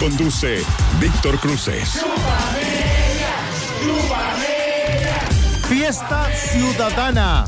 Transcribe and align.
Conduce 0.00 0.62
Víctor 0.98 1.38
Cruces. 1.40 2.00
Fiesta 5.68 6.26
ciudadana. 6.34 7.46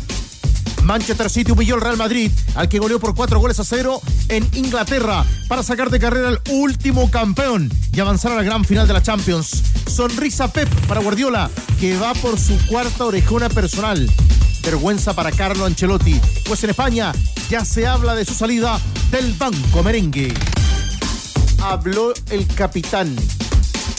Manchester 0.83 1.30
City 1.30 1.52
humilló 1.52 1.77
al 1.77 1.80
Real 1.80 1.96
Madrid, 1.96 2.30
al 2.55 2.69
que 2.69 2.79
goleó 2.79 3.01
por 3.01 3.15
cuatro 3.15 3.41
goles 3.41 3.59
a 3.59 3.65
cero 3.65 4.02
en 4.29 4.46
Inglaterra, 4.52 5.24
para 5.48 5.62
sacar 5.62 5.88
de 5.88 5.98
carrera 5.98 6.29
al 6.29 6.43
último 6.51 7.10
campeón 7.10 7.73
y 7.91 8.01
avanzar 8.01 8.33
a 8.33 8.37
la 8.37 8.43
gran 8.43 8.66
final 8.66 8.87
de 8.87 8.93
la 8.93 9.02
Champions. 9.02 9.62
Sonrisa 9.87 10.52
Pep 10.52 10.69
para 10.87 11.01
Guardiola, 11.01 11.48
que 11.80 11.96
va 11.96 12.12
por 12.12 12.38
su 12.38 12.59
cuarta 12.66 13.07
orejona 13.07 13.48
personal. 13.48 14.10
Vergüenza 14.62 15.15
para 15.15 15.32
Carlo 15.32 15.65
Ancelotti, 15.65 16.21
pues 16.46 16.62
en 16.65 16.71
España 16.71 17.12
ya 17.48 17.65
se 17.65 17.87
habla 17.87 18.15
de 18.15 18.27
su 18.27 18.34
salida 18.34 18.79
del 19.10 19.32
banco 19.32 19.82
merengue. 19.82 20.34
Habló 21.62 22.12
el 22.30 22.47
capitán 22.48 23.16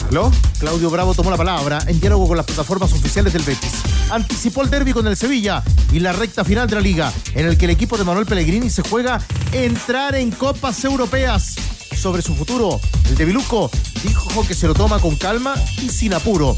¿Aló? 0.09 0.31
Claudio 0.59 0.90
Bravo 0.90 1.14
tomó 1.14 1.31
la 1.31 1.38
palabra 1.38 1.80
en 1.88 2.00
diálogo 2.00 2.28
con 2.28 2.38
las 2.38 2.45
plataformas 2.45 2.92
oficiales 2.92 3.33
del 3.33 3.44
Betis. 3.44 3.72
Anticipó 4.11 4.61
el 4.61 4.70
derby 4.70 4.94
con 4.94 5.08
el 5.08 5.16
Sevilla 5.16 5.64
y 5.92 6.00
la 6.00 6.14
recta 6.14 6.44
final 6.44 6.67
de 6.67 6.75
la 6.75 6.81
liga, 6.81 7.14
en 7.33 7.47
el 7.47 7.58
que 7.58 7.66
el 7.66 7.72
equipo 7.72 7.97
de 7.97 8.03
Manuel 8.03 8.25
Pellegrini 8.25 8.70
se 8.70 8.81
juega 8.81 9.22
entrar 9.52 10.16
en 10.16 10.31
copas 10.31 10.83
europeas. 10.83 11.55
Sobre 11.95 12.22
su 12.22 12.36
futuro, 12.36 12.80
el 13.09 13.16
de 13.16 13.25
Biluco 13.25 13.72
dijo 14.03 14.45
que 14.45 14.53
se 14.53 14.67
lo 14.67 14.73
toma 14.73 15.00
con 15.00 15.16
calma 15.16 15.55
y 15.81 15.89
sin 15.89 16.14
apuro. 16.14 16.55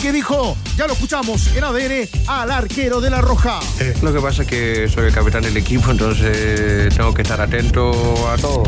¿Qué 0.00 0.12
dijo? 0.12 0.56
Ya 0.76 0.86
lo 0.86 0.92
escuchamos 0.94 1.48
en 1.56 1.64
ADN 1.64 2.08
al 2.26 2.50
arquero 2.50 3.00
de 3.00 3.10
la 3.10 3.20
Roja. 3.20 3.60
Lo 4.02 4.12
que 4.12 4.20
pasa 4.20 4.42
es 4.42 4.48
que 4.48 4.88
soy 4.88 5.06
el 5.06 5.14
capitán 5.14 5.42
del 5.42 5.56
equipo, 5.56 5.90
entonces 5.90 6.94
tengo 6.94 7.14
que 7.14 7.22
estar 7.22 7.40
atento 7.40 8.28
a 8.28 8.36
todo. 8.36 8.64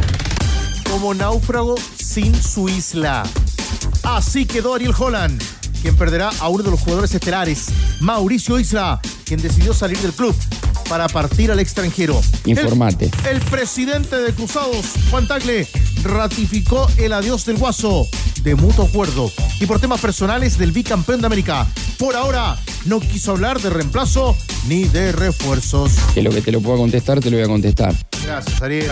Como 0.90 1.14
náufrago 1.14 1.76
sin 1.96 2.34
su 2.42 2.68
isla. 2.68 3.22
Así 4.02 4.44
quedó 4.44 4.74
Ariel 4.74 4.92
Holland, 4.98 5.40
quien 5.82 5.96
perderá 5.96 6.30
a 6.40 6.48
uno 6.48 6.64
de 6.64 6.70
los 6.72 6.80
jugadores 6.80 7.14
estelares, 7.14 7.66
Mauricio 8.00 8.58
Isla, 8.58 9.00
quien 9.24 9.40
decidió 9.40 9.72
salir 9.72 9.98
del 9.98 10.12
club 10.12 10.34
para 10.88 11.08
partir 11.08 11.52
al 11.52 11.60
extranjero. 11.60 12.20
Informate. 12.44 13.08
El, 13.28 13.36
el 13.36 13.40
presidente 13.42 14.16
de 14.16 14.34
Cruzados, 14.34 14.86
Juan 15.10 15.28
Tagle, 15.28 15.68
ratificó 16.02 16.88
el 16.96 17.12
adiós 17.12 17.44
del 17.44 17.56
Guaso 17.56 18.08
de 18.42 18.54
mutuo 18.56 18.86
acuerdo 18.86 19.30
y 19.60 19.66
por 19.66 19.78
temas 19.80 20.00
personales 20.00 20.58
del 20.58 20.72
bicampeón 20.72 21.20
de 21.20 21.26
América. 21.26 21.66
Por 21.98 22.16
ahora 22.16 22.58
no 22.86 22.98
quiso 22.98 23.32
hablar 23.32 23.60
de 23.60 23.70
reemplazo 23.70 24.36
ni 24.66 24.84
de 24.84 25.12
refuerzos. 25.12 25.92
Que 26.14 26.22
lo 26.22 26.30
que 26.30 26.40
te 26.42 26.50
lo 26.50 26.60
pueda 26.60 26.78
contestar, 26.78 27.20
te 27.20 27.30
lo 27.30 27.36
voy 27.36 27.44
a 27.44 27.48
contestar. 27.48 27.94
Gracias, 28.24 28.60
Ariel. 28.60 28.90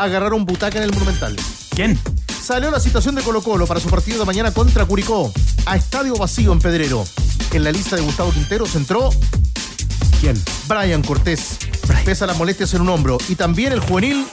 Agarraron 0.00 0.46
butaca 0.46 0.78
en 0.78 0.84
el 0.84 0.92
Monumental. 0.94 1.36
¿Quién? 1.76 1.98
Salió 2.42 2.70
la 2.70 2.80
citación 2.80 3.14
de 3.14 3.22
Colo 3.22 3.42
Colo 3.42 3.66
para 3.66 3.80
su 3.80 3.90
partido 3.90 4.18
de 4.18 4.24
mañana 4.24 4.50
contra 4.50 4.86
Curicó, 4.86 5.30
a 5.66 5.76
estadio 5.76 6.14
vacío 6.16 6.52
en 6.52 6.58
Pedrero. 6.58 7.04
En 7.52 7.64
la 7.64 7.70
lista 7.70 7.96
de 7.96 8.02
Gustavo 8.02 8.32
Quinteros 8.32 8.74
entró 8.76 9.10
¿Quién? 10.22 10.42
Brian 10.66 11.02
Cortés, 11.02 11.58
pesa 12.02 12.26
las 12.26 12.38
molestias 12.38 12.72
en 12.72 12.80
un 12.80 12.88
hombro, 12.88 13.18
y 13.28 13.34
también 13.34 13.72
el 13.74 13.80
juvenil 13.80 14.26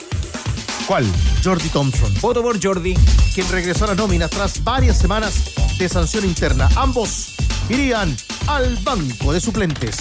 ¿Cuál? 0.87 1.05
Jordi 1.43 1.67
Thompson, 1.67 2.13
Voto 2.21 2.41
por 2.41 2.63
Jordi. 2.63 2.95
quien 3.35 3.49
regresó 3.49 3.83
a 3.83 3.87
las 3.89 3.97
nóminas 3.97 4.29
tras 4.29 4.63
varias 4.63 4.97
semanas 4.97 5.33
de 5.77 5.89
sanción 5.89 6.23
interna. 6.23 6.69
Ambos 6.77 7.35
irían 7.67 8.15
al 8.47 8.77
banco 8.77 9.33
de 9.33 9.41
suplentes. 9.41 9.97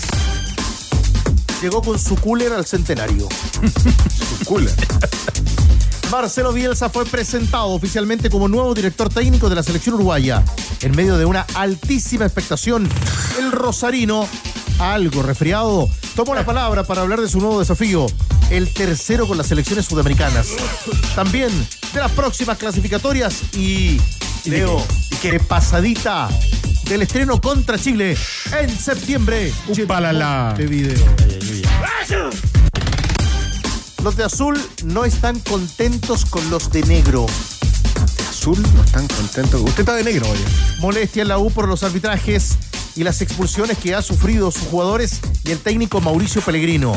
Llegó 1.60 1.82
con 1.82 1.98
su 1.98 2.14
cooler 2.14 2.52
al 2.52 2.66
centenario. 2.66 3.28
Su 4.38 4.44
cooler. 4.44 4.74
Marcelo 6.10 6.52
Bielsa 6.52 6.88
fue 6.88 7.04
presentado 7.04 7.68
oficialmente 7.68 8.30
como 8.30 8.48
nuevo 8.48 8.74
director 8.74 9.08
técnico 9.08 9.48
de 9.48 9.56
la 9.56 9.62
selección 9.62 9.96
uruguaya. 9.96 10.44
En 10.80 10.94
medio 10.94 11.16
de 11.18 11.24
una 11.24 11.46
altísima 11.54 12.24
expectación, 12.24 12.88
el 13.38 13.50
rosarino, 13.50 14.28
algo 14.78 15.22
resfriado, 15.22 15.88
tomó 16.14 16.34
la 16.34 16.44
palabra 16.44 16.84
para 16.84 17.02
hablar 17.02 17.20
de 17.20 17.28
su 17.28 17.40
nuevo 17.40 17.58
desafío, 17.58 18.06
el 18.50 18.72
tercero 18.72 19.26
con 19.26 19.36
las 19.36 19.48
selecciones 19.48 19.86
sudamericanas. 19.86 20.48
También 21.14 21.50
de 21.92 22.00
las 22.00 22.12
próximas 22.12 22.56
clasificatorias 22.56 23.42
y, 23.54 24.00
Leo, 24.44 24.84
de 25.22 25.40
pasadita 25.40 26.28
del 26.84 27.02
estreno 27.02 27.40
contra 27.40 27.78
Chile 27.78 28.16
en 28.58 28.70
septiembre. 28.78 29.52
Upalala. 29.68 30.54
De 30.56 30.66
video. 30.66 31.04
Los 34.06 34.14
de 34.14 34.22
azul 34.22 34.56
no 34.84 35.04
están 35.04 35.40
contentos 35.40 36.26
con 36.26 36.48
los 36.48 36.70
de 36.70 36.80
negro. 36.84 37.26
Azul, 38.30 38.56
no 38.76 38.84
están 38.84 39.08
contentos. 39.08 39.60
Usted 39.60 39.80
está 39.80 39.94
de 39.96 40.04
negro, 40.04 40.30
oye. 40.30 40.44
Molestia 40.78 41.22
en 41.22 41.28
la 41.28 41.38
U 41.38 41.50
por 41.50 41.66
los 41.66 41.82
arbitrajes 41.82 42.56
y 42.94 43.02
las 43.02 43.20
expulsiones 43.20 43.78
que 43.78 43.96
ha 43.96 44.02
sufrido 44.02 44.52
sus 44.52 44.68
jugadores 44.68 45.20
y 45.42 45.50
el 45.50 45.58
técnico 45.58 46.00
Mauricio 46.00 46.40
Pellegrino. 46.40 46.96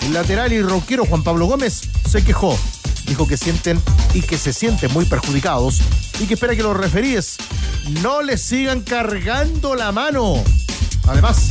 El 0.00 0.14
lateral 0.14 0.50
y 0.54 0.62
roquero 0.62 1.04
Juan 1.04 1.22
Pablo 1.22 1.44
Gómez 1.44 1.82
se 2.08 2.24
quejó. 2.24 2.58
Dijo 3.06 3.28
que 3.28 3.36
sienten 3.36 3.78
y 4.14 4.22
que 4.22 4.38
se 4.38 4.54
sienten 4.54 4.90
muy 4.94 5.04
perjudicados 5.04 5.82
y 6.20 6.24
que 6.24 6.34
espera 6.34 6.56
que 6.56 6.62
los 6.62 6.74
referíes 6.74 7.36
no 8.00 8.22
les 8.22 8.40
sigan 8.40 8.80
cargando 8.80 9.74
la 9.74 9.92
mano. 9.92 10.42
Además, 11.06 11.48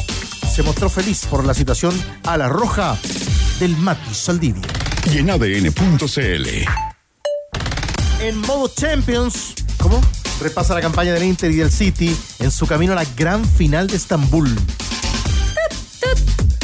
se 0.51 0.63
mostró 0.63 0.89
feliz 0.89 1.27
por 1.29 1.45
la 1.45 1.53
situación 1.53 1.93
a 2.23 2.37
la 2.37 2.49
roja 2.49 2.97
del 3.59 3.77
Mati 3.77 4.15
Saldivia. 4.15 4.84
Y 5.11 5.19
en 5.19 5.29
ADN.cl. 5.29 6.47
en 8.21 8.37
modo 8.41 8.67
Champions. 8.75 9.53
¿Cómo? 9.77 10.01
Repasa 10.41 10.73
la 10.73 10.81
campaña 10.81 11.13
del 11.13 11.23
Inter 11.23 11.51
y 11.51 11.55
del 11.55 11.71
City 11.71 12.15
en 12.39 12.51
su 12.51 12.67
camino 12.67 12.93
a 12.93 12.95
la 12.95 13.05
gran 13.15 13.45
final 13.45 13.87
de 13.87 13.97
Estambul. 13.97 14.53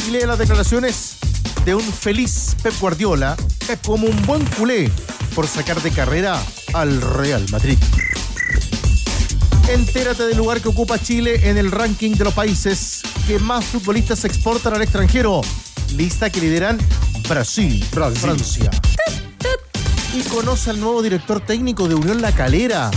Y 0.07 0.11
lee 0.11 0.25
las 0.25 0.39
declaraciones 0.39 1.17
de 1.65 1.75
un 1.75 1.83
feliz 1.83 2.55
Pep 2.61 2.73
Guardiola 2.79 3.37
como 3.85 4.07
un 4.07 4.25
buen 4.25 4.43
culé 4.57 4.91
por 5.33 5.47
sacar 5.47 5.81
de 5.81 5.91
carrera 5.91 6.41
al 6.73 6.99
Real 7.01 7.45
Madrid. 7.51 7.77
Entérate 9.69 10.23
del 10.23 10.37
lugar 10.37 10.59
que 10.59 10.67
ocupa 10.67 10.99
Chile 10.99 11.49
en 11.49 11.57
el 11.57 11.71
ranking 11.71 12.11
de 12.11 12.25
los 12.25 12.33
países 12.33 13.01
que 13.27 13.39
más 13.39 13.63
futbolistas 13.65 14.25
exportan 14.25 14.73
al 14.73 14.81
extranjero. 14.81 15.41
Lista 15.95 16.29
que 16.29 16.41
lideran 16.41 16.77
Brasil, 17.27 17.83
Francia. 18.15 18.69
Y 20.13 20.21
conoce 20.23 20.69
al 20.69 20.79
nuevo 20.79 21.01
director 21.01 21.39
técnico 21.39 21.87
de 21.87 21.95
Unión 21.95 22.21
La 22.21 22.31
Calera, 22.31 22.91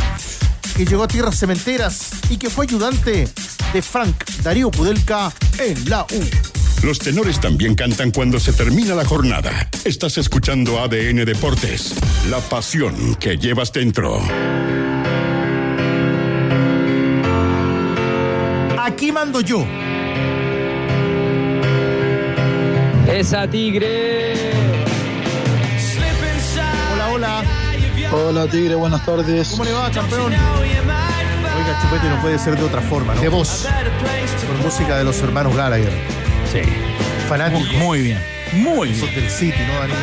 que 0.76 0.84
llegó 0.84 1.04
a 1.04 1.08
tierras 1.08 1.38
cementeras 1.38 2.10
y 2.30 2.36
que 2.36 2.50
fue 2.50 2.66
ayudante 2.66 3.28
de 3.72 3.82
Frank 3.82 4.24
Darío 4.42 4.70
Pudelka 4.70 5.32
en 5.58 5.88
la 5.88 6.02
U. 6.02 6.24
Los 6.82 6.98
tenores 6.98 7.40
también 7.40 7.74
cantan 7.74 8.10
cuando 8.10 8.38
se 8.38 8.52
termina 8.52 8.94
la 8.94 9.04
jornada. 9.04 9.70
Estás 9.84 10.18
escuchando 10.18 10.80
ADN 10.80 11.24
Deportes, 11.24 11.94
la 12.28 12.40
pasión 12.40 13.14
que 13.16 13.36
llevas 13.36 13.72
dentro. 13.72 14.20
Aquí 18.78 19.12
mando 19.12 19.40
yo. 19.40 19.64
Esa 23.14 23.46
tigre. 23.46 24.34
Hola, 26.92 27.08
hola. 27.12 27.44
Hola 28.10 28.46
Tigre, 28.48 28.74
buenas 28.74 29.06
tardes. 29.06 29.50
¿Cómo 29.50 29.62
le 29.62 29.70
va, 29.70 29.88
campeón? 29.88 30.32
Oiga, 30.32 31.78
Chupete 31.80 32.08
no 32.08 32.20
puede 32.20 32.40
ser 32.40 32.56
de 32.56 32.64
otra 32.64 32.80
forma, 32.80 33.14
¿no? 33.14 33.20
De 33.20 33.28
voz. 33.28 33.68
Con 34.48 34.60
música 34.62 34.98
de 34.98 35.04
los 35.04 35.22
hermanos 35.22 35.54
Gallagher. 35.54 35.92
Sí. 36.52 36.62
Fanáticos. 37.28 37.72
Muy 37.74 38.02
bien. 38.02 38.18
Muy 38.52 38.88
bien. 38.88 39.00
Sos 39.00 39.14
del 39.14 39.30
City, 39.30 39.60
¿no, 39.64 39.74
Danilo? 39.74 39.98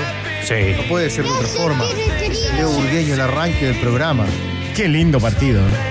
Sí. 0.46 0.82
No 0.82 0.88
puede 0.88 1.10
ser 1.10 1.26
de 1.26 1.32
otra 1.32 1.50
forma. 1.50 1.84
Leo 2.56 2.70
Burgueño, 2.70 3.16
el 3.16 3.22
arranque 3.22 3.66
del 3.66 3.80
programa. 3.82 4.26
Qué 4.74 4.88
lindo 4.88 5.20
partido. 5.20 5.60
¿eh? 5.60 5.91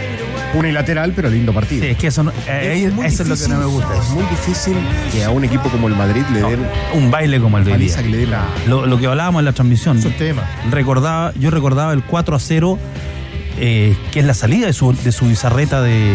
Unilateral, 0.55 1.13
pero 1.15 1.31
lindo 1.31 1.53
partido. 1.55 1.85
Sí, 1.85 1.91
es 1.91 1.97
que 1.97 2.09
eso, 2.09 2.25
no- 2.25 2.33
eh, 2.49 2.91
eso 3.07 3.23
es 3.23 3.29
lo 3.29 3.37
que 3.37 3.49
no 3.49 3.59
me 3.59 3.65
difícil. 3.67 3.67
gusta. 3.67 3.97
Es 3.99 4.11
muy 4.11 4.25
difícil 4.25 4.77
que 5.13 5.25
a 5.25 5.31
un 5.31 5.45
equipo 5.45 5.69
como 5.69 5.87
el 5.89 5.95
Madrid 5.95 6.23
le 6.33 6.41
den 6.43 6.67
Un 6.95 7.11
baile 7.11 7.41
como 7.41 7.59
el 7.59 7.65
de 7.65 7.71
hoy 7.73 7.79
paliza, 7.79 8.03
que 8.03 8.09
le 8.09 8.17
den 8.19 8.31
la. 8.31 8.47
Lo, 8.67 8.85
lo 8.87 8.99
que 8.99 9.07
hablábamos 9.07 9.41
en 9.41 9.45
la 9.45 9.53
transmisión. 9.53 9.99
Esos 9.99 10.17
temas. 10.17 10.45
Recordaba, 10.71 11.33
yo 11.39 11.51
recordaba 11.51 11.93
el 11.93 12.03
4 12.03 12.35
a 12.37 12.41
0 12.41 12.79
eh, 13.59 13.95
que 14.11 14.21
es 14.21 14.27
la 14.27 14.35
salida 14.35 14.67
de 14.67 14.73
su, 14.73 14.93
de 14.93 15.13
su 15.13 15.27
bizarreta 15.27 15.83
de, 15.83 16.15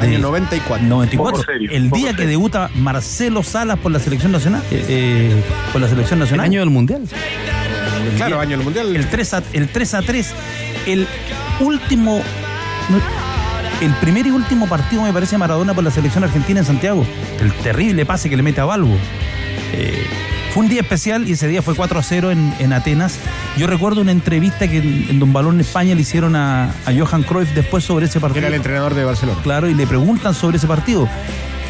de 0.00 0.06
Año 0.06 0.18
94. 0.20 0.86
94. 0.86 1.32
Poco 1.32 1.44
serio, 1.52 1.70
el 1.72 1.84
poco 1.88 1.96
día 1.96 2.10
que 2.12 2.16
serio. 2.18 2.30
debuta 2.30 2.70
Marcelo 2.76 3.42
Salas 3.42 3.78
por 3.78 3.90
la 3.92 3.98
selección 3.98 4.32
nacional. 4.32 4.62
eh, 4.70 4.84
eh, 4.88 5.42
por 5.72 5.80
la 5.80 5.88
selección 5.88 6.20
nacional. 6.20 6.46
El 6.46 6.52
año 6.52 6.60
del 6.60 6.70
mundial. 6.70 7.02
Claro, 8.16 8.40
año 8.40 8.50
del 8.56 8.62
mundial. 8.64 8.94
El 8.96 9.06
3 9.08 9.34
a, 9.34 9.42
el 9.52 9.68
3 9.68 9.94
a 9.94 10.02
3. 10.02 10.34
El 10.86 11.06
último. 11.60 12.22
El 13.80 13.92
primer 13.94 14.26
y 14.26 14.30
último 14.30 14.66
partido 14.68 15.02
me 15.02 15.12
parece 15.12 15.38
Maradona 15.38 15.72
por 15.72 15.84
la 15.84 15.92
selección 15.92 16.24
argentina 16.24 16.58
en 16.60 16.66
Santiago. 16.66 17.06
El 17.40 17.52
terrible 17.52 18.04
pase 18.04 18.28
que 18.28 18.36
le 18.36 18.42
mete 18.42 18.60
a 18.60 18.64
Balbo. 18.64 18.96
Eh, 19.72 20.04
fue 20.52 20.64
un 20.64 20.68
día 20.68 20.80
especial 20.80 21.28
y 21.28 21.32
ese 21.32 21.46
día 21.46 21.62
fue 21.62 21.76
4 21.76 22.00
a 22.00 22.02
0 22.02 22.32
en, 22.32 22.52
en 22.58 22.72
Atenas. 22.72 23.20
Yo 23.56 23.68
recuerdo 23.68 24.00
una 24.00 24.10
entrevista 24.10 24.66
que 24.66 24.78
en, 24.78 25.06
en 25.10 25.20
Don 25.20 25.32
Balón 25.32 25.60
España 25.60 25.94
le 25.94 26.00
hicieron 26.00 26.34
a, 26.34 26.70
a 26.86 26.92
Johan 26.96 27.22
Cruyff 27.22 27.54
después 27.54 27.84
sobre 27.84 28.06
ese 28.06 28.18
partido. 28.18 28.40
era 28.40 28.48
el 28.48 28.54
entrenador 28.54 28.94
de 28.94 29.04
Barcelona. 29.04 29.38
Claro, 29.44 29.68
y 29.68 29.74
le 29.74 29.86
preguntan 29.86 30.34
sobre 30.34 30.56
ese 30.56 30.66
partido. 30.66 31.08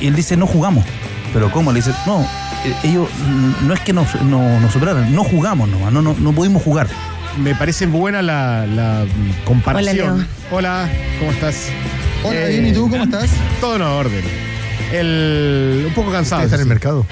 Y 0.00 0.06
él 0.06 0.14
dice, 0.14 0.34
no 0.37 0.46
jugamos. 0.46 0.87
¿Pero 1.34 1.52
cómo? 1.52 1.72
Le 1.72 1.81
dice, 1.81 1.93
no, 2.06 2.22
eh, 2.64 2.75
ellos 2.84 3.08
mm, 3.26 3.69
no 3.69 3.75
es 3.75 3.81
que 3.81 3.93
nos, 3.93 4.14
no, 4.22 4.61
nos 4.61 4.72
superaran, 4.72 5.14
no 5.14 5.25
jugamos 5.25 5.69
nomás, 5.69 5.93
no, 5.93 6.00
no, 6.00 6.14
no 6.19 6.32
pudimos 6.32 6.62
jugar. 6.62 6.88
Me 7.37 7.54
parece 7.54 7.87
buena 7.87 8.22
la, 8.22 8.66
la, 8.66 9.04
mm, 9.04 9.44
comparación. 9.44 10.08
Hola, 10.08 10.16
Leo. 10.16 10.26
Hola, 10.50 10.88
¿cómo 11.19 11.31
estás? 11.32 11.70
Hola, 12.25 12.41
Eh, 12.41 12.49
bien, 12.50 12.67
¿y 12.67 12.73
tú 12.73 12.88
cómo 12.91 13.05
estás? 13.05 13.31
Todo 13.61 13.76
en 13.76 13.82
orden. 13.82 14.25
El, 14.93 15.85
un 15.87 15.94
poco 15.94 16.11
cansado. 16.11 16.43
¿Está 16.43 16.56
en 16.56 16.62
el 16.62 16.69
mercado? 16.69 17.06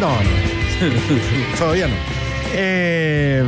No, 0.00 0.10
no. 0.10 0.30
Todavía 1.58 1.86
no. 1.86 1.94
Eh, 2.52 3.44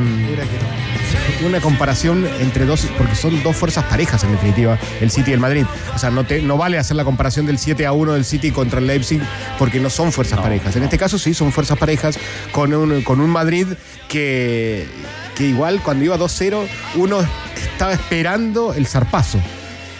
una 1.45 1.61
comparación 1.61 2.27
entre 2.41 2.67
dos, 2.67 2.87
porque 2.97 3.17
son 3.17 3.43
dos 3.43 3.57
fuerzas 3.57 3.85
parejas 3.85 4.23
en 4.23 4.33
definitiva, 4.33 4.79
el 5.01 5.11
City 5.11 5.31
y 5.33 5.35
el 5.35 5.41
Madrid. 5.41 5.65
O 5.95 5.99
sea, 5.99 6.11
no, 6.11 6.25
te, 6.25 6.41
no 6.41 6.57
vale 6.57 6.79
hacer 6.79 6.97
la 6.97 7.05
comparación 7.05 7.47
del 7.47 7.59
7 7.59 7.85
a 7.85 7.93
1 7.93 8.13
del 8.13 8.25
City 8.25 8.53
contra 8.53 8.79
el 8.79 8.87
Leipzig, 8.87 9.21
porque 9.59 9.81
no 9.81 9.91
son 9.91 10.13
fuerzas 10.13 10.39
parejas. 10.41 10.77
En 10.77 10.85
este 10.85 10.99
caso 10.99 11.19
sí, 11.19 11.35
son 11.35 11.51
fuerzas 11.53 11.79
parejas 11.79 12.19
con 12.53 12.73
un, 12.75 13.03
con 13.03 13.21
un 13.21 13.31
Madrid 13.31 13.67
que, 14.09 14.87
que 15.37 15.47
igual 15.47 15.81
cuando 15.83 16.05
iba 16.05 16.17
2-0, 16.17 16.65
uno 16.97 17.19
estaba 17.57 17.93
esperando 17.93 18.73
el 18.75 18.87
zarpazo. 18.87 19.41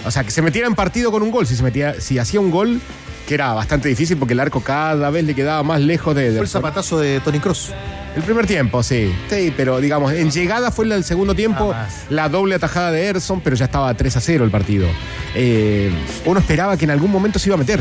O 0.05 0.11
sea, 0.11 0.25
que 0.25 0.31
se 0.31 0.43
metiera 0.43 0.67
en 0.69 0.75
partido 0.75 1.11
con 1.11 1.23
un 1.23 1.31
gol. 1.31 1.47
Si, 1.47 1.57
se 1.57 1.63
metía, 1.63 2.01
si 2.01 2.19
hacía 2.19 2.41
un 2.41 2.51
gol, 2.51 2.81
que 3.27 3.35
era 3.35 3.53
bastante 3.53 3.89
difícil 3.89 4.17
porque 4.17 4.35
el 4.35 4.41
arco 4.41 4.61
cada 4.61 5.11
vez 5.11 5.25
le 5.25 5.35
quedaba 5.35 5.63
más 5.63 5.81
lejos 5.81 6.15
de... 6.15 6.25
de- 6.31 6.33
Fue 6.37 6.43
el 6.43 6.49
zapatazo 6.49 6.99
de 6.99 7.21
Tony 7.21 7.39
Cross. 7.39 7.73
el 8.17 8.23
primer 8.23 8.47
tiempo, 8.47 8.83
sí. 8.83 9.13
Sí, 9.31 9.53
pero 9.57 9.81
digamos, 9.81 10.13
en 10.13 10.31
llegada 10.31 10.71
fue 10.73 10.87
del 10.89 11.05
segundo 11.05 11.35
tiempo, 11.35 11.73
la 12.11 12.29
doble 12.29 12.57
atajada 12.57 12.91
de 12.91 13.07
Erson, 13.07 13.41
pero 13.41 13.55
ya 13.57 13.67
estaba 13.67 13.95
3 13.95 14.17
a 14.17 14.21
0 14.21 14.45
el 14.45 14.51
partido. 14.51 14.89
Eh, 15.35 15.91
uno 16.25 16.41
esperaba 16.41 16.77
que 16.77 16.85
en 16.85 16.91
algún 16.91 17.11
momento 17.13 17.39
se 17.39 17.49
iba 17.49 17.55
a 17.55 17.59
meter. 17.59 17.81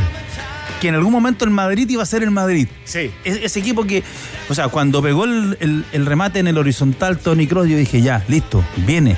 Que 0.80 0.88
en 0.88 0.96
algún 0.96 1.12
momento 1.12 1.44
el 1.46 1.52
Madrid 1.52 1.88
iba 1.90 2.02
a 2.04 2.06
ser 2.08 2.24
el 2.24 2.32
Madrid. 2.32 2.68
Sí. 2.86 3.12
Es- 3.24 3.40
ese 3.44 3.60
equipo 3.60 3.84
que, 3.86 4.04
o 4.50 4.54
sea, 4.56 4.68
cuando 4.70 5.02
pegó 5.02 5.26
el, 5.26 5.58
el- 5.60 5.86
el 5.92 6.06
remate 6.06 6.40
en 6.40 6.48
el 6.48 6.58
horizontal 6.58 7.18
Tony 7.18 7.48
Cross, 7.48 7.68
yo 7.68 7.78
dije, 7.78 8.02
ya, 8.02 8.24
listo, 8.28 8.64
viene. 8.86 9.18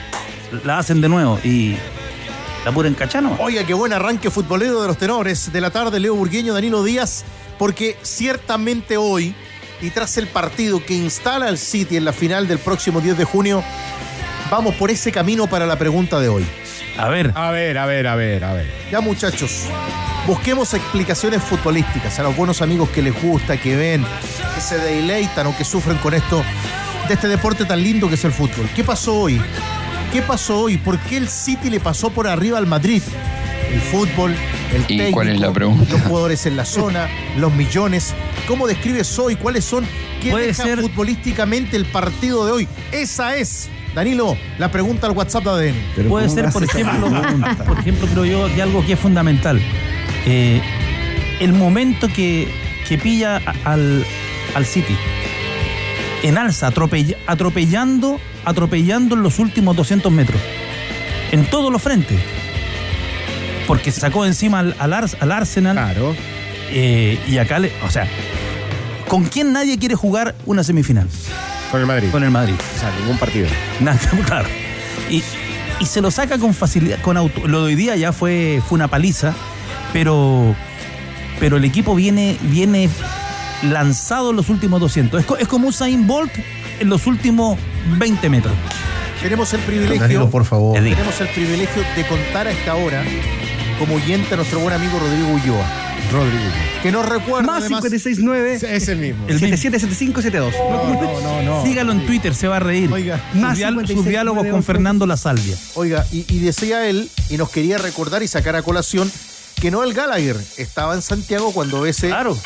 La 0.66 0.78
hacen 0.80 1.02
de 1.02 1.10
nuevo 1.10 1.40
y 1.44 1.76
la 2.65 2.71
pura 2.71 2.88
en 2.88 2.95
cachano. 2.95 3.36
Oiga, 3.39 3.63
qué 3.65 3.74
buen 3.74 3.94
arranque 3.94 4.30
futbolero 4.30 4.81
de 4.81 4.88
los 4.88 4.98
tenores 4.98 5.51
de 5.51 5.62
la 5.62 5.69
tarde, 5.71 6.00
Leo 6.00 6.15
Burgueño, 6.15 6.54
Danilo 6.54 6.83
Díaz, 6.83 7.25
porque 7.60 7.98
ciertamente 8.01 8.98
hoy, 8.98 9.36
y 9.81 9.89
tras 9.89 10.18
el 10.18 10.27
partido 10.27 10.83
que 10.86 10.94
instala 10.94 11.50
el 11.50 11.57
City 11.57 11.98
en 11.98 12.06
la 12.06 12.13
final 12.13 12.48
del 12.48 12.60
próximo 12.60 13.01
10 13.01 13.18
de 13.18 13.25
junio, 13.25 13.63
vamos 14.50 14.75
por 14.75 14.92
ese 14.92 15.12
camino 15.12 15.48
para 15.48 15.65
la 15.65 15.77
pregunta 15.77 16.19
de 16.19 16.30
hoy. 16.30 16.45
A 16.98 17.10
ver, 17.10 17.31
A 17.36 17.51
ver, 17.51 17.77
a 17.77 17.86
ver, 17.86 18.07
a 18.07 18.15
ver, 18.15 18.44
a 18.44 18.54
ver. 18.54 18.71
Ya 18.92 19.01
muchachos, 19.01 19.63
busquemos 20.27 20.74
explicaciones 20.74 21.42
futbolísticas 21.42 22.18
a 22.19 22.24
los 22.24 22.36
buenos 22.38 22.62
amigos 22.62 22.89
que 22.89 23.01
les 23.01 23.19
gusta, 23.21 23.57
que 23.57 23.75
ven, 23.75 24.06
que 24.56 24.62
se 24.62 24.77
deleitan 24.77 25.48
o 25.48 25.57
que 25.57 25.65
sufren 25.65 25.98
con 25.98 26.13
esto, 26.13 26.44
de 27.07 27.15
este 27.15 27.27
deporte 27.27 27.65
tan 27.65 27.81
lindo 27.81 28.07
que 28.07 28.15
es 28.15 28.24
el 28.24 28.31
fútbol. 28.31 28.69
¿Qué 28.75 28.83
pasó 28.83 29.15
hoy? 29.15 29.42
¿Qué 30.13 30.21
pasó 30.21 30.60
hoy? 30.62 30.77
¿Por 30.77 31.00
qué 31.00 31.18
el 31.18 31.27
City 31.27 31.69
le 31.69 31.80
pasó 31.80 32.12
por 32.12 32.27
arriba 32.27 32.57
al 32.60 32.68
Madrid? 32.68 33.01
El 33.71 33.81
fútbol, 33.81 34.36
el 34.74 34.81
¿Y 34.83 34.86
técnico, 34.86 35.12
cuál 35.13 35.30
es 35.30 35.39
la 35.39 35.51
pregunta? 35.51 35.92
los 35.92 36.01
jugadores 36.04 36.45
en 36.45 36.56
la 36.56 36.65
zona, 36.65 37.10
los 37.38 37.51
millones. 37.54 38.13
¿Cómo 38.48 38.68
describes 38.68 39.18
hoy? 39.18 39.36
¿Cuáles 39.36 39.65
son? 39.65 39.86
¿Qué 40.21 40.30
Puede 40.30 40.48
deja 40.48 40.63
ser- 40.63 40.80
futbolísticamente 40.81 41.75
el 41.75 41.86
partido 41.86 42.45
de 42.45 42.51
hoy? 42.51 42.68
Esa 42.92 43.36
es, 43.38 43.69
Danilo, 43.95 44.38
la 44.60 44.69
pregunta 44.71 45.07
al 45.07 45.13
WhatsApp 45.13 45.44
de 45.45 45.50
ADN. 45.50 46.10
puede 46.10 46.30
ser, 46.30 46.51
por 46.51 46.63
ejemplo, 46.63 47.10
por 47.65 47.80
ejemplo, 47.80 48.07
creo 48.07 48.25
yo 48.25 48.54
que 48.56 48.62
algo 48.62 48.86
que 48.86 48.94
es 48.94 49.00
fundamental. 49.00 49.60
Eh, 50.27 50.62
el 51.39 51.54
momento 51.54 52.07
que, 52.07 52.48
que 52.88 53.00
pilla 53.00 53.42
al, 53.65 54.06
al 54.54 54.65
City. 54.68 54.95
En 56.21 56.38
alza, 56.38 56.71
atropell- 56.71 57.18
atropellando, 57.25 58.19
atropellando 58.45 59.16
en 59.16 59.24
los 59.24 59.40
últimos 59.40 59.75
200 59.75 60.12
metros. 60.12 60.40
En 61.31 61.45
todos 61.45 61.72
los 61.72 61.81
frentes. 61.81 62.19
Porque 63.68 63.92
se 63.92 64.01
sacó 64.01 64.25
encima 64.25 64.60
al, 64.60 64.75
al, 64.80 64.94
Ars- 64.94 65.18
al 65.19 65.31
Arsenal. 65.31 65.74
Claro. 65.75 66.16
eh, 66.69 67.18
y 67.28 67.38
acá, 67.38 67.60
le, 67.60 67.72
o 67.86 67.90
sea, 67.90 68.07
¿con 69.07 69.25
quién 69.25 69.54
nadie 69.54 69.78
quiere 69.80 69.95
jugar 69.95 70.36
una 70.45 70.63
semifinal? 70.63 71.07
Con 71.72 71.80
el 71.81 71.88
Madrid. 71.88 72.10
Con 72.12 72.24
el 72.24 72.30
Madrid. 72.31 72.56
O 72.75 72.80
sea, 72.80 72.92
ningún 73.00 73.18
partido. 73.18 73.48
Nada, 73.80 74.00
claro. 74.25 74.48
Y, 75.10 75.24
y 75.80 75.86
se 75.86 76.01
lo 76.01 76.12
saca 76.12 76.38
con 76.38 76.54
facilidad, 76.54 77.00
con 77.01 77.18
auto. 77.18 77.48
Lo 77.48 77.60
de 77.62 77.66
hoy 77.68 77.75
día 77.75 77.96
ya 77.96 78.12
fue, 78.12 78.62
fue 78.68 78.75
una 78.75 78.89
paliza, 78.89 79.34
pero, 79.94 80.56
pero 81.39 81.57
el 81.57 81.63
equipo 81.66 81.96
viene, 81.96 82.38
viene 82.44 82.89
lanzado 83.63 84.31
en 84.31 84.36
los 84.36 84.50
últimos 84.50 84.80
200. 84.81 85.22
Es, 85.22 85.25
co- 85.25 85.38
es 85.38 85.48
como 85.48 85.69
Usain 85.69 86.06
Bolt 86.06 86.31
en 86.80 86.89
los 86.89 87.07
últimos 87.07 87.57
20 87.98 88.30
metros. 88.30 88.54
Tenemos 89.22 89.54
el 89.54 89.62
privilegio. 89.62 90.02
Danilo, 90.02 90.30
por 90.30 90.46
favor. 90.46 90.74
Tenemos 90.76 91.20
el 91.22 91.28
privilegio 91.30 91.82
de 91.96 92.06
contar 92.08 92.48
a 92.48 92.52
esta 92.52 92.76
hora 92.76 93.04
como 93.80 93.96
oyente 93.96 94.34
a 94.34 94.38
nuestro 94.38 94.60
buen 94.60 94.74
amigo 94.74 95.00
Rodrigo 95.00 95.30
Ulloa, 95.30 95.66
Rodrigo. 96.12 96.44
que 96.84 96.92
nos 96.92 97.08
recuerda 97.08 97.48
Más 97.48 97.62
además 97.64 97.84
569 97.84 98.60
Es 98.76 98.88
el 98.88 98.98
mismo. 99.00 99.24
El 99.28 99.36
mismo. 99.42 99.58
777572. 99.58 100.54
No, 100.54 100.94
no, 100.94 101.22
no, 101.22 101.42
no. 101.60 101.64
Sígalo 101.66 101.92
en 101.94 102.06
Twitter, 102.06 102.36
se 102.36 102.48
va 102.48 102.58
a 102.58 102.60
reír. 102.60 102.92
Oiga. 102.92 103.20
sus, 103.32 103.42
Más 103.42 103.58
dial- 103.58 103.74
56, 103.74 103.98
sus 104.00 104.06
diálogos 104.08 104.40
con 104.44 104.48
98. 104.50 104.66
Fernando 104.74 105.06
La 105.08 105.18
Salvia. 105.18 105.56
Oiga, 105.76 106.06
y, 106.12 106.26
y 106.30 106.40
decía 106.40 106.88
él, 106.88 107.10
y 107.30 107.38
nos 107.38 107.50
quería 107.50 107.78
recordar 107.78 108.22
y 108.24 108.28
sacar 108.28 108.56
a 108.56 108.62
colación, 108.62 109.12
que 109.60 109.72
Noel 109.72 109.94
Gallagher 109.94 110.36
estaba 110.58 110.94
en 110.96 111.02
Santiago 111.02 111.52
cuando 111.54 111.86
ese 111.86 112.08
Claro. 112.08 112.38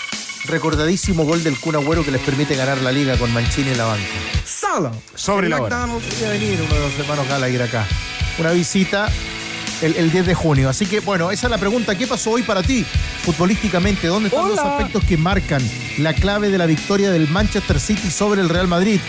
Recordadísimo 0.48 1.24
gol 1.24 1.44
del 1.44 1.60
Kun 1.60 1.76
Agüero 1.76 2.04
que 2.04 2.12
les 2.12 2.22
permite 2.22 2.56
ganar 2.56 2.78
la 2.82 2.92
liga 2.92 3.18
con 3.18 3.32
Mancini 3.34 3.70
en 3.70 3.78
la 3.78 3.86
banca. 3.86 4.06
Solo. 4.46 4.92
Sobre 5.16 5.50
la 5.50 5.62
hora. 5.62 5.86
Venir 6.22 6.62
uno 6.62 6.74
de 6.74 6.80
los 6.80 7.00
hermanos 7.00 7.28
Gallagher 7.28 7.64
acá. 7.64 7.88
Una 8.40 8.52
visita 8.52 9.10
el, 9.82 9.96
el 9.96 10.12
10 10.12 10.28
de 10.28 10.34
junio. 10.34 10.70
Así 10.70 10.86
que, 10.86 11.00
bueno, 11.00 11.32
esa 11.32 11.48
es 11.48 11.52
la 11.52 11.58
pregunta. 11.58 11.96
¿Qué 11.96 12.08
pasó 12.08 12.32
hoy 12.32 12.44
para 12.44 12.64
ti 12.64 12.86
futbolísticamente? 13.24 14.08
¿Dónde 14.08 14.30
están 14.30 14.50
los 14.50 14.60
aspectos 14.60 15.04
que 15.04 15.18
marcan 15.18 15.62
la 15.98 16.14
clave 16.14 16.50
de 16.50 16.58
la 16.58 16.66
victoria 16.66 17.12
del 17.12 17.28
Manchester 17.28 17.80
City 17.80 18.10
sobre 18.10 18.42
el 18.42 18.50
Real 18.50 18.68
Madrid? 18.68 19.00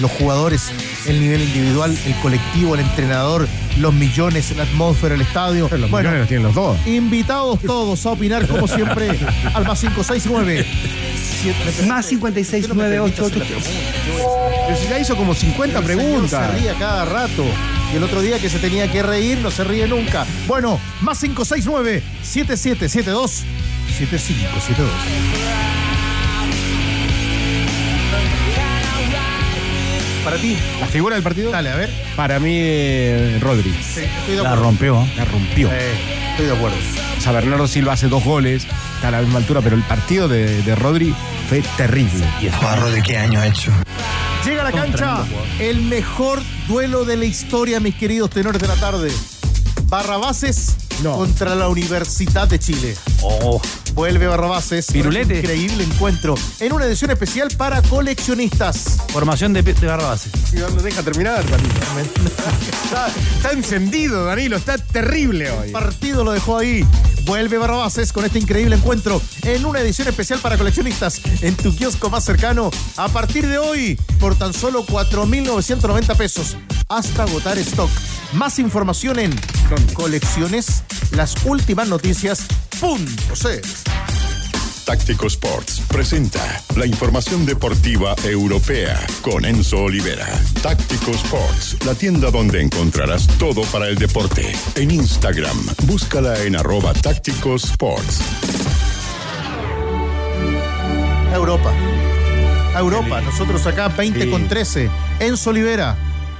Los 0.00 0.10
jugadores, 0.10 0.70
el 1.06 1.20
nivel 1.20 1.40
individual, 1.42 1.96
el 2.04 2.14
colectivo, 2.16 2.74
el 2.74 2.80
entrenador, 2.80 3.48
los 3.78 3.94
millones, 3.94 4.54
la 4.56 4.64
atmósfera, 4.64 5.14
el 5.14 5.22
estadio. 5.22 5.68
Los 5.70 5.90
bueno, 5.90 6.10
millones 6.10 6.18
los 6.20 6.28
tienen 6.28 6.46
los 6.46 6.54
dos. 6.54 6.86
invitados 6.86 7.60
todos 7.60 8.04
a 8.04 8.10
opinar, 8.10 8.46
como 8.46 8.68
siempre, 8.68 9.08
al 9.54 9.64
más 9.64 9.80
569. 9.80 10.66
Más 11.86 12.06
56988. 12.06 13.40
Pero 14.66 14.78
si 14.78 14.88
ya 14.88 14.98
hizo 14.98 15.16
como 15.16 15.34
50 15.34 15.78
El 15.78 15.86
señor 15.86 16.02
preguntas. 16.02 16.50
Se 16.52 16.58
ríe 16.58 16.70
a 16.70 16.74
cada 16.74 17.04
rato. 17.04 17.44
Y 17.92 17.96
el 17.96 18.02
otro 18.02 18.20
día 18.20 18.38
que 18.38 18.50
se 18.50 18.58
tenía 18.58 18.90
que 18.90 19.02
reír, 19.02 19.38
no 19.38 19.50
se 19.50 19.64
ríe 19.64 19.86
nunca. 19.86 20.26
Bueno, 20.46 20.80
más 21.00 21.20
569 21.20 22.02
7772 22.22 23.44
7572. 23.96 25.65
Para 30.26 30.38
ti, 30.38 30.58
La 30.80 30.88
figura 30.88 31.14
del 31.14 31.22
partido. 31.22 31.52
dale, 31.52 31.70
a 31.70 31.76
ver. 31.76 31.88
Para 32.16 32.40
mí, 32.40 32.50
eh, 32.52 33.38
Rodri. 33.40 33.70
Sí, 33.70 34.00
estoy 34.00 34.34
de 34.34 34.42
La 34.42 34.48
acuerdo. 34.48 34.64
rompió. 34.64 35.00
¿eh? 35.00 35.12
La 35.16 35.24
rompió. 35.24 35.70
Eh, 35.72 35.92
estoy 36.32 36.46
de 36.46 36.52
acuerdo. 36.56 36.76
O 37.16 37.20
sea, 37.20 37.30
Bernardo 37.30 37.68
Silva 37.68 37.92
hace 37.92 38.08
dos 38.08 38.24
goles, 38.24 38.66
está 38.96 39.06
a 39.06 39.10
la 39.12 39.20
misma 39.20 39.38
altura, 39.38 39.60
pero 39.62 39.76
el 39.76 39.82
partido 39.84 40.26
de, 40.26 40.62
de 40.64 40.74
Rodri 40.74 41.14
fue 41.48 41.62
terrible. 41.76 42.24
¿de 42.92 43.02
qué 43.04 43.16
año 43.18 43.38
ha 43.40 43.46
hecho? 43.46 43.70
Llega 44.44 44.62
a 44.62 44.64
la 44.64 44.72
cancha 44.72 45.24
el 45.60 45.80
mejor 45.82 46.42
duelo 46.66 47.04
de 47.04 47.16
la 47.16 47.24
historia, 47.24 47.78
mis 47.78 47.94
queridos 47.94 48.28
tenores 48.30 48.60
de 48.60 48.66
la 48.66 48.74
tarde. 48.74 49.12
Barrabases 49.84 50.74
No. 51.02 51.16
contra 51.16 51.54
la 51.54 51.68
Universidad 51.68 52.48
de 52.48 52.58
Chile. 52.58 52.96
Oh, 53.22 53.60
Vuelve 53.94 54.26
Barrabases. 54.26 54.86
Pirulete. 54.92 55.34
Un 55.34 55.38
increíble 55.40 55.84
encuentro 55.84 56.34
en 56.60 56.72
una 56.72 56.84
edición 56.86 57.10
especial 57.10 57.48
para 57.56 57.82
coleccionistas. 57.82 58.98
formación 59.08 59.52
de, 59.52 59.62
de 59.62 59.86
Barrabás. 59.86 60.26
Si 60.50 60.56
no 60.56 60.68
lo 60.68 60.82
deja 60.82 61.02
terminar, 61.02 61.44
está 62.84 63.08
está 63.36 63.52
encendido, 63.52 64.24
Danilo, 64.24 64.56
está 64.56 64.78
terrible 64.78 65.50
hoy. 65.50 65.66
El 65.66 65.72
partido 65.72 66.24
lo 66.24 66.32
dejó 66.32 66.58
ahí. 66.58 66.84
Vuelve 67.24 67.58
Barrabases 67.58 68.12
con 68.12 68.24
este 68.24 68.38
increíble 68.38 68.76
encuentro 68.76 69.20
en 69.42 69.64
una 69.64 69.80
edición 69.80 70.06
especial 70.06 70.38
para 70.38 70.56
coleccionistas 70.56 71.20
en 71.42 71.56
tu 71.56 71.74
kiosco 71.74 72.08
más 72.08 72.24
cercano 72.24 72.70
a 72.96 73.08
partir 73.08 73.48
de 73.48 73.58
hoy 73.58 73.98
por 74.20 74.36
tan 74.36 74.52
solo 74.52 74.84
4.990 74.86 76.16
pesos 76.16 76.56
hasta 76.88 77.24
agotar 77.24 77.58
stock. 77.58 77.90
Más 78.32 78.58
información 78.58 79.18
en 79.18 79.34
colecciones, 79.94 80.84
las 81.12 81.34
últimas 81.44 81.88
noticias. 81.88 82.46
Punto 82.80 83.34
C. 83.36 83.60
Táctico 84.84 85.26
Sports 85.26 85.82
presenta 85.88 86.62
la 86.76 86.86
información 86.86 87.44
deportiva 87.44 88.14
europea 88.24 89.04
con 89.20 89.44
Enzo 89.44 89.78
Olivera. 89.84 90.26
Táctico 90.62 91.10
Sports, 91.10 91.76
la 91.84 91.94
tienda 91.94 92.30
donde 92.30 92.62
encontrarás 92.62 93.26
todo 93.38 93.62
para 93.62 93.88
el 93.88 93.96
deporte. 93.96 94.52
En 94.76 94.92
Instagram, 94.92 95.56
búscala 95.86 96.40
en 96.44 96.54
arroba 96.54 96.92
Táctico 96.94 97.56
Sports. 97.56 98.20
Europa. 101.34 101.72
Europa. 102.78 103.20
Nosotros 103.22 103.66
acá 103.66 103.88
20 103.88 104.22
Sí. 104.24 104.30
con 104.30 104.48
13. 104.48 104.90
Enzo 105.20 105.50
Olivera. 105.50 105.96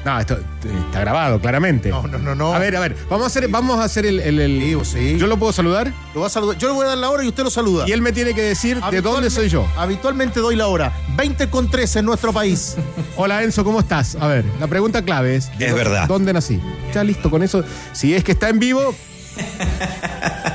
No, 0.06 0.20
esto 0.20 0.38
está 0.86 1.00
grabado, 1.00 1.40
claramente. 1.40 1.88
No, 1.88 2.06
no, 2.06 2.18
no, 2.18 2.36
no. 2.36 2.54
A 2.54 2.60
ver, 2.60 2.76
a 2.76 2.80
ver, 2.80 2.94
vamos 3.10 3.24
a 3.24 3.26
hacer, 3.26 3.48
vamos 3.48 3.80
a 3.80 3.84
hacer 3.84 4.06
el. 4.06 4.20
el- 4.20 4.38
el- 4.38 4.60
Sí, 4.84 4.92
sí. 4.92 5.18
¿Yo 5.18 5.26
lo 5.26 5.36
puedo 5.36 5.52
saludar? 5.52 5.92
Lo 6.14 6.20
va 6.20 6.28
a 6.28 6.30
saludar. 6.30 6.56
Yo 6.58 6.68
le 6.68 6.74
voy 6.74 6.86
a 6.86 6.90
dar 6.90 6.98
la 6.98 7.10
hora 7.10 7.24
y 7.24 7.28
usted 7.28 7.42
lo 7.42 7.50
saluda. 7.50 7.88
Y 7.88 7.92
él 7.92 8.02
me 8.02 8.12
tiene 8.12 8.32
que 8.32 8.42
decir 8.42 8.80
de 8.80 9.00
dónde 9.00 9.30
soy 9.30 9.48
yo. 9.48 9.66
Habitualmente 9.76 10.38
doy 10.38 10.54
la 10.54 10.68
hora. 10.68 10.92
20 11.16 11.50
con 11.50 11.68
13 11.68 11.98
en 11.98 12.04
nuestro 12.04 12.32
país. 12.32 12.76
Hola 13.16 13.42
Enzo, 13.42 13.64
¿cómo 13.64 13.80
estás? 13.80 14.14
A 14.20 14.28
ver, 14.28 14.44
la 14.60 14.68
pregunta 14.68 15.02
clave 15.02 15.34
es. 15.34 15.50
Es 15.58 15.74
verdad. 15.74 16.06
¿Dónde 16.06 16.32
nací? 16.32 16.60
Ya 16.94 17.02
listo 17.02 17.28
con 17.28 17.42
eso. 17.42 17.64
Si 17.92 18.14
es 18.14 18.22
que 18.22 18.30
está 18.30 18.48
en 18.48 18.60
vivo, 18.60 18.94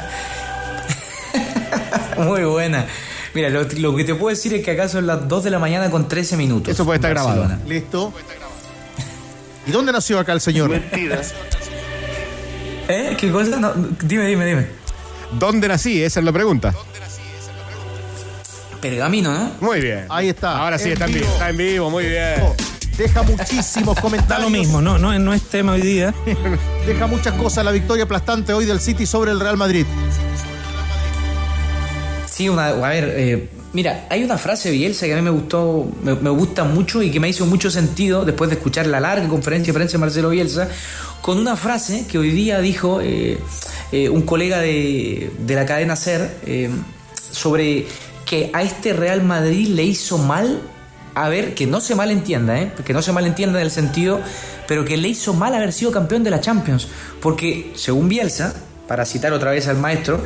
Muy 2.17 2.43
buena. 2.43 2.85
Mira, 3.33 3.49
lo, 3.49 3.63
lo 3.63 3.95
que 3.95 4.03
te 4.03 4.13
puedo 4.15 4.35
decir 4.35 4.53
es 4.53 4.63
que 4.63 4.71
acá 4.71 4.89
son 4.89 5.07
las 5.07 5.27
2 5.27 5.43
de 5.45 5.49
la 5.51 5.59
mañana 5.59 5.89
con 5.89 6.07
13 6.07 6.37
minutos. 6.37 6.73
Eso 6.73 6.85
puede 6.85 6.97
estar 6.97 7.11
en 7.11 7.15
grabado. 7.15 7.39
Barcelona. 7.41 7.65
Listo. 7.67 8.13
¿Y 9.67 9.71
dónde 9.71 9.91
nació 9.91 10.19
acá 10.19 10.33
el 10.33 10.41
señor? 10.41 10.73
¿Eh? 12.87 13.15
¿Qué 13.17 13.31
cosa? 13.31 13.57
No, 13.57 13.73
dime, 14.03 14.25
dime, 14.27 14.45
dime. 14.45 14.67
¿dónde 15.33 15.67
nací? 15.67 16.01
Esa 16.03 16.19
es 16.19 16.25
la 16.25 16.31
pregunta. 16.33 16.73
Pergamino, 18.81 19.31
¿no? 19.31 19.51
Muy 19.61 19.79
bien. 19.79 20.05
Ahí 20.09 20.29
está. 20.29 20.57
Ahora 20.57 20.77
sí 20.79 20.85
En 20.87 20.93
está 20.93 21.05
en 21.05 21.13
vivo. 21.13 21.21
vivo. 21.25 21.33
Está 21.33 21.49
en 21.49 21.57
vivo, 21.57 21.89
muy 21.89 22.05
bien. 22.05 22.41
Deja 22.97 23.21
muchísimos 23.23 23.95
Da 23.95 24.01
comentarios. 24.01 24.51
lo 24.51 24.57
mismo, 24.57 24.81
no, 24.81 24.97
no, 24.97 25.17
no 25.19 25.33
es 25.33 25.43
tema 25.43 25.73
hoy 25.73 25.81
día. 25.81 26.13
Deja 26.87 27.07
muchas 27.07 27.33
cosas 27.35 27.63
la 27.63 27.71
victoria 27.71 28.03
aplastante 28.05 28.53
hoy 28.53 28.65
del 28.65 28.79
City 28.81 29.05
sobre 29.05 29.31
el 29.31 29.39
Real 29.39 29.55
Madrid. 29.57 29.85
Sí, 32.29 32.49
una, 32.49 32.69
a 32.69 32.89
ver, 32.89 33.13
eh, 33.15 33.49
mira, 33.73 34.07
hay 34.09 34.23
una 34.23 34.37
frase 34.37 34.69
de 34.69 34.77
Bielsa 34.77 35.05
que 35.05 35.13
a 35.13 35.15
mí 35.15 35.21
me 35.21 35.29
gustó, 35.29 35.87
me, 36.03 36.29
gusta 36.29 36.63
mucho 36.63 37.01
y 37.01 37.11
que 37.11 37.19
me 37.19 37.29
hizo 37.29 37.45
mucho 37.45 37.71
sentido 37.71 38.25
después 38.25 38.49
de 38.49 38.57
escuchar 38.57 38.87
la 38.87 38.99
larga 38.99 39.27
conferencia 39.27 39.71
de 39.71 39.77
prensa 39.77 39.93
de 39.93 39.97
Marcelo 39.99 40.29
Bielsa, 40.29 40.69
con 41.21 41.37
una 41.37 41.55
frase 41.55 42.05
que 42.07 42.17
hoy 42.17 42.31
día 42.31 42.59
dijo 42.59 43.01
eh, 43.01 43.39
eh, 43.91 44.09
un 44.09 44.23
colega 44.23 44.59
de, 44.59 45.31
de 45.39 45.55
la 45.55 45.65
cadena 45.65 45.95
SER 45.95 46.37
eh, 46.45 46.69
sobre 47.31 47.87
que 48.25 48.49
a 48.53 48.61
este 48.61 48.93
Real 48.93 49.23
Madrid 49.23 49.67
le 49.69 49.83
hizo 49.83 50.17
mal, 50.17 50.61
a 51.15 51.29
ver, 51.29 51.53
que 51.53 51.67
no 51.67 51.81
se 51.81 51.95
malentienda, 51.95 52.73
que 52.75 52.93
no 52.93 53.01
se 53.01 53.11
malentienda 53.11 53.59
en 53.59 53.65
el 53.65 53.71
sentido, 53.71 54.21
pero 54.67 54.85
que 54.85 54.97
le 54.97 55.09
hizo 55.09 55.33
mal 55.33 55.53
haber 55.53 55.73
sido 55.73 55.91
campeón 55.91 56.23
de 56.23 56.29
la 56.29 56.39
Champions, 56.39 56.87
porque 57.21 57.71
según 57.75 58.07
Bielsa, 58.07 58.53
para 58.87 59.05
citar 59.05 59.33
otra 59.33 59.51
vez 59.51 59.67
al 59.67 59.77
maestro, 59.77 60.21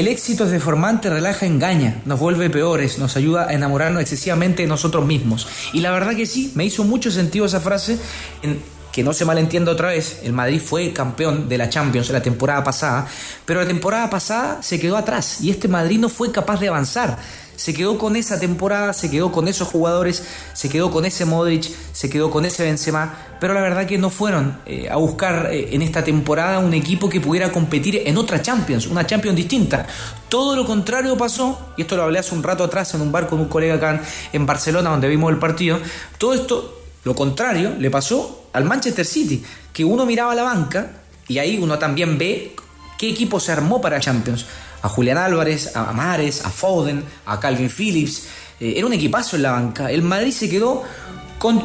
el 0.00 0.08
éxito 0.08 0.44
es 0.44 0.50
deformante, 0.50 1.10
relaja, 1.10 1.46
engaña, 1.46 2.02
nos 2.04 2.18
vuelve 2.20 2.50
peores, 2.50 2.98
nos 2.98 3.16
ayuda 3.16 3.48
a 3.48 3.52
enamorarnos 3.52 4.00
excesivamente 4.02 4.62
de 4.62 4.68
nosotros 4.68 5.06
mismos. 5.06 5.46
Y 5.72 5.80
la 5.80 5.90
verdad 5.90 6.14
que 6.16 6.26
sí, 6.26 6.52
me 6.54 6.64
hizo 6.64 6.84
mucho 6.84 7.10
sentido 7.10 7.46
esa 7.46 7.60
frase, 7.60 7.98
en- 8.42 8.58
que 8.94 9.02
no 9.02 9.12
se 9.12 9.24
malentienda 9.24 9.72
otra 9.72 9.88
vez, 9.88 10.20
el 10.22 10.32
Madrid 10.32 10.62
fue 10.64 10.92
campeón 10.92 11.48
de 11.48 11.58
la 11.58 11.68
Champions 11.68 12.10
la 12.10 12.22
temporada 12.22 12.62
pasada, 12.62 13.08
pero 13.44 13.60
la 13.60 13.66
temporada 13.66 14.08
pasada 14.08 14.62
se 14.62 14.78
quedó 14.78 14.96
atrás 14.96 15.40
y 15.40 15.50
este 15.50 15.66
Madrid 15.66 15.98
no 15.98 16.08
fue 16.08 16.30
capaz 16.30 16.60
de 16.60 16.68
avanzar. 16.68 17.18
Se 17.56 17.72
quedó 17.74 17.98
con 17.98 18.14
esa 18.16 18.38
temporada, 18.38 18.92
se 18.92 19.10
quedó 19.10 19.30
con 19.32 19.46
esos 19.48 19.66
jugadores, 19.68 20.22
se 20.54 20.68
quedó 20.68 20.90
con 20.92 21.04
ese 21.04 21.24
Modric, 21.24 21.68
se 21.92 22.08
quedó 22.10 22.30
con 22.30 22.44
ese 22.44 22.62
Benzema, 22.64 23.14
pero 23.40 23.54
la 23.54 23.60
verdad 23.62 23.84
que 23.86 23.98
no 23.98 24.10
fueron 24.10 24.58
eh, 24.66 24.88
a 24.90 24.96
buscar 24.96 25.48
eh, 25.52 25.68
en 25.72 25.82
esta 25.82 26.02
temporada 26.04 26.58
un 26.60 26.72
equipo 26.74 27.08
que 27.08 27.20
pudiera 27.20 27.50
competir 27.50 28.02
en 28.06 28.16
otra 28.16 28.42
Champions, 28.42 28.86
una 28.86 29.06
Champions 29.06 29.36
distinta. 29.36 29.86
Todo 30.28 30.54
lo 30.56 30.64
contrario 30.66 31.16
pasó, 31.16 31.72
y 31.76 31.82
esto 31.82 31.96
lo 31.96 32.04
hablé 32.04 32.18
hace 32.20 32.34
un 32.34 32.42
rato 32.44 32.62
atrás 32.64 32.94
en 32.94 33.00
un 33.00 33.10
bar 33.10 33.28
con 33.28 33.40
un 33.40 33.48
colega 33.48 33.74
acá 33.74 33.90
en- 33.90 34.00
en 34.40 34.46
Barcelona 34.46 34.90
donde 34.90 35.08
vimos 35.08 35.32
el 35.32 35.38
partido, 35.38 35.78
todo 36.18 36.34
esto, 36.34 36.80
lo 37.04 37.14
contrario, 37.14 37.76
le 37.78 37.90
pasó 37.90 38.48
al 38.52 38.64
Manchester 38.64 39.04
City, 39.04 39.44
que 39.72 39.84
uno 39.84 40.06
miraba 40.06 40.34
la 40.34 40.42
banca 40.42 40.90
y 41.28 41.38
ahí 41.38 41.58
uno 41.60 41.78
también 41.78 42.18
ve 42.18 42.56
qué 42.98 43.10
equipo 43.10 43.40
se 43.40 43.52
armó 43.52 43.80
para 43.80 44.00
Champions. 44.00 44.46
A 44.82 44.88
Julián 44.88 45.18
Álvarez, 45.18 45.76
a 45.76 45.92
Mares, 45.92 46.44
a 46.44 46.50
Foden, 46.50 47.04
a 47.26 47.40
Calvin 47.40 47.70
Phillips. 47.70 48.26
Eh, 48.60 48.74
era 48.76 48.86
un 48.86 48.92
equipazo 48.92 49.36
en 49.36 49.42
la 49.42 49.52
banca. 49.52 49.90
El 49.90 50.02
Madrid 50.02 50.32
se 50.32 50.48
quedó 50.48 50.82
con 51.38 51.62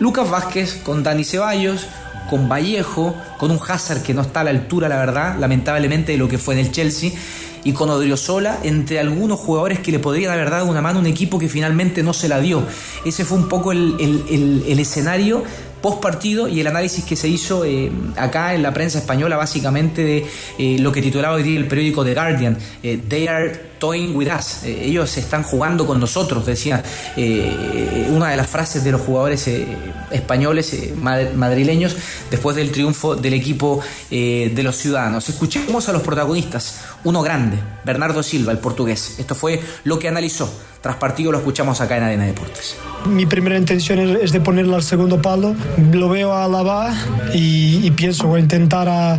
Lucas 0.00 0.28
Vázquez, 0.30 0.80
con 0.84 1.02
Dani 1.02 1.24
Ceballos, 1.24 1.86
con 2.28 2.48
Vallejo, 2.48 3.14
con 3.38 3.50
un 3.50 3.58
Hazard 3.66 4.02
que 4.02 4.14
no 4.14 4.22
está 4.22 4.40
a 4.40 4.44
la 4.44 4.50
altura, 4.50 4.88
la 4.88 4.96
verdad, 4.96 5.36
lamentablemente, 5.38 6.12
de 6.12 6.18
lo 6.18 6.28
que 6.28 6.38
fue 6.38 6.54
en 6.54 6.60
el 6.60 6.72
Chelsea, 6.72 7.10
y 7.66 7.72
con 7.72 7.90
Odriozola, 7.90 8.60
entre 8.62 9.00
algunos 9.00 9.40
jugadores 9.40 9.80
que 9.80 9.90
le 9.90 9.98
podrían 9.98 10.32
haber 10.32 10.50
dado 10.50 10.66
una 10.66 10.80
mano 10.80 10.98
a 10.98 11.00
un 11.00 11.06
equipo 11.08 11.36
que 11.36 11.48
finalmente 11.48 12.04
no 12.04 12.12
se 12.12 12.28
la 12.28 12.38
dio. 12.38 12.62
Ese 13.04 13.24
fue 13.24 13.38
un 13.38 13.48
poco 13.48 13.72
el, 13.72 14.64
escenario 14.78 15.42
post 15.82 16.00
partido 16.00 16.46
y 16.46 16.60
el 16.60 16.66
análisis 16.68 17.04
que 17.04 17.16
se 17.16 17.28
hizo 17.28 17.64
eh, 17.64 17.90
acá 18.16 18.54
en 18.54 18.62
la 18.62 18.72
prensa 18.72 18.98
española, 18.98 19.36
básicamente 19.36 20.04
de 20.04 20.26
eh, 20.58 20.78
lo 20.78 20.92
que 20.92 21.02
titulaba 21.02 21.34
hoy 21.34 21.42
día 21.42 21.58
el 21.58 21.66
periódico 21.66 22.04
The 22.04 22.14
Guardian: 22.14 22.56
eh, 22.84 23.00
They 23.08 23.26
are 23.26 23.52
toying 23.78 24.14
with 24.16 24.28
us. 24.28 24.62
Eh, 24.64 24.84
ellos 24.86 25.16
están 25.16 25.42
jugando 25.42 25.86
con 25.86 26.00
nosotros, 26.00 26.46
decía 26.46 26.82
eh, 27.16 28.08
una 28.10 28.30
de 28.30 28.36
las 28.36 28.46
frases 28.46 28.84
de 28.84 28.92
los 28.92 29.00
jugadores 29.00 29.46
eh, 29.48 29.66
españoles, 30.10 30.72
mad- 30.96 31.32
madrileños, 31.34 31.96
después 32.30 32.56
del 32.56 32.70
triunfo 32.72 33.16
del 33.16 33.34
equipo 33.34 33.80
de 34.10 34.60
los 34.62 34.76
ciudadanos. 34.76 35.28
Escuchemos 35.28 35.88
a 35.88 35.92
los 35.92 36.02
protagonistas. 36.02 36.80
Uno 37.04 37.22
grande, 37.22 37.58
Bernardo 37.84 38.22
Silva, 38.22 38.52
el 38.52 38.58
portugués. 38.58 39.16
Esto 39.18 39.34
fue 39.34 39.60
lo 39.84 39.98
que 39.98 40.08
analizó. 40.08 40.50
Tras 40.86 40.98
partido 40.98 41.32
lo 41.32 41.38
escuchamos 41.38 41.80
acá 41.80 41.96
en 41.96 42.04
Arena 42.04 42.26
Deportes. 42.26 42.76
Mi 43.08 43.26
primera 43.26 43.58
intención 43.58 43.98
es, 43.98 44.30
de 44.30 44.40
ponerle 44.40 44.72
al 44.76 44.84
segundo 44.84 45.20
palo. 45.20 45.56
Lo 45.92 46.08
veo 46.08 46.32
a 46.32 46.44
Alaba 46.44 46.94
y, 47.34 47.80
y 47.84 47.90
pienso 47.90 48.28
voy 48.28 48.38
a 48.38 48.42
intentar 48.44 48.88
a, 48.88 49.18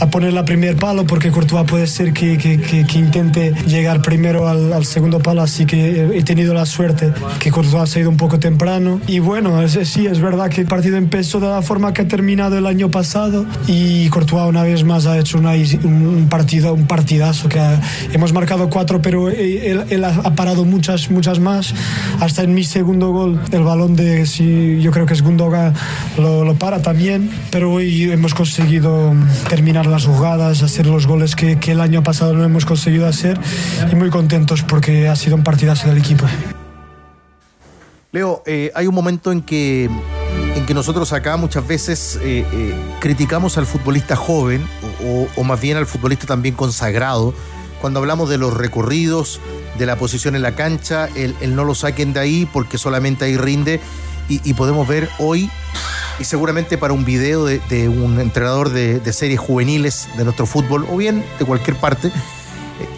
a 0.00 0.06
ponerle 0.10 0.38
al 0.38 0.44
primer 0.46 0.76
palo 0.76 1.04
porque 1.06 1.30
Courtois 1.30 1.66
puede 1.66 1.86
ser 1.88 2.14
que, 2.14 2.38
que- 2.38 2.58
que- 2.58 2.86
que 2.86 2.98
intente 2.98 3.52
llegar 3.66 4.00
primero 4.00 4.48
al, 4.48 4.72
al 4.72 4.86
segundo 4.86 5.20
palo. 5.20 5.42
Así 5.42 5.66
que 5.66 6.16
he 6.16 6.22
tenido 6.22 6.54
la 6.54 6.64
suerte 6.64 7.12
que 7.38 7.50
Courtois 7.50 7.90
se 7.90 7.98
ha 7.98 8.02
ido 8.02 8.10
un 8.10 8.16
poco 8.16 8.38
temprano. 8.38 8.98
Y 9.06 9.18
bueno, 9.18 9.60
es- 9.60 9.78
sí, 9.86 10.06
es 10.06 10.20
verdad 10.22 10.48
que 10.48 10.62
el 10.62 10.66
partido 10.66 10.96
empezó 10.96 11.38
de 11.38 11.48
la 11.48 11.60
forma 11.60 11.92
que 11.92 12.00
ha 12.00 12.08
terminado 12.08 12.56
el 12.56 12.66
año 12.66 12.90
pasado 12.90 13.44
y 13.66 14.08
Courtois 14.08 14.48
una 14.48 14.62
vez 14.62 14.84
más 14.84 15.04
ha 15.04 15.18
hecho 15.18 15.36
una- 15.36 15.52
un, 15.52 16.28
partido, 16.30 16.72
un 16.72 16.86
partidazo 16.86 17.50
que 17.50 17.60
ha- 17.60 17.78
hemos 18.14 18.32
marcado 18.32 18.70
cuatro, 18.70 19.02
pero 19.02 19.28
él, 19.28 19.84
él 19.90 20.04
ha 20.04 20.34
parado 20.34 20.64
muchas, 20.64 20.93
muchas 21.10 21.38
más. 21.40 21.74
Hasta 22.20 22.42
en 22.42 22.54
mi 22.54 22.64
segundo 22.64 23.10
gol, 23.10 23.40
el 23.52 23.62
balón 23.62 23.96
de, 23.96 24.26
sí, 24.26 24.80
yo 24.80 24.90
creo 24.90 25.06
que 25.06 25.14
es 25.14 25.22
Gundogan, 25.22 25.74
lo, 26.18 26.44
lo 26.44 26.54
para 26.54 26.80
también. 26.82 27.30
Pero 27.50 27.72
hoy 27.72 28.10
hemos 28.10 28.34
conseguido 28.34 29.12
terminar 29.48 29.86
las 29.86 30.06
jugadas, 30.06 30.62
hacer 30.62 30.86
los 30.86 31.06
goles 31.06 31.34
que, 31.36 31.58
que 31.58 31.72
el 31.72 31.80
año 31.80 32.02
pasado 32.02 32.32
no 32.34 32.44
hemos 32.44 32.64
conseguido 32.64 33.06
hacer. 33.06 33.38
Y 33.90 33.94
muy 33.94 34.10
contentos 34.10 34.62
porque 34.62 35.08
ha 35.08 35.16
sido 35.16 35.36
un 35.36 35.42
partidazo 35.44 35.88
del 35.88 35.98
equipo. 35.98 36.24
Leo, 38.12 38.42
eh, 38.46 38.70
hay 38.76 38.86
un 38.86 38.94
momento 38.94 39.32
en 39.32 39.42
que, 39.42 39.90
en 40.54 40.66
que 40.66 40.72
nosotros 40.74 41.12
acá 41.12 41.36
muchas 41.36 41.66
veces 41.66 42.16
eh, 42.22 42.46
eh, 42.52 42.74
criticamos 43.00 43.58
al 43.58 43.66
futbolista 43.66 44.14
joven 44.14 44.64
o- 45.04 45.26
o 45.36 45.42
más 45.44 45.60
bien 45.60 45.76
al 45.76 45.86
futbolista 45.86 46.24
también 46.24 46.54
consagrado 46.54 47.34
cuando 47.84 48.00
hablamos 48.00 48.30
de 48.30 48.38
los 48.38 48.54
recorridos, 48.54 49.42
de 49.76 49.84
la 49.84 49.96
posición 49.96 50.34
en 50.34 50.40
la 50.40 50.54
cancha, 50.54 51.06
el, 51.14 51.54
no 51.54 51.64
lo 51.64 51.74
saquen 51.74 52.14
de 52.14 52.20
ahí 52.20 52.48
porque 52.50 52.78
solamente 52.78 53.26
ahí 53.26 53.36
rinde 53.36 53.78
y, 54.26 54.54
podemos 54.54 54.88
ver 54.88 55.10
hoy 55.18 55.50
y 56.18 56.24
seguramente 56.24 56.78
para 56.78 56.94
un 56.94 57.04
video 57.04 57.44
de, 57.44 57.88
un 57.90 58.20
entrenador 58.20 58.70
de, 58.70 59.00
de 59.00 59.12
series 59.12 59.38
juveniles 59.38 60.08
de 60.16 60.24
nuestro 60.24 60.46
fútbol 60.46 60.86
o 60.90 60.96
bien 60.96 61.22
de 61.38 61.44
cualquier 61.44 61.76
parte, 61.76 62.08
eh, 62.08 62.12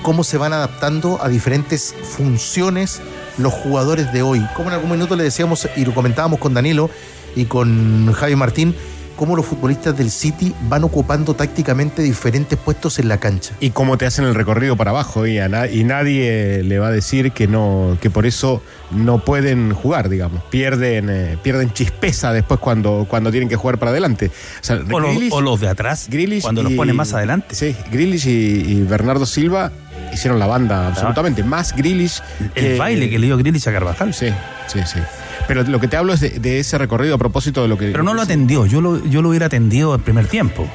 cómo 0.03 0.23
se 0.23 0.39
van 0.39 0.53
adaptando 0.53 1.21
a 1.21 1.29
diferentes 1.29 1.93
funciones 2.05 3.01
los 3.39 3.53
jugadores 3.53 4.13
de 4.13 4.23
hoy. 4.23 4.47
Como 4.55 4.69
en 4.69 4.75
algún 4.75 4.93
minuto 4.93 5.17
le 5.17 5.25
decíamos 5.25 5.67
y 5.75 5.85
lo 5.85 5.95
comentábamos 5.95 6.39
con 6.39 6.55
Danilo 6.55 6.91
y 7.35 7.47
con 7.47 8.13
Javi 8.13 8.37
Martín, 8.37 8.77
cómo 9.17 9.35
los 9.35 9.47
futbolistas 9.47 9.97
del 9.97 10.11
City 10.11 10.55
van 10.69 10.85
ocupando 10.85 11.35
tácticamente 11.35 12.03
diferentes 12.03 12.59
puestos 12.59 12.99
en 12.99 13.09
la 13.09 13.19
cancha. 13.19 13.55
Y 13.61 13.71
cómo 13.71 13.97
te 13.99 14.07
hacen 14.07 14.25
el 14.27 14.35
recorrido 14.35 14.77
para 14.77 14.91
abajo 14.91 15.27
y, 15.27 15.39
a 15.39 15.49
na- 15.49 15.67
y 15.67 15.85
nadie 15.85 16.63
le 16.63 16.79
va 16.79 16.89
a 16.89 16.91
decir 16.93 17.33
que 17.33 17.47
no, 17.49 17.97
que 18.01 18.11
por 18.11 18.27
eso 18.27 18.63
no 18.91 19.25
pueden 19.25 19.73
jugar, 19.75 20.09
digamos. 20.09 20.43
Pierden, 20.45 21.09
eh, 21.11 21.39
pierden 21.43 21.73
chispeza 21.73 22.33
después 22.33 22.61
cuando, 22.61 23.07
cuando 23.09 23.31
tienen 23.31 23.49
que 23.49 23.57
jugar 23.57 23.79
para 23.79 23.91
adelante. 23.91 24.27
O, 24.61 24.65
sea, 24.65 24.77
O 24.77 25.01
los, 25.01 25.15
Grealish- 25.17 25.33
o 25.33 25.41
los 25.41 25.61
de 25.61 25.69
atrás, 25.69 26.07
Grealish 26.09 26.43
cuando 26.43 26.63
los 26.63 26.73
ponen 26.73 26.95
más 26.95 27.13
adelante. 27.15 27.55
Sí, 27.55 27.75
Grealish 27.91 28.27
y, 28.29 28.31
y 28.31 28.83
Bernardo 28.83 29.27
Silva 29.27 29.73
hicieron 30.13 30.39
la 30.39 30.47
banda 30.47 30.89
absolutamente. 30.89 31.43
Más 31.43 31.75
Grealish. 31.75 32.21
El 32.55 32.79
baile 32.79 33.11
que 33.11 33.19
le 33.19 33.27
dio 33.27 33.37
Grealish 33.39 33.69
a 33.69 33.73
Carvajal. 33.73 34.15
Sí, 34.15 34.29
sí, 34.69 34.81
sí. 34.87 35.01
Pero 35.49 35.63
lo 35.63 35.81
que 35.81 35.89
te 35.89 35.97
hablo 35.97 36.13
es 36.13 36.21
de, 36.21 36.31
de 36.31 36.59
ese 36.59 36.77
recorrido 36.79 37.15
a 37.15 37.19
propósito 37.19 37.63
de 37.63 37.69
lo 37.69 37.79
que. 37.79 37.91
Pero 37.91 38.03
no 38.03 38.15
lo 38.15 38.23
atendió, 38.23 38.67
yo 38.67 38.81
lo, 38.81 39.05
yo 39.05 39.23
lo 39.23 39.29
hubiera 39.29 39.47
atendido 39.47 39.93
al 39.95 40.01
primer 40.01 40.27
tiempo. 40.27 40.69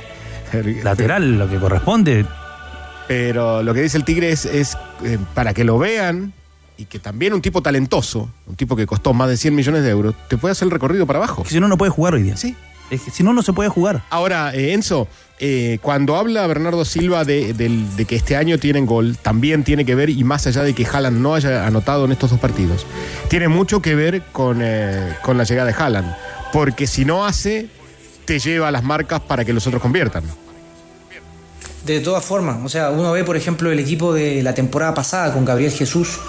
Lateral, 0.84 1.38
lo 1.38 1.50
que 1.50 1.58
corresponde. 1.58 2.26
Pero 3.08 3.64
lo 3.64 3.74
que 3.74 3.82
dice 3.82 3.98
el 3.98 4.06
Tigre 4.06 4.32
es, 4.32 4.46
es, 4.46 4.78
eh, 5.04 5.18
para 5.34 5.54
que 5.54 5.64
lo 5.64 5.78
vean 5.78 6.34
y 6.78 6.86
que 6.86 7.00
también 7.00 7.34
un 7.34 7.42
tipo 7.42 7.62
talentoso, 7.62 8.30
un 8.48 8.56
tipo 8.56 8.76
que 8.76 8.86
costó 8.86 9.14
más 9.14 9.30
de 9.30 9.38
100 9.38 9.54
millones 9.54 9.84
de 9.84 9.90
euros, 9.90 10.16
te 10.30 10.38
puede 10.38 10.54
hacer 10.54 10.68
el 10.68 10.72
recorrido 10.72 11.06
para 11.06 11.20
abajo. 11.20 11.44
Que 11.44 11.50
si 11.50 11.60
no, 11.60 11.68
no 11.68 11.78
puede 11.78 11.92
jugar 11.92 12.14
hoy 12.14 12.24
día. 12.24 12.38
Sí. 12.38 12.56
Es 12.92 13.02
que 13.04 13.12
si 13.12 13.24
no, 13.24 13.34
no 13.34 13.42
se 13.42 13.54
puede 13.54 13.70
jugar. 13.70 14.04
Ahora, 14.10 14.54
eh, 14.54 14.74
Enzo, 14.74 15.08
eh, 15.40 15.80
cuando 15.82 16.18
habla 16.18 16.46
Bernardo 16.46 16.84
Silva 16.84 17.24
de 17.24 18.06
que 18.08 18.16
este 18.18 18.36
año 18.36 18.60
tienen 18.60 18.86
gol, 18.86 19.18
también 19.18 19.64
tiene 19.64 19.86
que 19.86 19.96
ver, 19.96 20.10
y 20.10 20.24
más 20.26 20.46
allá 20.46 20.62
de 20.62 20.76
que 20.76 20.86
Haaland 20.86 21.20
no 21.20 21.34
haya 21.34 21.66
anotado 21.66 22.04
en 22.04 22.12
estos 22.12 22.32
dos 22.32 22.40
partidos, 22.40 22.86
tiene 23.30 23.48
mucho 23.48 23.82
que 23.82 23.96
ver 23.96 24.24
con, 24.34 24.60
eh, 24.62 25.16
con 25.24 25.38
la 25.38 25.46
llegada 25.46 25.72
de 25.72 25.74
Haaland. 25.74 26.16
Porque 26.52 26.86
si 26.86 27.06
no 27.06 27.26
hace, 27.26 27.70
te 28.26 28.40
lleva 28.40 28.68
a 28.68 28.72
las 28.72 28.84
marcas 28.84 29.22
para 29.22 29.46
que 29.46 29.54
los 29.54 29.66
otros 29.66 29.82
conviertan. 29.82 30.26
De 31.86 32.02
todas 32.02 32.26
formas, 32.26 32.58
o 32.64 32.70
sea, 32.70 32.90
uno 32.90 33.14
ve, 33.14 33.24
por 33.24 33.38
ejemplo, 33.38 33.72
el 33.72 33.80
equipo 33.80 34.14
de 34.14 34.44
la 34.44 34.54
temporada 34.54 34.94
pasada 34.94 35.34
con 35.34 35.46
Gabriel 35.46 35.72
Jesús. 35.72 36.20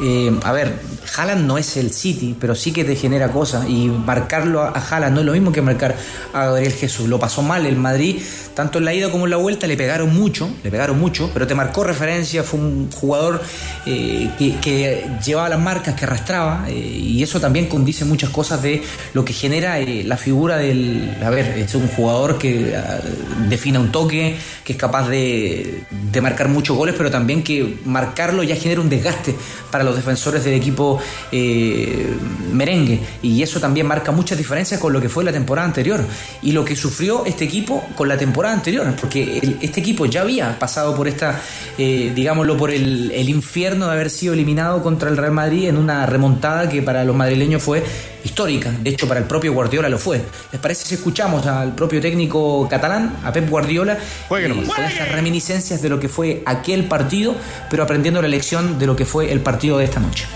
Eh, 0.00 0.32
a 0.44 0.52
ver, 0.52 0.78
Haaland 1.16 1.46
no 1.46 1.58
es 1.58 1.76
el 1.76 1.92
City, 1.92 2.36
pero 2.38 2.54
sí 2.54 2.72
que 2.72 2.84
te 2.84 2.94
genera 2.96 3.28
cosas. 3.28 3.68
Y 3.68 3.88
marcarlo 3.88 4.62
a 4.62 4.72
a 4.88 5.10
no 5.10 5.20
es 5.20 5.26
lo 5.26 5.32
mismo 5.32 5.52
que 5.52 5.62
marcar 5.62 5.96
a 6.32 6.46
Gabriel 6.46 6.72
Jesús. 6.72 7.08
Lo 7.08 7.18
pasó 7.18 7.42
mal 7.42 7.66
el 7.66 7.76
Madrid, 7.76 8.20
tanto 8.54 8.78
en 8.78 8.84
la 8.84 8.94
ida 8.94 9.10
como 9.10 9.24
en 9.24 9.30
la 9.30 9.36
vuelta, 9.36 9.66
le 9.66 9.76
pegaron 9.76 10.14
mucho, 10.14 10.50
le 10.62 10.70
pegaron 10.70 10.98
mucho, 10.98 11.30
pero 11.32 11.46
te 11.46 11.54
marcó 11.54 11.84
referencia, 11.84 12.42
fue 12.42 12.58
un 12.60 12.90
jugador 12.90 13.42
eh, 13.86 14.30
que, 14.38 15.06
llevaba 15.24 15.48
las 15.48 15.60
marcas, 15.60 15.94
que 15.94 16.04
arrastraba, 16.04 16.64
eh, 16.68 16.72
y 16.74 17.22
eso 17.22 17.40
también 17.40 17.66
condice 17.66 18.04
muchas 18.04 18.30
cosas 18.30 18.62
de 18.62 18.82
lo 19.14 19.24
que 19.24 19.32
genera 19.32 19.78
la 19.78 20.16
figura 20.16 20.56
del. 20.56 21.16
A 21.24 21.30
ver, 21.30 21.58
es 21.58 21.74
un 21.74 21.88
jugador 21.88 22.38
que 22.38 22.74
ah, 22.76 23.00
define 23.48 23.78
un 23.78 23.92
toque, 23.92 24.36
que 24.64 24.72
es 24.72 24.78
capaz 24.78 25.08
de, 25.08 25.82
de 26.10 26.20
marcar 26.20 26.48
muchos 26.48 26.76
goles, 26.76 26.94
pero 26.96 27.10
también 27.10 27.42
que 27.42 27.78
marcarlo 27.84 28.42
ya 28.42 28.56
genera 28.56 28.80
un 28.80 28.88
desgaste 28.88 29.34
para 29.70 29.84
los 29.88 29.96
defensores 29.96 30.44
del 30.44 30.54
equipo 30.54 30.98
eh, 31.32 32.14
merengue. 32.52 33.00
Y 33.22 33.42
eso 33.42 33.60
también 33.60 33.86
marca 33.86 34.12
muchas 34.12 34.38
diferencias 34.38 34.80
con 34.80 34.92
lo 34.92 35.00
que 35.00 35.08
fue 35.08 35.24
la 35.24 35.32
temporada 35.32 35.66
anterior 35.66 36.04
y 36.42 36.52
lo 36.52 36.64
que 36.64 36.76
sufrió 36.76 37.24
este 37.26 37.44
equipo 37.44 37.84
con 37.94 38.08
la 38.08 38.16
temporada 38.16 38.54
anterior, 38.54 38.94
porque 39.00 39.56
este 39.60 39.80
equipo 39.80 40.06
ya 40.06 40.22
había 40.22 40.58
pasado 40.58 40.94
por 40.94 41.08
esta, 41.08 41.40
eh, 41.76 42.12
digámoslo, 42.14 42.56
por 42.56 42.70
el, 42.70 43.10
el 43.10 43.28
infierno 43.28 43.86
de 43.86 43.92
haber 43.92 44.10
sido 44.10 44.34
eliminado 44.34 44.82
contra 44.82 45.08
el 45.08 45.16
Real 45.16 45.32
Madrid 45.32 45.68
en 45.68 45.76
una 45.76 46.06
remontada 46.06 46.68
que 46.68 46.82
para 46.82 47.04
los 47.04 47.16
madrileños 47.16 47.62
fue 47.62 47.82
histórica. 48.28 48.70
De 48.70 48.90
hecho, 48.90 49.08
para 49.08 49.20
el 49.20 49.26
propio 49.26 49.52
Guardiola 49.52 49.88
lo 49.88 49.98
fue. 49.98 50.22
¿Les 50.52 50.60
parece 50.60 50.86
si 50.86 50.94
escuchamos 50.94 51.46
al 51.46 51.74
propio 51.74 52.00
técnico 52.00 52.68
catalán, 52.68 53.16
a 53.24 53.32
Pep 53.32 53.48
Guardiola, 53.48 53.98
con 54.28 54.84
estas 54.84 55.12
reminiscencias 55.12 55.82
de 55.82 55.88
lo 55.88 55.98
que 55.98 56.08
fue 56.08 56.42
aquel 56.46 56.84
partido, 56.84 57.34
pero 57.70 57.82
aprendiendo 57.82 58.22
la 58.22 58.28
lección 58.28 58.78
de 58.78 58.86
lo 58.86 58.94
que 58.94 59.04
fue 59.04 59.32
el 59.32 59.40
partido 59.40 59.78
de 59.78 59.84
esta 59.84 60.00
noche? 60.00 60.26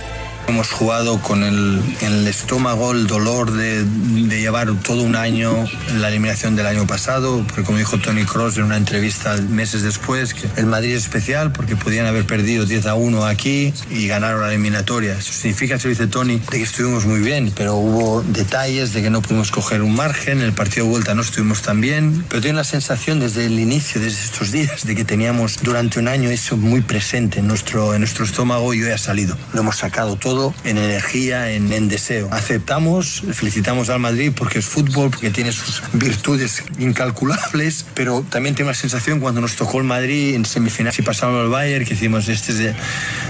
Hemos 0.48 0.70
jugado 0.70 1.20
con 1.20 1.42
el, 1.44 1.80
el 2.00 2.26
estómago, 2.26 2.92
el 2.92 3.06
dolor 3.06 3.52
de, 3.52 3.84
de 3.84 4.40
llevar 4.40 4.72
todo 4.82 5.02
un 5.02 5.16
año 5.16 5.52
en 5.88 6.02
la 6.02 6.08
eliminación 6.08 6.56
del 6.56 6.66
año 6.66 6.86
pasado, 6.86 7.44
porque 7.46 7.62
como 7.62 7.78
dijo 7.78 7.98
Tony 7.98 8.24
Cross 8.24 8.58
en 8.58 8.64
una 8.64 8.76
entrevista 8.76 9.36
meses 9.48 9.82
después, 9.82 10.34
que 10.34 10.48
el 10.56 10.66
Madrid 10.66 10.94
es 10.94 11.04
especial 11.04 11.52
porque 11.52 11.76
podían 11.76 12.06
haber 12.06 12.26
perdido 12.26 12.66
10 12.66 12.86
a 12.86 12.94
1 12.94 13.26
aquí 13.26 13.72
y 13.90 14.06
ganaron 14.08 14.40
la 14.40 14.48
eliminatoria. 14.48 15.12
Eso 15.12 15.32
significa, 15.32 15.78
se 15.78 15.88
dice 15.88 16.06
Tony, 16.06 16.38
de 16.38 16.58
que 16.58 16.62
estuvimos 16.62 17.06
muy 17.06 17.20
bien, 17.20 17.52
pero 17.54 17.76
hubo 17.76 18.22
detalles 18.22 18.92
de 18.92 19.02
que 19.02 19.10
no 19.10 19.22
pudimos 19.22 19.50
coger 19.50 19.82
un 19.82 19.94
margen, 19.94 20.40
el 20.40 20.52
partido 20.52 20.86
de 20.86 20.92
vuelta 20.92 21.14
no 21.14 21.22
estuvimos 21.22 21.62
tan 21.62 21.80
bien, 21.80 22.24
pero 22.28 22.42
tengo 22.42 22.56
la 22.56 22.64
sensación 22.64 23.20
desde 23.20 23.46
el 23.46 23.58
inicio, 23.58 24.00
desde 24.00 24.24
estos 24.24 24.52
días, 24.52 24.86
de 24.86 24.94
que 24.94 25.04
teníamos 25.04 25.58
durante 25.62 25.98
un 25.98 26.08
año 26.08 26.30
eso 26.30 26.56
muy 26.56 26.80
presente 26.80 27.40
en 27.40 27.46
nuestro, 27.46 27.94
en 27.94 28.00
nuestro 28.00 28.24
estómago 28.24 28.74
y 28.74 28.82
hoy 28.82 28.90
ha 28.90 28.98
salido. 28.98 29.36
Lo 29.52 29.60
hemos 29.60 29.76
sacado 29.76 30.16
todo 30.16 30.31
en 30.64 30.78
energía, 30.78 31.50
en, 31.50 31.72
en 31.72 31.88
deseo. 31.88 32.28
Aceptamos, 32.32 33.22
felicitamos 33.32 33.88
al 33.90 34.00
Madrid 34.00 34.32
porque 34.34 34.58
es 34.60 34.64
fútbol, 34.64 35.10
porque 35.10 35.30
tiene 35.30 35.52
sus 35.52 35.82
virtudes 35.92 36.64
incalculables, 36.78 37.84
pero 37.94 38.24
también 38.28 38.54
tengo 38.54 38.70
la 38.70 38.76
sensación 38.76 39.20
cuando 39.20 39.40
nos 39.40 39.56
tocó 39.56 39.78
el 39.78 39.84
Madrid 39.84 40.34
en 40.34 40.44
semifinal 40.44 40.92
y 40.96 41.02
pasamos 41.02 41.40
al 41.40 41.48
Bayern 41.48 41.84
que 41.84 41.94
decimos, 41.94 42.28
este 42.28 42.52
es 42.52 42.58
de- 42.58 42.74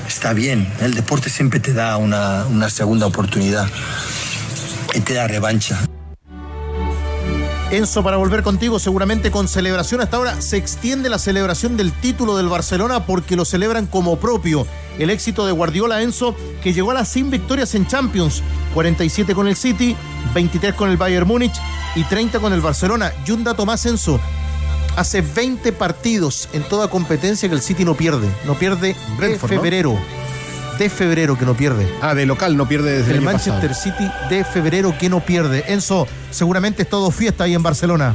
está 0.07 0.33
bien, 0.33 0.67
el 0.81 0.95
deporte 0.95 1.29
siempre 1.31 1.61
te 1.61 1.73
da 1.73 1.97
una, 1.97 2.47
una 2.47 2.71
segunda 2.71 3.07
oportunidad 3.07 3.69
y 4.95 5.01
te 5.01 5.15
da 5.15 5.27
revancha. 5.27 5.81
Enzo, 7.72 8.02
para 8.02 8.18
volver 8.18 8.42
contigo, 8.42 8.78
seguramente 8.78 9.30
con 9.30 9.48
celebración. 9.48 10.02
Hasta 10.02 10.18
ahora 10.18 10.42
se 10.42 10.58
extiende 10.58 11.08
la 11.08 11.18
celebración 11.18 11.78
del 11.78 11.90
título 11.90 12.37
del 12.37 12.50
Barcelona 12.50 13.06
porque 13.06 13.35
lo 13.35 13.46
celebran 13.46 13.87
como 13.87 14.18
propio. 14.18 14.66
El 14.98 15.08
éxito 15.08 15.46
de 15.46 15.52
Guardiola 15.52 16.02
Enzo, 16.02 16.37
que 16.62 16.74
llegó 16.74 16.90
a 16.90 16.94
las 16.94 17.08
100 17.08 17.30
victorias 17.30 17.74
en 17.74 17.87
Champions: 17.87 18.42
47 18.74 19.35
con 19.35 19.48
el 19.48 19.56
City, 19.56 19.96
23 20.35 20.74
con 20.74 20.90
el 20.90 20.98
Bayern 20.98 21.26
Múnich 21.26 21.54
y 21.94 22.04
30 22.04 22.40
con 22.40 22.52
el 22.52 22.61
Barcelona. 22.61 23.11
Y 23.26 23.30
un 23.30 23.42
dato 23.42 23.64
más, 23.64 23.87
Enzo. 23.87 24.20
Hace 24.96 25.22
20 25.22 25.72
partidos 25.72 26.50
en 26.52 26.64
toda 26.64 26.88
competencia 26.88 27.48
que 27.48 27.54
el 27.54 27.62
City 27.62 27.87
no 27.87 27.94
pierde. 27.94 28.28
No 28.44 28.54
pierde 28.54 28.94
de 29.18 29.82
¿no? 29.82 29.98
De 30.78 30.88
febrero 30.90 31.38
que 31.38 31.44
no 31.44 31.54
pierde. 31.56 31.87
Ah, 32.00 32.14
de 32.14 32.26
local 32.26 32.56
no 32.56 32.66
pierde 32.66 32.90
desde 32.98 33.12
el, 33.12 33.18
El 33.18 33.28
año 33.28 33.32
Manchester 33.32 33.70
pasado. 33.70 33.96
City 33.96 34.11
de 34.30 34.44
febrero 34.44 34.94
que 34.98 35.08
no 35.08 35.20
pierde. 35.20 35.64
Enzo, 35.68 36.06
seguramente 36.30 36.82
es 36.82 36.88
todo 36.88 37.11
fiesta 37.11 37.44
ahí 37.44 37.54
en 37.54 37.62
Barcelona. 37.62 38.14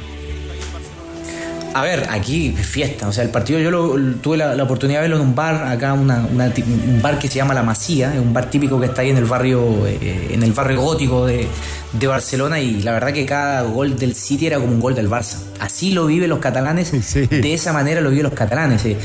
A 1.74 1.84
ver, 1.84 2.08
aquí 2.10 2.54
fiesta, 2.54 3.08
o 3.08 3.12
sea, 3.14 3.24
el 3.24 3.30
partido 3.30 3.60
yo 3.60 3.70
lo, 3.70 3.98
lo- 3.98 4.16
tuve 4.16 4.36
la, 4.38 4.56
la 4.56 4.64
oportunidad 4.64 4.98
de 5.00 5.02
verlo 5.10 5.18
en 5.18 5.22
un 5.30 5.36
bar, 5.36 5.68
acá 5.68 5.94
una- 5.94 6.26
una 6.26 6.50
ti- 6.52 6.64
un 6.64 7.00
bar 7.04 7.20
que 7.20 7.28
se 7.28 7.36
llama 7.36 7.54
La 7.54 7.62
Masía, 7.62 8.16
es 8.16 8.20
un 8.20 8.34
bar 8.34 8.50
típico 8.50 8.80
que 8.80 8.88
está 8.88 9.04
ahí 9.04 9.12
en 9.12 9.18
el 9.18 9.26
barrio, 9.26 9.86
eh, 9.86 10.30
en 10.32 10.42
el 10.42 10.54
barrio 10.54 10.82
gótico 10.82 11.28
de, 11.28 11.48
de 11.94 12.08
Barcelona 12.08 12.60
y 12.60 12.82
la 12.82 12.94
verdad 12.94 13.14
que 13.14 13.28
cada 13.28 13.62
gol 13.62 13.96
del 13.96 14.16
City 14.16 14.48
era 14.48 14.58
como 14.58 14.72
un 14.72 14.80
gol 14.80 14.96
del 14.96 15.08
Barça. 15.08 15.36
Así 15.60 15.92
lo 15.92 16.08
viven 16.08 16.30
los 16.32 16.40
catalanes, 16.40 16.92
de 17.14 17.54
esa 17.54 17.74
manera 17.74 18.02
lo 18.02 18.10
viven 18.10 18.24
los 18.24 18.34
catalanes. 18.34 18.84
eh. 18.86 18.98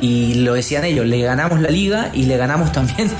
Y 0.00 0.34
lo 0.34 0.54
decían 0.54 0.84
ellos, 0.84 1.06
le 1.06 1.20
ganamos 1.20 1.60
la 1.60 1.70
liga 1.70 2.10
y 2.12 2.24
le 2.24 2.36
ganamos 2.36 2.72
también 2.72 3.10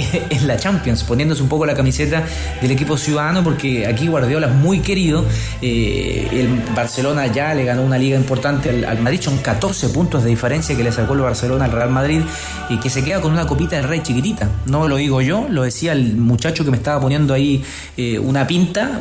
en 0.30 0.46
la 0.46 0.56
Champions, 0.56 1.04
poniéndose 1.04 1.42
un 1.42 1.48
poco 1.48 1.66
la 1.66 1.74
camiseta 1.74 2.24
del 2.60 2.70
equipo 2.70 2.96
ciudadano, 2.96 3.42
porque 3.42 3.86
aquí 3.86 4.08
Guardiola 4.08 4.48
es 4.48 4.54
muy 4.54 4.80
querido. 4.80 5.24
eh, 5.62 6.28
el 6.32 6.48
Barcelona 6.74 7.26
ya 7.26 7.54
le 7.54 7.64
ganó 7.64 7.82
una 7.82 7.98
liga 7.98 8.16
importante 8.16 8.70
al, 8.86 9.00
Madrid, 9.00 9.20
son 9.20 9.38
14 9.38 9.90
puntos 9.90 10.22
de 10.22 10.30
diferencia 10.30 10.76
que 10.76 10.82
le 10.82 10.92
sacó 10.92 11.14
el 11.14 11.20
Barcelona 11.20 11.64
al 11.64 11.72
Real 11.72 11.90
Madrid 11.90 12.20
y 12.68 12.78
que 12.78 12.90
se 12.90 13.04
queda 13.04 13.20
con 13.20 13.32
una 13.32 13.46
copita 13.46 13.76
del 13.76 13.86
Rey 13.86 14.00
chiquitita. 14.02 14.48
No 14.66 14.88
lo 14.88 14.96
digo 14.96 15.20
yo, 15.20 15.46
lo 15.48 15.62
decía 15.62 15.92
el 15.92 16.16
muchacho 16.16 16.64
que 16.64 16.70
me 16.70 16.76
estaba 16.76 17.00
poniendo 17.00 17.34
ahí 17.34 17.62
eh, 17.96 18.18
una 18.18 18.46
pinta 18.46 19.00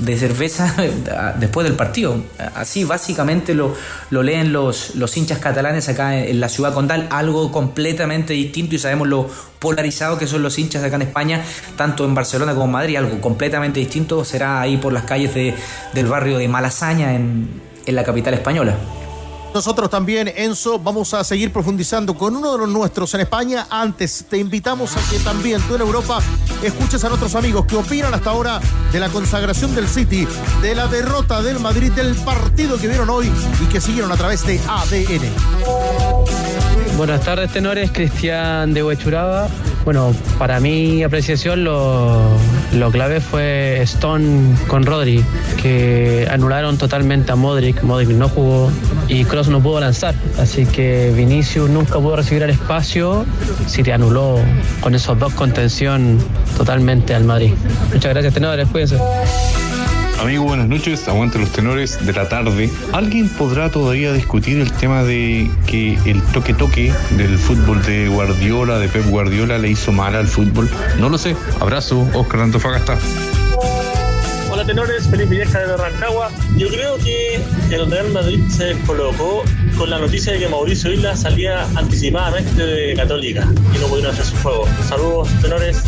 de 0.00 0.16
cerveza 0.16 0.74
después 1.38 1.66
del 1.66 1.76
partido. 1.76 2.16
Así 2.54 2.84
básicamente 2.84 3.54
lo, 3.54 3.74
lo 4.10 4.22
leen 4.22 4.52
los, 4.52 4.94
los 4.94 5.16
hinchas 5.16 5.38
catalanes 5.38 5.88
acá 5.88 6.16
en 6.16 6.40
la 6.40 6.48
ciudad 6.48 6.74
condal, 6.74 7.08
algo 7.10 7.50
completamente 7.52 8.32
distinto 8.32 8.74
y 8.74 8.78
sabemos 8.78 9.08
lo 9.08 9.28
polarizado 9.60 10.18
que 10.18 10.26
son 10.26 10.42
los 10.42 10.58
hinchas 10.58 10.82
acá 10.82 10.96
en 10.96 11.02
España, 11.02 11.44
tanto 11.76 12.04
en 12.04 12.14
Barcelona 12.14 12.52
como 12.54 12.64
en 12.64 12.70
Madrid, 12.72 12.96
algo 12.96 13.20
completamente 13.20 13.78
distinto 13.78 14.24
será 14.24 14.60
ahí 14.60 14.76
por 14.78 14.92
las 14.92 15.04
calles 15.04 15.32
de- 15.34 15.54
del 15.94 16.06
barrio 16.06 16.38
de 16.38 16.48
Malasaña 16.48 17.14
en, 17.14 17.48
en 17.86 17.94
la 17.94 18.02
capital 18.02 18.34
española. 18.34 18.74
Nosotros 19.52 19.90
también, 19.90 20.32
Enzo, 20.36 20.78
vamos 20.78 21.12
a 21.12 21.24
seguir 21.24 21.52
profundizando 21.52 22.14
con 22.16 22.36
uno 22.36 22.52
de 22.52 22.58
los 22.58 22.68
nuestros 22.68 23.12
en 23.14 23.22
España. 23.22 23.66
Antes, 23.68 24.26
te 24.30 24.38
invitamos 24.38 24.96
a 24.96 25.00
que 25.10 25.18
también 25.18 25.60
tú 25.62 25.74
en 25.74 25.80
Europa 25.80 26.20
escuches 26.62 27.02
a 27.02 27.08
nuestros 27.08 27.34
amigos 27.34 27.66
que 27.66 27.74
opinan 27.74 28.14
hasta 28.14 28.30
ahora 28.30 28.60
de 28.92 29.00
la 29.00 29.08
consagración 29.08 29.74
del 29.74 29.88
City, 29.88 30.24
de 30.62 30.74
la 30.76 30.86
derrota 30.86 31.42
del 31.42 31.58
Madrid, 31.58 31.90
del 31.90 32.14
partido 32.14 32.78
que 32.78 32.86
vieron 32.86 33.10
hoy 33.10 33.28
y 33.60 33.64
que 33.66 33.80
siguieron 33.80 34.12
a 34.12 34.16
través 34.16 34.46
de 34.46 34.60
ADN. 34.68 36.49
Buenas 37.00 37.22
tardes, 37.22 37.50
tenores. 37.50 37.90
Cristian 37.92 38.74
de 38.74 38.82
Huechuraba. 38.82 39.48
Bueno, 39.86 40.14
para 40.38 40.60
mi 40.60 41.02
apreciación 41.02 41.64
lo, 41.64 42.28
lo 42.74 42.90
clave 42.90 43.22
fue 43.22 43.80
Stone 43.80 44.54
con 44.68 44.84
Rodri, 44.84 45.24
que 45.62 46.28
anularon 46.30 46.76
totalmente 46.76 47.32
a 47.32 47.36
Modric. 47.36 47.82
Modric 47.84 48.10
no 48.10 48.28
jugó 48.28 48.70
y 49.08 49.24
Cross 49.24 49.48
no 49.48 49.62
pudo 49.62 49.80
lanzar. 49.80 50.14
Así 50.38 50.66
que 50.66 51.10
Vinicius 51.16 51.70
nunca 51.70 51.94
pudo 51.94 52.16
recibir 52.16 52.42
el 52.42 52.50
espacio. 52.50 53.24
Si 53.66 53.82
te 53.82 53.94
anuló 53.94 54.38
con 54.82 54.94
esos 54.94 55.18
dos 55.18 55.32
contención 55.32 56.18
totalmente 56.58 57.14
al 57.14 57.24
Madrid. 57.24 57.54
Muchas 57.94 58.12
gracias, 58.12 58.34
tenedores. 58.34 58.68
Cuídense. 58.68 58.98
Amigo, 60.20 60.44
buenas 60.44 60.68
noches. 60.68 61.08
Aguante 61.08 61.38
los 61.38 61.48
tenores 61.50 62.04
de 62.04 62.12
la 62.12 62.28
tarde. 62.28 62.70
¿Alguien 62.92 63.30
podrá 63.30 63.70
todavía 63.70 64.12
discutir 64.12 64.60
el 64.60 64.70
tema 64.70 65.02
de 65.02 65.50
que 65.66 65.94
el 66.04 66.20
toque-toque 66.34 66.92
del 67.16 67.38
fútbol 67.38 67.82
de 67.82 68.06
Guardiola, 68.08 68.78
de 68.78 68.88
Pep 68.88 69.06
Guardiola, 69.06 69.56
le 69.56 69.70
hizo 69.70 69.92
mal 69.92 70.14
al 70.14 70.28
fútbol? 70.28 70.68
No 70.98 71.08
lo 71.08 71.16
sé. 71.16 71.34
Abrazo, 71.58 72.06
Oscar 72.12 72.40
Antofagasta. 72.40 72.98
Hola 74.50 74.66
tenores, 74.66 75.08
Felipe 75.08 75.36
Vieja 75.36 75.58
de 75.58 75.74
Rancagua. 75.74 76.30
Yo 76.54 76.68
creo 76.68 76.98
que 76.98 77.40
el 77.70 77.90
Real 77.90 78.10
Madrid 78.10 78.40
se 78.50 78.76
colocó 78.86 79.42
con 79.78 79.88
la 79.88 79.98
noticia 79.98 80.34
de 80.34 80.40
que 80.40 80.48
Mauricio 80.48 80.92
Isla 80.92 81.16
salía 81.16 81.62
anticipadamente 81.76 82.66
de 82.66 82.94
Católica 82.94 83.48
y 83.74 83.78
no 83.78 83.86
pudieron 83.86 84.12
hacer 84.12 84.26
su 84.26 84.36
juego. 84.36 84.68
Saludos, 84.86 85.30
tenores. 85.40 85.82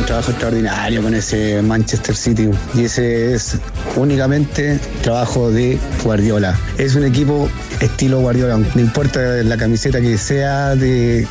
Un 0.00 0.06
trabajo 0.06 0.30
extraordinario 0.30 1.02
con 1.02 1.14
ese 1.14 1.60
Manchester 1.60 2.16
City 2.16 2.48
y 2.74 2.84
ese 2.84 3.34
es 3.34 3.58
únicamente 3.96 4.80
trabajo 5.02 5.50
de 5.50 5.78
Guardiola. 6.02 6.58
Es 6.78 6.94
un 6.94 7.04
equipo 7.04 7.50
estilo 7.80 8.20
Guardiola, 8.20 8.56
no 8.56 8.80
importa 8.80 9.20
la 9.20 9.58
camiseta 9.58 10.00
que 10.00 10.16
sea 10.16 10.74
de 10.74 11.26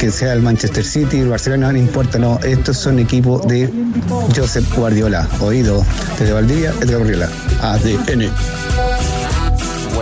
que 0.00 0.10
sea 0.10 0.32
el 0.32 0.40
Manchester 0.40 0.86
City, 0.86 1.18
el 1.18 1.28
Barcelona, 1.28 1.70
no 1.70 1.78
importa, 1.78 2.18
no, 2.18 2.40
estos 2.44 2.78
son 2.78 2.98
equipos 2.98 3.46
de 3.46 3.70
Josep 4.34 4.64
Guardiola. 4.74 5.28
Oído 5.40 5.84
desde 6.18 6.32
Valdivia, 6.32 6.72
Edgar 6.80 7.00
Guardiola, 7.00 7.28
ADN. 7.60 8.77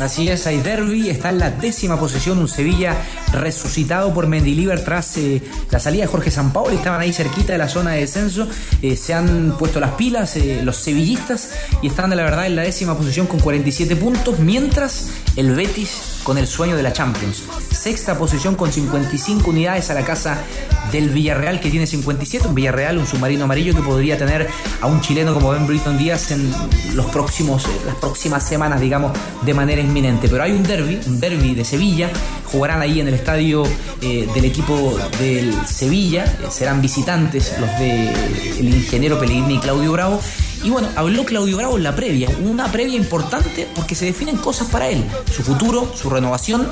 Así 0.00 0.28
es, 0.28 0.46
hay 0.48 0.60
derby, 0.60 1.08
está 1.08 1.30
en 1.30 1.38
la 1.38 1.50
décima 1.50 1.98
posición, 1.98 2.38
un 2.38 2.48
Sevilla 2.48 2.96
resucitado 3.32 4.12
por 4.12 4.26
Mendilibar 4.26 4.80
tras 4.80 5.16
eh, 5.18 5.40
la 5.70 5.78
salida 5.78 6.02
de 6.02 6.08
Jorge 6.08 6.32
Sampaoli, 6.32 6.76
estaban 6.76 7.00
ahí 7.00 7.12
cerquita 7.12 7.52
de 7.52 7.58
la 7.58 7.68
zona 7.68 7.92
de 7.92 8.00
descenso, 8.00 8.48
eh, 8.82 8.96
se 8.96 9.14
han 9.14 9.56
puesto 9.56 9.78
las 9.78 9.92
pilas 9.92 10.34
eh, 10.36 10.62
los 10.64 10.78
sevillistas 10.78 11.50
y 11.80 11.86
están 11.86 12.10
de 12.10 12.16
la 12.16 12.24
verdad 12.24 12.46
en 12.46 12.56
la 12.56 12.62
décima 12.62 12.96
posición 12.96 13.28
con 13.28 13.38
47 13.38 13.94
puntos, 13.94 14.40
mientras 14.40 15.10
el 15.36 15.54
Betis 15.54 16.13
con 16.24 16.38
el 16.38 16.46
sueño 16.46 16.76
de 16.76 16.82
la 16.82 16.92
Champions, 16.92 17.44
sexta 17.70 18.18
posición 18.18 18.56
con 18.56 18.72
55 18.72 19.48
unidades 19.48 19.90
a 19.90 19.94
la 19.94 20.04
casa 20.04 20.42
del 20.90 21.10
Villarreal 21.10 21.60
que 21.60 21.70
tiene 21.70 21.86
57, 21.86 22.48
un 22.48 22.54
Villarreal, 22.54 22.98
un 22.98 23.06
submarino 23.06 23.44
amarillo 23.44 23.74
que 23.74 23.82
podría 23.82 24.16
tener 24.16 24.48
a 24.80 24.86
un 24.86 25.00
chileno 25.00 25.34
como 25.34 25.50
Ben 25.50 25.66
Britton 25.66 25.98
Díaz 25.98 26.30
en 26.30 26.50
los 26.94 27.06
próximos, 27.06 27.66
eh, 27.66 27.68
las 27.86 27.96
próximas 27.96 28.46
semanas, 28.46 28.80
digamos, 28.80 29.12
de 29.42 29.54
manera 29.54 29.80
inminente. 29.80 30.28
Pero 30.28 30.42
hay 30.42 30.52
un 30.52 30.62
derby, 30.62 31.00
un 31.06 31.20
derby 31.20 31.54
de 31.54 31.64
Sevilla, 31.64 32.10
jugarán 32.46 32.80
ahí 32.80 33.00
en 33.00 33.08
el 33.08 33.14
estadio 33.14 33.64
eh, 34.00 34.28
del 34.34 34.44
equipo 34.44 34.96
del 35.18 35.54
Sevilla, 35.66 36.24
eh, 36.24 36.46
serán 36.50 36.80
visitantes 36.80 37.54
los 37.60 37.70
de 37.78 38.12
el 38.58 38.74
ingeniero 38.74 39.18
Pellegrini 39.18 39.56
y 39.56 39.58
Claudio 39.58 39.92
Bravo. 39.92 40.20
Y 40.64 40.70
bueno, 40.70 40.88
habló 40.96 41.24
Claudio 41.26 41.58
Bravo 41.58 41.76
en 41.76 41.82
la 41.82 41.94
previa, 41.94 42.30
una 42.42 42.72
previa 42.72 42.96
importante 42.96 43.68
porque 43.74 43.94
se 43.94 44.06
definen 44.06 44.38
cosas 44.38 44.68
para 44.68 44.88
él, 44.88 45.04
su 45.30 45.42
futuro, 45.42 45.92
su 45.94 46.08
renovación. 46.08 46.66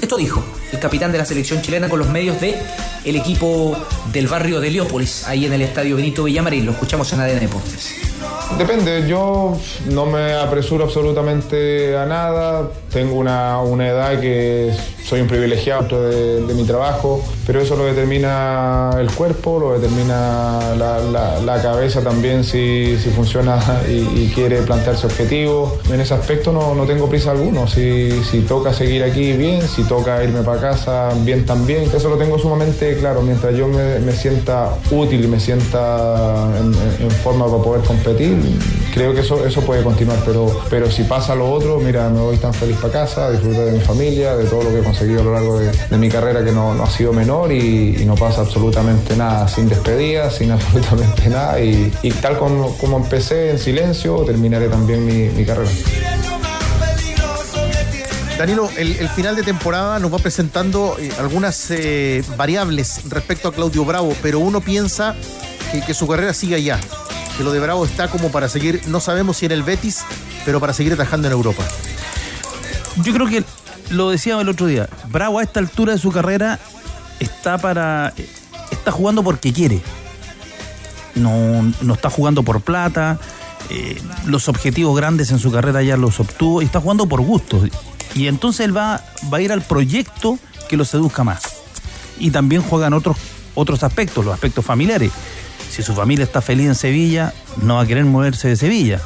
Esto 0.00 0.16
dijo 0.16 0.42
el 0.72 0.78
capitán 0.78 1.12
de 1.12 1.18
la 1.18 1.26
selección 1.26 1.60
chilena 1.60 1.90
con 1.90 1.98
los 1.98 2.08
medios 2.08 2.40
de 2.40 2.58
el 3.04 3.16
equipo 3.16 3.76
del 4.12 4.28
barrio 4.28 4.60
de 4.60 4.68
Heliópolis, 4.68 5.24
ahí 5.26 5.44
en 5.44 5.52
el 5.52 5.60
estadio 5.60 5.96
Benito 5.96 6.24
Villamarín. 6.24 6.64
Lo 6.64 6.72
escuchamos 6.72 7.12
en 7.12 7.20
ADN 7.20 7.40
Deportes. 7.40 8.17
Depende, 8.56 9.06
yo 9.06 9.56
no 9.90 10.06
me 10.06 10.32
apresuro 10.34 10.84
absolutamente 10.84 11.96
a 11.96 12.06
nada, 12.06 12.68
tengo 12.92 13.14
una, 13.16 13.60
una 13.60 13.86
edad 13.88 14.18
que 14.20 14.72
soy 15.04 15.20
un 15.20 15.28
privilegiado 15.28 16.08
de, 16.10 16.54
mi 16.54 16.64
trabajo, 16.64 17.22
pero 17.46 17.60
eso 17.60 17.76
lo 17.76 17.84
determina 17.84 18.90
el 18.98 19.10
cuerpo, 19.12 19.58
lo 19.60 19.78
determina 19.78 20.74
la, 20.76 21.62
cabeza 21.62 22.02
también 22.02 22.42
si, 22.44 22.96
si 22.98 23.10
funciona 23.10 23.58
y, 23.88 23.92
y 24.24 24.32
quiere 24.34 24.62
plantearse 24.62 25.06
objetivos. 25.06 25.74
En 25.90 26.00
ese 26.00 26.14
aspecto 26.14 26.50
no, 26.52 26.74
no 26.74 26.84
tengo 26.84 27.08
prisa 27.08 27.30
alguno, 27.30 27.66
si, 27.68 28.10
si 28.24 28.40
toca 28.40 28.72
seguir 28.74 29.02
aquí 29.04 29.32
bien, 29.32 29.62
si 29.68 29.84
toca 29.84 30.22
irme 30.24 30.42
para 30.42 30.60
casa 30.60 31.10
bien 31.24 31.46
también, 31.46 31.84
eso 31.94 32.08
lo 32.08 32.16
tengo 32.16 32.38
sumamente 32.38 32.96
claro, 32.98 33.22
mientras 33.22 33.54
yo 33.56 33.68
me, 33.68 33.98
me 34.00 34.12
sienta 34.12 34.70
útil 34.90 35.28
me 35.28 35.38
sienta 35.38 36.48
en, 36.60 36.66
en- 36.74 37.02
en 37.08 37.10
forma 37.10 37.46
para 37.46 37.62
poder 37.62 37.82
competir, 37.82 38.17
creo 38.92 39.14
que 39.14 39.20
eso, 39.20 39.46
eso 39.46 39.60
puede 39.62 39.82
continuar, 39.82 40.18
pero, 40.24 40.62
pero 40.68 40.90
si 40.90 41.04
pasa 41.04 41.34
lo 41.34 41.50
otro, 41.50 41.78
mira, 41.78 42.08
me 42.08 42.20
voy 42.20 42.36
tan 42.36 42.52
feliz 42.52 42.76
para 42.78 42.92
casa, 42.92 43.30
disfrutar 43.30 43.66
de 43.66 43.72
mi 43.72 43.80
familia, 43.80 44.36
de 44.36 44.44
todo 44.44 44.64
lo 44.64 44.70
que 44.70 44.80
he 44.80 44.82
conseguido 44.82 45.20
a 45.20 45.24
lo 45.24 45.32
largo 45.34 45.58
de, 45.58 45.98
mi 45.98 46.08
carrera 46.08 46.44
que 46.44 46.52
no, 46.52 46.74
no 46.74 46.84
ha 46.84 46.90
sido 46.90 47.12
menor 47.12 47.52
y, 47.52 48.04
no 48.08 48.14
pasa 48.14 48.40
absolutamente 48.40 49.16
nada, 49.16 49.46
sin 49.48 49.68
despedida, 49.68 50.30
sin 50.30 50.50
absolutamente 50.52 51.28
nada 51.28 51.60
y, 51.60 51.90
tal 52.20 52.38
como, 52.38 52.76
como 52.78 52.96
empecé 52.96 53.50
en 53.50 53.58
silencio, 53.58 54.24
terminaré 54.24 54.68
también 54.68 55.04
mi, 55.04 55.44
carrera. 55.44 55.70
Danilo, 58.38 58.70
el, 58.76 58.96
el 58.96 59.08
final 59.10 59.36
de 59.36 59.42
temporada 59.42 59.98
nos 59.98 60.12
va 60.12 60.18
presentando 60.18 60.96
eh, 60.98 61.10
algunas 61.18 61.70
eh, 61.70 62.22
variables 62.36 63.00
respecto 63.08 63.48
a 63.48 63.52
Claudio 63.52 63.84
Bravo, 63.84 64.14
pero 64.22 64.38
uno 64.38 64.60
piensa 64.60 65.14
que, 65.72 65.80
que 65.82 65.92
su 65.92 66.06
carrera 66.06 66.32
sigue 66.32 66.54
allá, 66.54 66.78
que 67.38 67.44
lo 67.44 67.52
de 67.52 67.60
Bravo 67.60 67.84
está 67.84 68.08
como 68.08 68.32
para 68.32 68.48
seguir, 68.48 68.82
no 68.88 68.98
sabemos 68.98 69.36
si 69.36 69.46
en 69.46 69.52
el 69.52 69.62
Betis, 69.62 70.00
pero 70.44 70.58
para 70.58 70.72
seguir 70.72 70.92
atajando 70.92 71.28
en 71.28 71.32
Europa. 71.32 71.62
Yo 72.96 73.14
creo 73.14 73.28
que 73.28 73.44
lo 73.90 74.10
decía 74.10 74.38
el 74.40 74.48
otro 74.48 74.66
día. 74.66 74.88
Bravo 75.08 75.38
a 75.38 75.44
esta 75.44 75.60
altura 75.60 75.92
de 75.92 75.98
su 75.98 76.10
carrera 76.10 76.58
está 77.20 77.56
para. 77.56 78.12
está 78.72 78.90
jugando 78.90 79.22
porque 79.22 79.52
quiere. 79.52 79.80
No, 81.14 81.72
no 81.80 81.94
está 81.94 82.10
jugando 82.10 82.42
por 82.42 82.60
plata. 82.60 83.18
eh, 83.70 84.00
los 84.26 84.48
objetivos 84.48 84.96
grandes 84.96 85.30
en 85.30 85.38
su 85.38 85.52
carrera 85.52 85.82
ya 85.82 85.96
los 85.96 86.18
obtuvo 86.18 86.60
y 86.60 86.64
está 86.64 86.80
jugando 86.80 87.06
por 87.06 87.20
gusto. 87.20 87.62
Y 88.14 88.26
entonces 88.26 88.66
él 88.66 88.76
va, 88.76 89.04
va 89.32 89.38
a 89.38 89.40
ir 89.40 89.52
al 89.52 89.62
proyecto 89.62 90.38
que 90.68 90.76
lo 90.76 90.84
seduzca 90.84 91.22
más. 91.22 91.42
Y 92.18 92.32
también 92.32 92.62
juegan 92.62 92.94
otros, 92.94 93.16
otros 93.54 93.84
aspectos, 93.84 94.24
los 94.24 94.34
aspectos 94.34 94.64
familiares. 94.64 95.12
Si 95.78 95.84
su 95.84 95.94
familia 95.94 96.24
está 96.24 96.42
feliz 96.42 96.66
en 96.66 96.74
Sevilla, 96.74 97.32
no 97.62 97.76
va 97.76 97.82
a 97.82 97.86
querer 97.86 98.04
moverse 98.04 98.48
de 98.48 98.56
Sevilla. 98.56 99.00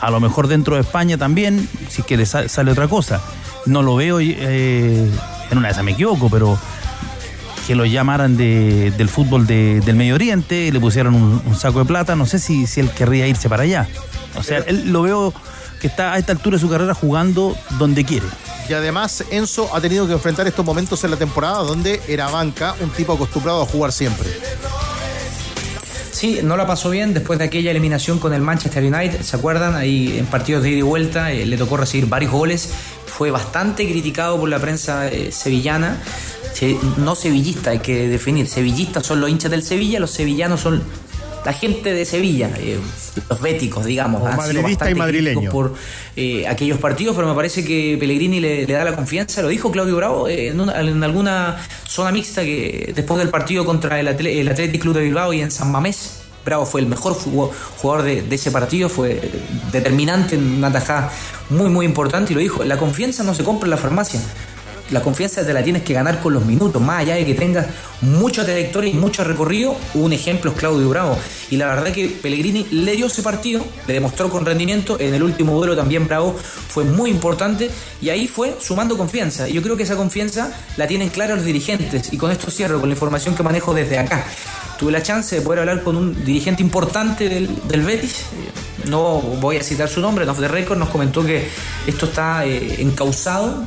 A 0.00 0.10
lo 0.10 0.20
mejor 0.20 0.48
dentro 0.48 0.76
de 0.76 0.80
España 0.80 1.18
también, 1.18 1.68
si 1.90 2.00
es 2.00 2.06
que 2.06 2.16
le 2.16 2.24
sa- 2.24 2.48
sale 2.48 2.70
otra 2.72 2.88
cosa. 2.88 3.20
No 3.66 3.82
lo 3.82 3.94
veo, 3.94 4.18
eh, 4.20 5.06
en 5.50 5.58
una 5.58 5.68
de 5.68 5.72
esas 5.72 5.84
me 5.84 5.90
equivoco, 5.92 6.30
pero 6.30 6.58
que 7.66 7.74
lo 7.74 7.84
llamaran 7.84 8.38
de- 8.38 8.90
del 8.96 9.10
fútbol 9.10 9.46
de- 9.46 9.82
del 9.82 9.96
Medio 9.96 10.14
Oriente, 10.14 10.72
le 10.72 10.80
pusieron 10.80 11.14
un, 11.14 11.42
un 11.44 11.54
saco 11.54 11.80
de 11.80 11.84
plata, 11.84 12.16
no 12.16 12.24
sé 12.24 12.38
si, 12.38 12.66
si 12.66 12.80
él 12.80 12.88
querría 12.90 13.26
irse 13.26 13.50
para 13.50 13.64
allá. 13.64 13.86
O 14.34 14.42
sea, 14.42 14.60
él 14.66 14.90
lo 14.92 15.02
veo 15.02 15.34
que 15.82 15.88
está 15.88 16.14
a 16.14 16.18
esta 16.18 16.32
altura 16.32 16.56
de 16.56 16.60
su 16.62 16.70
carrera 16.70 16.94
jugando 16.94 17.54
donde 17.78 18.02
quiere. 18.06 18.24
Y 18.68 18.72
además 18.72 19.22
Enzo 19.30 19.68
ha 19.76 19.80
tenido 19.82 20.06
que 20.06 20.14
enfrentar 20.14 20.46
estos 20.46 20.64
momentos 20.64 21.04
en 21.04 21.10
la 21.10 21.16
temporada 21.18 21.58
donde 21.58 22.00
era 22.08 22.28
banca, 22.30 22.74
un 22.80 22.88
tipo 22.90 23.12
acostumbrado 23.12 23.62
a 23.62 23.66
jugar 23.66 23.92
siempre. 23.92 24.28
No 26.42 26.56
la 26.56 26.66
pasó 26.66 26.90
bien 26.90 27.14
después 27.14 27.38
de 27.38 27.44
aquella 27.46 27.70
eliminación 27.70 28.18
con 28.18 28.32
el 28.34 28.40
Manchester 28.42 28.82
United, 28.84 29.20
¿se 29.22 29.36
acuerdan? 29.36 29.74
Ahí 29.74 30.16
en 30.18 30.26
partidos 30.26 30.62
de 30.62 30.70
ida 30.70 30.78
y 30.78 30.82
vuelta 30.82 31.32
eh, 31.32 31.46
le 31.46 31.56
tocó 31.56 31.76
recibir 31.76 32.06
varios 32.06 32.32
goles, 32.32 32.70
fue 33.06 33.30
bastante 33.30 33.88
criticado 33.88 34.38
por 34.38 34.48
la 34.48 34.58
prensa 34.58 35.08
eh, 35.08 35.30
sevillana, 35.32 35.98
se- 36.52 36.76
no 36.98 37.14
sevillista, 37.14 37.70
hay 37.70 37.78
que 37.80 38.08
definir. 38.08 38.46
Sevillistas 38.48 39.06
son 39.06 39.20
los 39.20 39.30
hinchas 39.30 39.50
del 39.50 39.62
Sevilla, 39.62 40.00
los 40.00 40.10
sevillanos 40.10 40.60
son 40.60 40.82
la 41.46 41.52
gente 41.54 41.94
de 41.94 42.04
Sevilla, 42.04 42.50
eh, 42.58 42.78
los 43.30 43.40
béticos, 43.40 43.86
digamos. 43.86 44.20
O 44.20 44.26
han 44.26 44.32
sido 44.32 44.60
madridista 44.62 44.90
y 44.90 44.94
madrileño. 44.94 45.50
por 45.50 45.74
eh, 46.16 46.46
aquellos 46.46 46.78
partidos, 46.78 47.14
pero 47.16 47.26
me 47.28 47.34
parece 47.34 47.64
que 47.64 47.96
Pellegrini 47.98 48.40
le, 48.40 48.66
le 48.66 48.72
da 48.74 48.84
la 48.84 48.94
confianza, 48.94 49.40
lo 49.40 49.48
dijo 49.48 49.70
Claudio 49.70 49.96
Bravo 49.96 50.28
eh, 50.28 50.48
en, 50.48 50.60
una- 50.60 50.78
en 50.80 51.02
alguna 51.02 51.56
zona 51.86 52.12
mixta 52.12 52.42
que 52.42 52.92
después 52.94 53.18
del 53.18 53.30
partido 53.30 53.64
contra 53.64 53.98
el, 53.98 54.08
Atle- 54.08 54.38
el 54.40 54.48
Athletic 54.48 54.82
Club 54.82 54.94
de 54.96 55.02
Bilbao 55.04 55.32
y 55.32 55.40
en 55.40 55.50
San 55.50 55.70
Mamés. 55.72 56.20
Bravo 56.44 56.64
fue 56.64 56.80
el 56.80 56.86
mejor 56.86 57.14
jugador 57.14 58.04
de, 58.04 58.22
de 58.22 58.34
ese 58.36 58.52
partido, 58.52 58.88
fue 58.88 59.20
determinante 59.72 60.36
en 60.36 60.54
una 60.58 60.72
tajada 60.72 61.10
muy, 61.50 61.68
muy 61.70 61.84
importante 61.86 62.32
y 62.32 62.34
lo 62.36 62.40
dijo, 62.40 62.62
la 62.64 62.76
confianza 62.78 63.24
no 63.24 63.34
se 63.34 63.42
compra 63.42 63.66
en 63.66 63.70
la 63.70 63.76
farmacia, 63.76 64.20
la 64.90 65.00
confianza 65.00 65.44
te 65.44 65.52
la 65.52 65.62
tienes 65.62 65.82
que 65.82 65.92
ganar 65.94 66.20
con 66.20 66.32
los 66.32 66.44
minutos, 66.44 66.80
más 66.80 67.00
allá 67.00 67.14
de 67.14 67.24
que 67.26 67.34
tengas 67.34 67.66
mucha 68.00 68.44
trayectoria 68.44 68.90
y 68.90 68.94
mucho 68.94 69.24
recorrido. 69.24 69.76
Un 69.94 70.12
ejemplo 70.12 70.52
es 70.52 70.56
Claudio 70.56 70.88
Bravo. 70.88 71.18
Y 71.50 71.56
la 71.56 71.66
verdad 71.66 71.92
que 71.92 72.08
Pellegrini 72.08 72.66
le 72.70 72.92
dio 72.96 73.06
ese 73.06 73.22
partido, 73.22 73.64
le 73.86 73.94
demostró 73.94 74.30
con 74.30 74.44
rendimiento. 74.44 74.98
En 75.00 75.14
el 75.14 75.22
último 75.22 75.56
duelo 75.56 75.76
también 75.76 76.06
Bravo 76.06 76.36
fue 76.36 76.84
muy 76.84 77.10
importante 77.10 77.70
y 78.00 78.10
ahí 78.10 78.28
fue 78.28 78.56
sumando 78.60 78.96
confianza. 78.96 79.48
Y 79.48 79.54
yo 79.54 79.62
creo 79.62 79.76
que 79.76 79.82
esa 79.82 79.96
confianza 79.96 80.52
la 80.76 80.86
tienen 80.86 81.08
clara 81.08 81.34
los 81.34 81.44
dirigentes. 81.44 82.12
Y 82.12 82.16
con 82.16 82.30
esto 82.30 82.50
cierro 82.50 82.80
con 82.80 82.88
la 82.88 82.94
información 82.94 83.34
que 83.34 83.42
manejo 83.42 83.74
desde 83.74 83.98
acá. 83.98 84.24
Tuve 84.78 84.92
la 84.92 85.02
chance 85.02 85.34
de 85.36 85.42
poder 85.42 85.60
hablar 85.60 85.82
con 85.82 85.96
un 85.96 86.24
dirigente 86.24 86.62
importante 86.62 87.28
del, 87.28 87.48
del 87.66 87.82
Betis. 87.82 88.20
Eh, 88.20 88.88
No 88.88 89.20
voy 89.20 89.56
a 89.56 89.62
citar 89.62 89.88
su 89.88 90.00
nombre, 90.00 90.28
Off 90.28 90.38
the 90.38 90.48
Record 90.48 90.78
nos 90.78 90.90
comentó 90.90 91.24
que 91.24 91.48
esto 91.86 92.06
está 92.06 92.46
eh, 92.46 92.76
encausado 92.78 93.64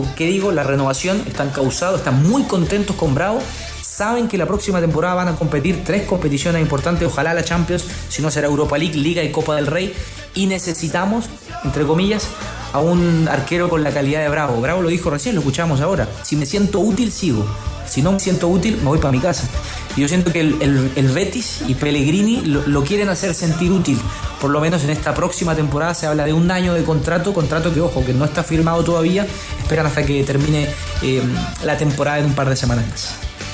¿Con 0.00 0.14
qué 0.14 0.24
digo? 0.28 0.50
La 0.50 0.62
renovación, 0.62 1.22
están 1.26 1.50
causados, 1.50 1.98
están 1.98 2.26
muy 2.26 2.44
contentos 2.44 2.96
con 2.96 3.14
Bravo. 3.14 3.38
Saben 3.82 4.28
que 4.28 4.38
la 4.38 4.46
próxima 4.46 4.80
temporada 4.80 5.14
van 5.14 5.28
a 5.28 5.36
competir 5.36 5.84
tres 5.84 6.06
competiciones 6.06 6.62
importantes, 6.62 7.06
ojalá 7.06 7.34
la 7.34 7.44
Champions, 7.44 7.84
si 8.08 8.22
no 8.22 8.30
será 8.30 8.46
Europa 8.46 8.78
League, 8.78 8.96
Liga 8.96 9.22
y 9.22 9.30
Copa 9.30 9.56
del 9.56 9.66
Rey. 9.66 9.94
Y 10.34 10.46
necesitamos, 10.46 11.26
entre 11.64 11.84
comillas, 11.84 12.28
a 12.72 12.80
un 12.80 13.28
arquero 13.28 13.68
con 13.68 13.82
la 13.82 13.90
calidad 13.90 14.22
de 14.22 14.30
Bravo. 14.30 14.58
Bravo 14.62 14.80
lo 14.80 14.88
dijo 14.88 15.10
recién, 15.10 15.34
lo 15.34 15.42
escuchamos 15.42 15.82
ahora. 15.82 16.08
Si 16.22 16.34
me 16.34 16.46
siento 16.46 16.80
útil, 16.80 17.12
sigo. 17.12 17.44
Si 17.88 18.02
no 18.02 18.12
me 18.12 18.20
siento 18.20 18.48
útil, 18.48 18.76
me 18.78 18.84
voy 18.84 18.98
para 18.98 19.12
mi 19.12 19.18
casa. 19.20 19.48
Y 19.96 20.02
yo 20.02 20.08
siento 20.08 20.32
que 20.32 20.40
el, 20.40 20.56
el- 20.62 20.92
el 20.94 21.08
Betis 21.08 21.62
y 21.66 21.74
Pellegrini 21.74 22.42
lo, 22.42 22.66
lo 22.66 22.84
quieren 22.84 23.08
hacer 23.08 23.34
sentir 23.34 23.72
útil. 23.72 23.98
Por 24.40 24.50
lo 24.50 24.60
menos 24.60 24.84
en 24.84 24.90
esta 24.90 25.12
próxima 25.14 25.54
temporada 25.56 25.92
se 25.94 26.06
habla 26.06 26.24
de 26.24 26.32
un 26.32 26.50
año 26.50 26.72
de 26.74 26.84
contrato, 26.84 27.32
contrato 27.34 27.74
que, 27.74 27.80
ojo, 27.80 28.04
que 28.04 28.14
no 28.14 28.24
está 28.24 28.44
firmado 28.44 28.84
todavía. 28.84 29.26
Esperan 29.60 29.86
hasta 29.86 30.04
que 30.06 30.22
termine 30.24 30.68
eh, 31.02 31.22
la 31.64 31.76
temporada 31.76 32.18
en 32.20 32.26
un 32.26 32.34
par 32.34 32.48
de 32.48 32.56
semanas 32.56 32.84
más. 32.88 33.08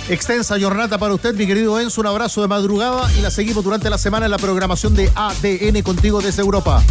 Extensa 0.08 0.56
jornada 0.60 0.98
para 0.98 1.14
usted, 1.14 1.34
mi 1.34 1.46
querido 1.46 1.80
Enzo. 1.80 2.00
Un 2.02 2.06
abrazo 2.06 2.40
de 2.42 2.48
madrugada 2.48 3.10
y 3.18 3.22
la 3.22 3.30
seguimos 3.30 3.64
durante 3.64 3.90
la 3.90 3.98
semana 3.98 4.26
en 4.26 4.30
la 4.30 4.38
programación 4.38 4.94
de 4.94 5.10
ADN 5.14 5.82
contigo 5.82 6.20
desde 6.20 6.42
Europa. 6.42 6.82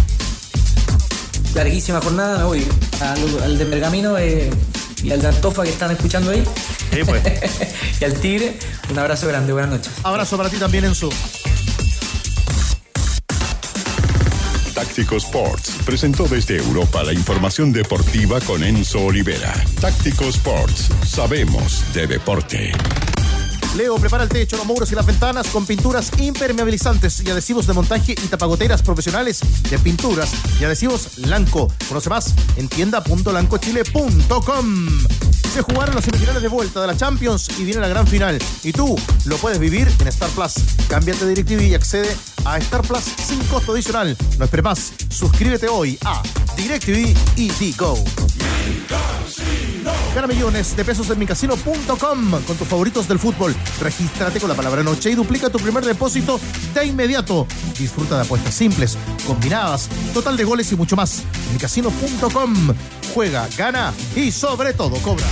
Larguísima 1.54 2.02
jornada, 2.02 2.40
me 2.40 2.44
voy 2.44 2.68
al, 3.00 3.44
al 3.44 3.58
de 3.58 3.66
Pergamino 3.66 4.18
eh, 4.18 4.50
y 5.02 5.12
al 5.12 5.22
de 5.22 5.28
Antofa 5.30 5.64
que 5.64 5.70
están 5.70 5.92
escuchando 5.92 6.32
ahí. 6.32 6.44
y 8.00 8.04
al 8.04 8.14
Tigre, 8.20 8.58
un 8.90 9.00
abrazo 9.00 9.28
grande, 9.28 9.54
buenas 9.54 9.72
noches. 9.72 9.92
Abrazo 10.04 10.38
para 10.38 10.50
ti 10.50 10.58
también, 10.58 10.86
Enzo. 10.86 11.10
Táctico 14.74 15.16
Sports 15.16 15.72
presentó 15.86 16.26
desde 16.26 16.58
Europa 16.58 17.04
la 17.04 17.14
información 17.14 17.72
deportiva 17.72 18.42
con 18.42 18.64
Enzo 18.64 19.06
Olivera. 19.06 19.54
Táctico 19.80 20.26
Sports, 20.26 20.90
sabemos 21.06 21.84
de 21.94 22.08
deporte. 22.08 22.74
Leo 23.76 23.96
prepara 23.98 24.24
el 24.24 24.30
techo, 24.30 24.56
los 24.56 24.66
muros 24.66 24.90
y 24.92 24.96
las 24.96 25.06
ventanas 25.06 25.48
con 25.48 25.66
pinturas 25.66 26.10
impermeabilizantes 26.18 27.22
y 27.26 27.30
adhesivos 27.30 27.68
de 27.68 27.74
montaje 27.74 28.14
y 28.14 28.28
tapagoteras 28.28 28.82
profesionales 28.82 29.42
de 29.70 29.78
pinturas 29.80 30.32
y 30.62 30.64
adhesivos 30.64 31.18
Lanco. 31.18 31.70
Conoce 31.90 32.10
más 32.10 32.34
en 32.56 32.70
tienda.lancochile.com. 32.70 35.35
Se 35.56 35.62
jugaron 35.62 35.96
las 35.96 36.04
semifinales 36.04 36.42
de 36.42 36.50
vuelta 36.50 36.82
de 36.82 36.88
la 36.88 36.98
Champions 36.98 37.48
y 37.58 37.64
viene 37.64 37.80
la 37.80 37.88
gran 37.88 38.06
final. 38.06 38.38
Y 38.62 38.74
tú 38.74 39.00
lo 39.24 39.38
puedes 39.38 39.58
vivir 39.58 39.90
en 40.02 40.08
Star 40.10 40.30
Plus. 40.32 40.56
Cámbiate 40.90 41.24
de 41.24 41.34
DirecTV 41.34 41.62
y 41.70 41.74
accede 41.74 42.14
a 42.44 42.58
Star 42.58 42.82
Plus 42.82 43.06
sin 43.26 43.40
costo 43.46 43.72
adicional. 43.72 44.18
No 44.38 44.44
esperes 44.44 44.66
más. 44.66 44.94
Suscríbete 45.08 45.70
hoy 45.70 45.98
a 46.04 46.22
DirecTV 46.58 47.16
y 47.38 47.50
Digo. 47.52 47.98
Gana 50.14 50.28
millones 50.28 50.76
de 50.76 50.84
pesos 50.84 51.10
en 51.10 51.20
micasino.com 51.20 52.32
con 52.32 52.58
tus 52.58 52.68
favoritos 52.68 53.08
del 53.08 53.20
fútbol. 53.20 53.56
Regístrate 53.80 54.42
con 54.42 54.50
la 54.50 54.56
palabra 54.56 54.84
noche 54.84 55.12
y 55.12 55.16
duplica 55.16 55.50
tu 55.50 55.60
primer 55.60 55.86
depósito 55.86 56.38
de 56.74 56.86
inmediato. 56.86 57.48
Disfruta 57.80 58.18
de 58.18 58.24
apuestas 58.24 58.54
simples, 58.54 58.98
combinadas, 59.26 59.88
total 60.14 60.36
de 60.36 60.44
goles 60.44 60.70
y 60.74 60.76
mucho 60.76 60.98
más. 60.98 61.24
Micasino.com. 61.54 62.74
Juega, 63.14 63.48
gana 63.58 63.94
y 64.18 64.32
sobre 64.32 64.74
todo 64.74 64.98
cobra. 64.98 65.26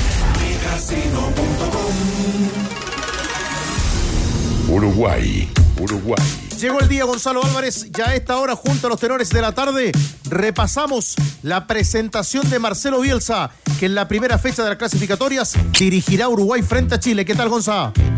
Uruguay, 4.69 5.49
Uruguay. 5.79 6.43
Llegó 6.59 6.79
el 6.79 6.87
día, 6.87 7.03
Gonzalo 7.03 7.43
Álvarez. 7.43 7.91
Ya 7.91 8.09
a 8.09 8.15
esta 8.15 8.37
hora, 8.37 8.55
junto 8.55 8.87
a 8.87 8.89
los 8.89 8.99
tenores 8.99 9.29
de 9.29 9.41
la 9.41 9.51
tarde, 9.51 9.91
repasamos 10.29 11.15
la 11.41 11.67
presentación 11.67 12.49
de 12.49 12.57
Marcelo 12.59 13.01
Bielsa, 13.01 13.51
que 13.79 13.87
en 13.87 13.95
la 13.95 14.07
primera 14.07 14.37
fecha 14.37 14.63
de 14.63 14.69
las 14.69 14.77
clasificatorias 14.77 15.53
dirigirá 15.77 16.29
Uruguay 16.29 16.61
frente 16.61 16.95
a 16.95 16.99
Chile. 16.99 17.25
¿Qué 17.25 17.35
tal, 17.35 17.49
Gonzalo? 17.49 18.12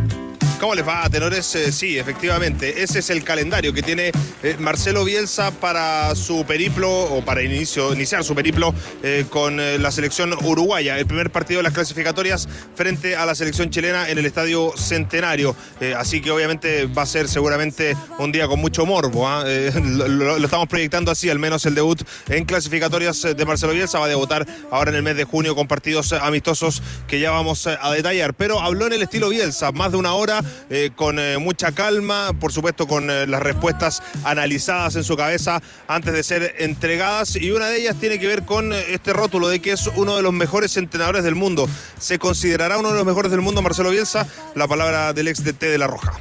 ¿Cómo 0.60 0.74
les 0.74 0.88
va, 0.88 1.08
tenores? 1.10 1.54
Eh, 1.56 1.72
sí, 1.72 2.00
efectivamente, 2.00 2.82
ese 2.82 3.00
es 3.00 3.10
el 3.10 3.24
calendario 3.24 3.74
que 3.74 3.84
tiene 3.84 4.12
eh, 4.42 4.56
Marcelo 4.58 5.04
Bielsa 5.04 5.52
para 5.52 6.16
su 6.16 6.44
periplo 6.46 6.90
o 6.92 7.24
para 7.24 7.44
inicio, 7.44 7.94
iniciar 7.94 8.24
su 8.24 8.34
periplo 8.34 8.74
eh, 9.04 9.26
con 9.30 9.58
la 9.58 9.92
selección 9.92 10.34
uruguaya. 10.44 10.98
El 10.98 11.06
primer 11.06 11.30
partido 11.30 11.60
de 11.60 11.64
las 11.64 11.74
clasificatorias 11.74 12.48
frente 12.74 13.16
a 13.16 13.26
la 13.26 13.36
selección 13.36 13.70
chilena 13.70 14.10
en 14.10 14.18
el 14.18 14.26
Estadio 14.26 14.74
Centenario. 14.78 15.56
Así 15.98 16.22
que 16.22 16.32
obviamente 16.32 16.86
va 16.88 17.04
a 17.04 17.06
ser 17.06 17.28
seguramente 17.28 17.96
un 18.18 18.32
día 18.32 18.48
con 18.48 18.60
mucho 18.60 18.86
morbo. 18.86 19.28
¿ah? 19.28 19.44
Lo, 19.84 20.08
lo- 20.08 20.38
estamos 20.38 20.68
proyectando 20.68 21.12
así, 21.12 21.30
al 21.30 21.38
menos 21.40 21.66
el 21.66 21.76
debut 21.76 22.02
en 22.30 22.46
clasificatorias 22.46 23.22
de 23.22 23.46
Marcelo 23.46 23.74
Bielsa 23.74 24.00
va 24.00 24.06
a 24.06 24.10
debutar 24.10 24.48
ahora 24.72 24.90
en 24.92 24.98
el 24.98 25.04
mes 25.04 25.18
de 25.18 25.26
junio 25.26 25.54
con 25.56 25.68
partidos 25.68 26.14
amistosos 26.14 26.82
que 27.08 27.20
ya 27.20 27.32
vamos 27.32 27.68
a 27.68 27.92
detallar. 27.92 28.34
Pero 28.34 28.62
habló 28.62 28.88
en 28.88 28.94
el 28.94 29.02
estilo 29.04 29.30
Bielsa, 29.30 29.72
más 29.74 29.92
de 29.92 29.98
una 29.98 30.14
hora, 30.14 30.42
eh, 30.70 30.92
con 30.96 31.20
eh, 31.20 31.38
mucha 31.38 31.72
calma, 31.72 32.32
por 32.40 32.52
supuesto 32.52 32.88
con 32.88 33.10
eh, 33.10 33.28
las 33.28 33.42
respuestas 33.42 34.02
analizadas 34.24 34.96
en 34.96 35.04
su 35.04 35.16
cabeza 35.16 35.62
antes 35.88 36.14
de 36.14 36.24
ser 36.24 36.56
entregadas. 36.60 37.36
Y 37.36 37.52
una 37.52 37.68
de 37.68 37.82
ellas 37.82 37.96
tiene 38.00 38.20
que 38.20 38.28
ver 38.28 38.44
con 38.44 38.74
este 38.74 39.14
rótulo 39.14 39.48
de 39.48 39.60
que 39.60 39.72
es 39.72 39.88
uno 39.96 40.16
de 40.16 40.22
los 40.22 40.34
mejores 40.34 40.76
entrenadores 40.78 41.24
del 41.24 41.36
mundo. 41.36 41.68
¿Se 42.00 42.20
considerará 42.20 42.78
uno 42.78 42.90
de 42.90 42.96
los 42.96 43.06
mejores 43.06 43.32
del 43.32 43.42
mundo 43.42 43.62
Marcelo 43.62 43.92
Bielsa? 43.92 44.28
La 44.56 44.68
palabra 44.68 45.14
del 45.14 45.28
ex 45.28 45.44
DT 45.44 45.62
de 45.62 45.78
La 45.78 45.88
Roja. 45.88 46.14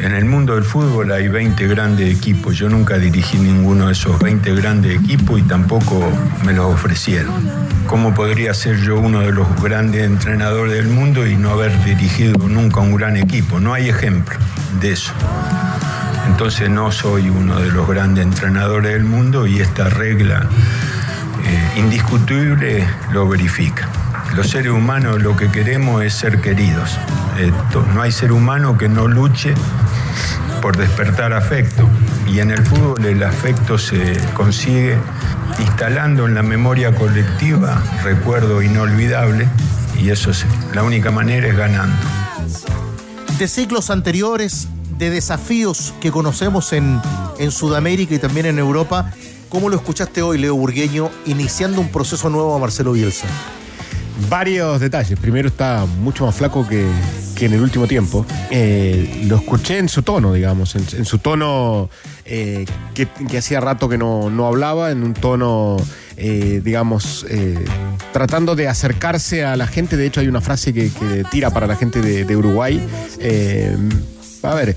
En 0.00 0.14
el 0.14 0.24
mundo 0.26 0.54
del 0.54 0.62
fútbol 0.62 1.10
hay 1.10 1.26
20 1.26 1.66
grandes 1.66 2.16
equipos. 2.16 2.56
Yo 2.56 2.68
nunca 2.68 2.98
dirigí 2.98 3.36
ninguno 3.36 3.86
de 3.86 3.92
esos 3.92 4.16
20 4.20 4.54
grandes 4.54 4.96
equipos 4.96 5.40
y 5.40 5.42
tampoco 5.42 6.00
me 6.44 6.52
los 6.52 6.72
ofrecieron. 6.72 7.34
¿Cómo 7.86 8.14
podría 8.14 8.54
ser 8.54 8.80
yo 8.80 9.00
uno 9.00 9.20
de 9.20 9.32
los 9.32 9.60
grandes 9.60 10.04
entrenadores 10.04 10.74
del 10.74 10.88
mundo 10.88 11.26
y 11.26 11.36
no 11.36 11.50
haber 11.50 11.84
dirigido 11.84 12.38
nunca 12.46 12.80
un 12.80 12.94
gran 12.94 13.16
equipo? 13.16 13.58
No 13.58 13.74
hay 13.74 13.88
ejemplo 13.88 14.38
de 14.80 14.92
eso. 14.92 15.12
Entonces 16.28 16.70
no 16.70 16.92
soy 16.92 17.28
uno 17.28 17.58
de 17.58 17.70
los 17.72 17.88
grandes 17.88 18.24
entrenadores 18.24 18.92
del 18.92 19.04
mundo 19.04 19.48
y 19.48 19.60
esta 19.60 19.88
regla 19.88 20.46
eh, 21.44 21.78
indiscutible 21.80 22.86
lo 23.12 23.28
verifica. 23.28 23.88
Los 24.36 24.50
seres 24.50 24.70
humanos 24.70 25.22
lo 25.22 25.36
que 25.36 25.50
queremos 25.50 26.04
es 26.04 26.14
ser 26.14 26.40
queridos. 26.40 26.96
Eh, 27.38 27.50
no 27.94 28.02
hay 28.02 28.12
ser 28.12 28.30
humano 28.30 28.78
que 28.78 28.88
no 28.88 29.08
luche 29.08 29.54
por 30.60 30.76
despertar 30.76 31.32
afecto. 31.32 31.88
Y 32.26 32.40
en 32.40 32.50
el 32.50 32.64
fútbol 32.64 33.04
el 33.04 33.22
afecto 33.22 33.78
se 33.78 34.16
consigue 34.34 34.96
instalando 35.58 36.26
en 36.26 36.34
la 36.34 36.42
memoria 36.42 36.94
colectiva 36.94 37.82
recuerdo 38.04 38.62
inolvidable 38.62 39.48
y 40.00 40.10
eso 40.10 40.30
es, 40.30 40.46
la 40.74 40.82
única 40.82 41.10
manera 41.10 41.48
es 41.48 41.56
ganando. 41.56 41.96
de 43.38 43.48
ciclos 43.48 43.90
anteriores, 43.90 44.68
de 44.98 45.10
desafíos 45.10 45.94
que 46.00 46.10
conocemos 46.10 46.72
en, 46.72 47.00
en 47.38 47.50
Sudamérica 47.50 48.14
y 48.14 48.18
también 48.18 48.46
en 48.46 48.58
Europa. 48.58 49.12
¿Cómo 49.48 49.68
lo 49.70 49.76
escuchaste 49.76 50.22
hoy, 50.22 50.38
Leo 50.38 50.54
Burgueño, 50.54 51.10
iniciando 51.24 51.80
un 51.80 51.88
proceso 51.88 52.28
nuevo 52.28 52.54
a 52.54 52.58
Marcelo 52.58 52.92
Bielsa? 52.92 53.26
Varios 54.28 54.80
detalles. 54.80 55.18
Primero 55.18 55.48
está 55.48 55.86
mucho 56.00 56.26
más 56.26 56.34
flaco 56.34 56.66
que, 56.66 56.86
que 57.38 57.46
en 57.46 57.52
el 57.52 57.60
último 57.60 57.86
tiempo. 57.86 58.26
Eh, 58.50 59.22
lo 59.26 59.36
escuché 59.36 59.78
en 59.78 59.88
su 59.88 60.02
tono, 60.02 60.32
digamos, 60.32 60.74
en, 60.74 61.04
su 61.04 61.18
tono 61.18 61.88
eh, 62.24 62.66
que, 62.94 63.38
hacía 63.38 63.60
rato 63.60 63.88
que 63.88 63.96
no, 63.96 64.28
no 64.28 64.46
hablaba, 64.46 64.90
en 64.90 65.04
un 65.04 65.14
tono 65.14 65.76
eh, 66.16 66.60
digamos, 66.64 67.24
tratando 68.12 68.56
de 68.56 68.66
acercarse 68.66 69.44
a 69.44 69.56
la 69.56 69.68
gente. 69.68 69.96
De 69.96 70.06
hecho, 70.06 70.20
hay 70.20 70.26
una 70.26 70.40
frase 70.40 70.74
que, 70.74 70.90
tira 71.30 71.50
para 71.50 71.68
la 71.68 71.76
gente 71.76 72.02
de, 72.02 72.24
de 72.24 72.36
Uruguay. 72.36 72.84
A 74.42 74.54
ver, 74.54 74.76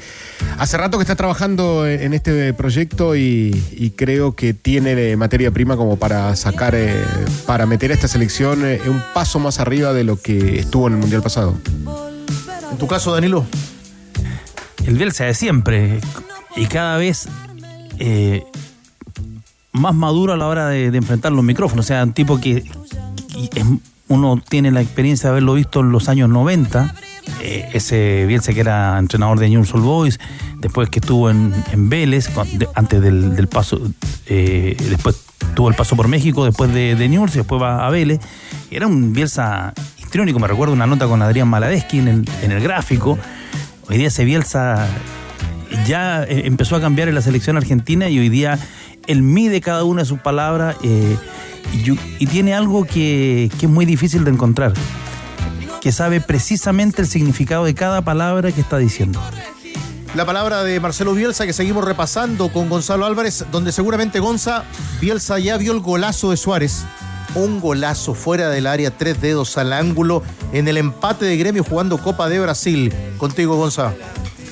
hace 0.59 0.77
rato 0.77 0.97
que 0.97 1.03
está 1.03 1.15
trabajando 1.15 1.87
en 1.87 2.13
este 2.13 2.53
proyecto 2.53 3.15
y, 3.15 3.63
y 3.71 3.91
creo 3.91 4.35
que 4.35 4.53
tiene 4.53 5.15
materia 5.15 5.49
prima 5.49 5.77
como 5.77 5.97
para 5.97 6.35
sacar, 6.35 6.75
para 7.47 7.65
meter 7.65 7.89
a 7.89 7.95
esta 7.95 8.07
selección 8.07 8.63
un 8.63 9.01
paso 9.15 9.39
más 9.39 9.59
arriba 9.59 9.93
de 9.93 10.03
lo 10.03 10.17
que 10.17 10.59
estuvo 10.59 10.87
en 10.87 10.93
el 10.93 10.99
Mundial 10.99 11.23
pasado. 11.23 11.57
En 12.71 12.77
tu 12.77 12.87
caso, 12.87 13.13
Danilo. 13.13 13.45
El 14.85 14.95
Bielsa 14.97 15.25
de 15.25 15.33
siempre 15.35 15.99
y 16.55 16.65
cada 16.65 16.97
vez 16.97 17.27
eh, 17.99 18.43
más 19.73 19.93
maduro 19.93 20.33
a 20.33 20.37
la 20.37 20.47
hora 20.47 20.67
de, 20.69 20.85
enfrentar 20.87 21.31
los 21.31 21.43
micrófonos. 21.43 21.85
O 21.85 21.87
sea, 21.87 22.03
un 22.03 22.13
tipo 22.13 22.39
que, 22.39 22.57
es- 22.57 23.65
uno 24.07 24.41
tiene 24.47 24.71
la 24.71 24.81
experiencia 24.81 25.29
de 25.29 25.31
haberlo 25.31 25.53
visto 25.53 25.79
en 25.81 25.91
los 25.91 26.09
años 26.09 26.29
90. 26.29 26.95
eh, 27.41 27.69
ese 27.73 28.25
Bielsa 28.27 28.53
que 28.53 28.59
era 28.59 28.97
entrenador 28.99 29.39
de 29.39 29.49
Newell's 29.49 29.73
Old 29.73 29.85
Boys, 29.85 30.19
después 30.59 30.89
que 30.89 30.99
estuvo 30.99 31.29
en, 31.29 31.53
en 31.71 31.87
Vélez, 31.89 32.29
antes 32.75 33.01
del, 33.01 33.47
paso, 33.47 33.79
eh, 34.25 34.75
después 34.89 35.21
tuvo 35.55 35.69
el 35.69 35.75
paso 35.75 35.95
por 35.95 36.07
México, 36.07 36.43
después 36.45 36.73
de, 36.73 36.95
de 36.95 37.05
y 37.05 37.17
después 37.17 37.61
va 37.61 37.85
a 37.85 37.89
Vélez. 37.89 38.19
Era 38.71 38.87
un 38.87 39.13
Bielsa 39.13 39.73
me 40.13 40.47
recuerdo 40.47 40.73
una 40.73 40.85
nota 40.85 41.07
con 41.07 41.21
Adrián 41.21 41.47
Maladeschi 41.47 41.99
en 41.99 42.25
el, 42.41 42.59
gráfico. 42.59 43.17
Hoy 43.89 43.97
día 43.97 44.09
ese 44.09 44.25
Bielsa 44.25 44.85
ya 45.87 46.23
eh, 46.23 46.43
empezó 46.45 46.75
a 46.75 46.81
cambiar 46.81 47.07
en 47.07 47.15
la 47.15 47.21
selección 47.21 47.55
argentina 47.57 48.09
y 48.09 48.19
hoy 48.19 48.29
día 48.29 48.59
él 49.07 49.21
mide 49.21 49.61
cada 49.61 49.83
una 49.83 50.01
de 50.01 50.05
sus 50.05 50.19
palabras 50.19 50.75
eh, 50.83 51.17
y 52.19 52.25
tiene 52.27 52.53
algo 52.53 52.83
que, 52.83 53.49
que 53.57 53.65
es 53.65 53.71
muy 53.71 53.85
difícil 53.85 54.25
de 54.25 54.31
encontrar, 54.31 54.73
que 55.79 55.91
sabe 55.93 56.19
precisamente 56.19 57.01
el 57.01 57.07
significado 57.07 57.63
de 57.63 57.73
cada 57.73 58.01
palabra 58.01 58.51
que 58.51 58.61
está 58.61 58.77
diciendo. 58.77 59.19
La 60.13 60.25
palabra 60.25 60.63
de 60.63 60.77
Marcelo 60.81 61.13
Bielsa 61.13 61.45
que 61.45 61.53
seguimos 61.53 61.85
repasando 61.85 62.51
con 62.51 62.67
Gonzalo 62.67 63.05
Álvarez, 63.05 63.45
donde 63.49 63.71
seguramente 63.71 64.19
Gonza, 64.19 64.65
Bielsa 64.99 65.39
ya 65.39 65.55
vio 65.55 65.71
el 65.71 65.79
golazo 65.79 66.31
de 66.31 66.37
Suárez. 66.37 66.83
Un 67.33 67.61
golazo 67.61 68.13
fuera 68.13 68.49
del 68.49 68.67
área, 68.67 68.91
tres 68.91 69.21
dedos 69.21 69.57
al 69.57 69.71
ángulo, 69.71 70.21
en 70.51 70.67
el 70.67 70.77
empate 70.77 71.25
de 71.25 71.37
gremio 71.37 71.63
jugando 71.63 71.97
Copa 71.97 72.27
de 72.27 72.39
Brasil. 72.39 72.93
Contigo, 73.17 73.55
Gonza. 73.55 73.93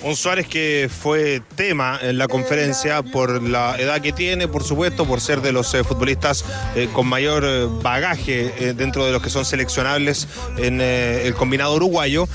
Un 0.01 0.15
Suárez 0.15 0.47
que 0.47 0.89
fue 0.89 1.41
tema 1.55 1.99
en 2.01 2.17
la 2.17 2.29
conferencia 2.29 3.03
por 3.03 3.43
la 3.43 3.75
edad 3.77 4.01
que 4.01 4.13
tiene, 4.13 4.47
por 4.47 4.63
supuesto, 4.63 5.05
por 5.05 5.19
ser 5.19 5.41
de 5.41 5.51
los 5.51 5.73
eh, 5.73 5.83
futbolistas 5.83 6.45
eh, 6.75 6.87
con 6.93 7.05
mayor 7.07 7.43
eh, 7.45 7.67
bagaje 7.81 8.73
dentro 8.73 9.05
de 9.05 9.11
los 9.11 9.21
que 9.21 9.29
son 9.29 9.43
seleccionables 9.43 10.27
en 10.57 10.79
el 10.79 11.33
combinado 11.33 11.75
uruguayo. 11.75 12.27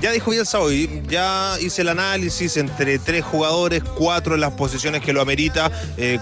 Ya 0.00 0.12
dijo 0.12 0.30
Bielsa 0.30 0.58
hoy, 0.60 1.02
ya 1.08 1.56
hice 1.60 1.82
el 1.82 1.88
análisis 1.88 2.56
entre 2.56 2.98
tres 2.98 3.24
jugadores, 3.24 3.82
cuatro 3.82 4.34
en 4.34 4.40
las 4.40 4.52
posiciones 4.52 5.02
que 5.02 5.12
lo 5.12 5.20
amerita 5.20 5.70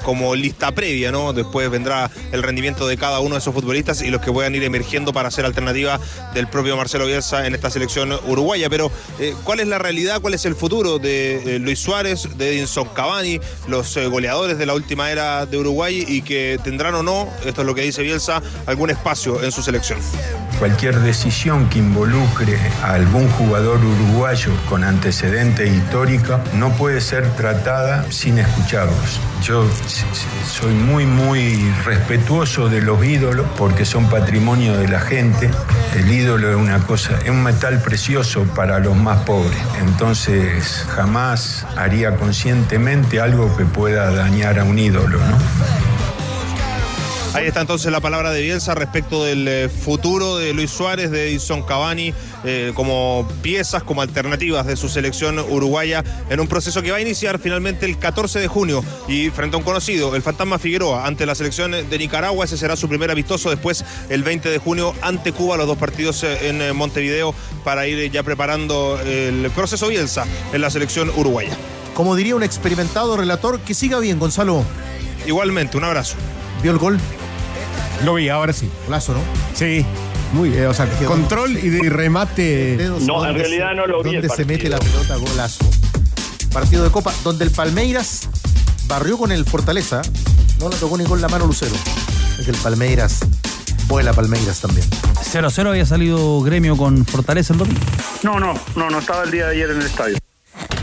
como 0.02 0.34
lista 0.34 0.72
previa, 0.72 1.12
¿no? 1.12 1.32
Después 1.32 1.70
vendrá 1.70 2.10
el 2.32 2.42
rendimiento 2.42 2.86
de 2.86 2.96
cada 2.96 3.20
uno 3.20 3.34
de 3.34 3.38
esos 3.38 3.54
futbolistas 3.54 4.02
y 4.02 4.10
los 4.10 4.20
que 4.20 4.32
puedan 4.32 4.54
ir 4.54 4.64
emergiendo 4.64 5.12
para 5.12 5.30
ser 5.30 5.44
alternativa 5.44 6.00
del 6.32 6.48
propio 6.48 6.76
Marcelo 6.76 7.06
Bielsa 7.06 7.46
en 7.46 7.54
esta 7.54 7.70
selección 7.70 8.12
uruguaya. 8.26 8.68
Pero, 8.70 8.90
¿cuál 9.44 9.60
es 9.60 9.68
la 9.68 9.78
realidad? 9.78 10.20
¿Cuál 10.20 10.34
es 10.34 10.44
el 10.44 10.54
futuro 10.54 10.63
de 10.68 11.56
eh, 11.56 11.58
Luis 11.58 11.78
Suárez, 11.78 12.26
de 12.38 12.56
Edinson 12.56 12.88
Cavani, 12.94 13.38
los 13.68 13.96
eh, 13.98 14.06
goleadores 14.06 14.56
de 14.56 14.64
la 14.64 14.72
última 14.72 15.10
era 15.10 15.44
de 15.44 15.58
Uruguay 15.58 16.04
y 16.08 16.22
que 16.22 16.58
tendrán 16.64 16.94
o 16.94 17.02
no, 17.02 17.28
esto 17.44 17.60
es 17.60 17.66
lo 17.66 17.74
que 17.74 17.82
dice 17.82 18.02
Bielsa, 18.02 18.42
algún 18.64 18.88
espacio 18.88 19.42
en 19.42 19.52
su 19.52 19.62
selección? 19.62 19.98
Cualquier 20.58 21.00
decisión 21.00 21.68
que 21.68 21.80
involucre 21.80 22.58
a 22.82 22.94
algún 22.94 23.28
jugador 23.32 23.78
uruguayo 23.84 24.52
con 24.68 24.84
antecedente 24.84 25.66
histórico 25.66 26.40
no 26.54 26.72
puede 26.72 27.00
ser 27.00 27.28
tratada 27.36 28.10
sin 28.10 28.38
escucharlos. 28.38 29.20
Yo 29.42 29.66
soy 30.48 30.72
muy, 30.72 31.04
muy 31.04 31.56
respetuoso 31.84 32.68
de 32.70 32.80
los 32.80 33.04
ídolos 33.04 33.46
porque 33.58 33.84
son 33.84 34.08
patrimonio 34.08 34.78
de 34.78 34.88
la 34.88 35.00
gente. 35.00 35.50
El 35.96 36.10
ídolo 36.10 36.50
es 36.50 36.56
una 36.56 36.78
cosa, 36.86 37.18
es 37.22 37.30
un 37.30 37.42
metal 37.42 37.82
precioso 37.82 38.44
para 38.54 38.78
los 38.78 38.96
más 38.96 39.22
pobres. 39.24 39.58
Entonces 39.80 40.53
jamás 40.60 41.66
haría 41.76 42.16
conscientemente 42.16 43.20
algo 43.20 43.56
que 43.56 43.64
pueda 43.64 44.10
dañar 44.10 44.58
a 44.58 44.64
un 44.64 44.78
ídolo, 44.78 45.18
¿no? 45.18 45.38
Ahí 47.34 47.48
está 47.48 47.60
entonces 47.60 47.90
la 47.90 47.98
palabra 47.98 48.30
de 48.30 48.42
Bielsa 48.42 48.76
respecto 48.76 49.24
del 49.24 49.48
eh, 49.48 49.68
futuro 49.68 50.36
de 50.36 50.54
Luis 50.54 50.70
Suárez, 50.70 51.10
de 51.10 51.30
Edison 51.30 51.64
Cavani, 51.64 52.14
eh, 52.44 52.70
como 52.76 53.26
piezas, 53.42 53.82
como 53.82 54.02
alternativas 54.02 54.66
de 54.66 54.76
su 54.76 54.88
selección 54.88 55.40
uruguaya 55.40 56.04
en 56.30 56.38
un 56.38 56.46
proceso 56.46 56.80
que 56.80 56.92
va 56.92 56.98
a 56.98 57.00
iniciar 57.00 57.40
finalmente 57.40 57.86
el 57.86 57.98
14 57.98 58.38
de 58.38 58.46
junio 58.46 58.84
y 59.08 59.30
frente 59.30 59.56
a 59.56 59.58
un 59.58 59.64
conocido, 59.64 60.14
el 60.14 60.22
Fantasma 60.22 60.60
Figueroa, 60.60 61.08
ante 61.08 61.26
la 61.26 61.34
selección 61.34 61.72
de 61.72 61.98
Nicaragua. 61.98 62.44
Ese 62.44 62.56
será 62.56 62.76
su 62.76 62.88
primer 62.88 63.10
amistoso. 63.10 63.50
Después, 63.50 63.84
el 64.10 64.22
20 64.22 64.48
de 64.48 64.58
junio, 64.58 64.94
ante 65.02 65.32
Cuba, 65.32 65.56
los 65.56 65.66
dos 65.66 65.76
partidos 65.76 66.22
eh, 66.22 66.50
en 66.50 66.76
Montevideo 66.76 67.34
para 67.64 67.88
ir 67.88 68.12
ya 68.12 68.22
preparando 68.22 69.00
el 69.00 69.50
proceso 69.50 69.88
Bielsa 69.88 70.24
en 70.52 70.60
la 70.60 70.70
selección 70.70 71.10
uruguaya. 71.16 71.56
Como 71.94 72.14
diría 72.14 72.36
un 72.36 72.44
experimentado 72.44 73.16
relator, 73.16 73.58
que 73.58 73.74
siga 73.74 73.98
bien, 73.98 74.20
Gonzalo. 74.20 74.62
Igualmente, 75.26 75.76
un 75.76 75.82
abrazo. 75.82 76.14
¿Vio 76.62 76.70
el 76.70 76.78
gol? 76.78 77.00
Lo 78.02 78.14
vi, 78.14 78.28
ahora 78.28 78.52
sí. 78.52 78.68
Golazo, 78.86 79.12
¿no? 79.14 79.20
Sí. 79.54 79.84
Muy, 80.32 80.52
eh, 80.54 80.66
o 80.66 80.74
sea, 80.74 80.86
control 81.06 81.56
y 81.56 81.68
de 81.68 81.88
remate. 81.90 82.76
Dedos 82.76 83.02
No, 83.04 83.24
en 83.24 83.34
realidad 83.36 83.70
se- 83.70 83.76
no 83.76 83.86
lo 83.86 84.02
vi 84.02 84.12
Donde 84.14 84.28
se 84.28 84.44
mete 84.44 84.68
la 84.68 84.78
pelota, 84.78 85.16
golazo. 85.16 85.64
Partido 86.52 86.82
de 86.84 86.90
Copa, 86.90 87.12
donde 87.22 87.44
el 87.44 87.50
Palmeiras 87.50 88.28
barrió 88.86 89.16
con 89.16 89.30
el 89.32 89.44
Fortaleza. 89.44 90.02
No 90.58 90.68
le 90.68 90.76
tocó 90.76 90.98
ni 90.98 91.04
con 91.04 91.20
la 91.20 91.28
mano 91.28 91.46
Lucero. 91.46 91.74
Es 92.38 92.44
que 92.44 92.50
el 92.50 92.56
Palmeiras 92.58 93.20
vuela 93.86 94.12
Palmeiras 94.12 94.60
también. 94.60 94.86
0-0 95.22 95.68
había 95.70 95.86
salido 95.86 96.40
gremio 96.42 96.76
con 96.76 97.04
Fortaleza 97.06 97.52
el 97.52 97.60
domingo. 97.60 97.80
No, 98.22 98.40
no, 98.40 98.54
no, 98.76 98.90
no 98.90 98.98
estaba 98.98 99.22
el 99.24 99.30
día 99.30 99.46
de 99.46 99.52
ayer 99.52 99.70
en 99.70 99.80
el 99.80 99.86
estadio. 99.86 100.16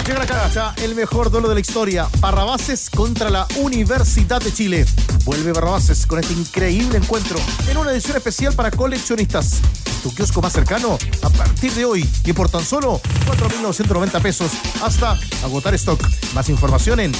Llega 0.06 0.20
la 0.20 0.26
cancha, 0.26 0.74
el 0.82 0.96
mejor 0.96 1.30
duelo 1.30 1.48
de 1.48 1.54
la 1.54 1.62
historia. 1.62 2.08
Barrabases 2.20 2.90
contra 2.90 3.30
la 3.30 3.46
Universidad 3.58 4.42
de 4.42 4.52
Chile. 4.52 4.86
Vuelve 5.26 5.52
Barrabases 5.52 6.08
con 6.08 6.20
este 6.20 6.34
increíble 6.34 6.98
encuentro 6.98 7.38
en 7.70 7.78
una 7.78 7.92
edición 7.92 8.18
especial 8.18 8.54
para 8.54 8.72
coleccionistas. 8.72 9.62
Tu 10.02 10.14
kiosco 10.16 10.42
más 10.42 10.54
cercano 10.54 10.98
a 11.22 11.30
partir 11.30 11.74
de 11.74 11.86
hoy 11.86 12.10
y 12.26 12.34
por 12.34 12.50
tan 12.50 12.66
solo 12.66 13.00
4.990 13.28 14.22
pesos 14.22 14.52
hasta 14.82 15.20
agotar 15.44 15.76
stock. 15.76 16.02
Más 16.34 16.50
información 16.50 17.00
en 17.00 17.12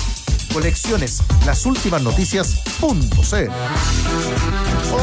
colecciones, 0.52 1.22
las 1.46 1.66
últimas 1.66 2.02
noticias.c. 2.02 3.50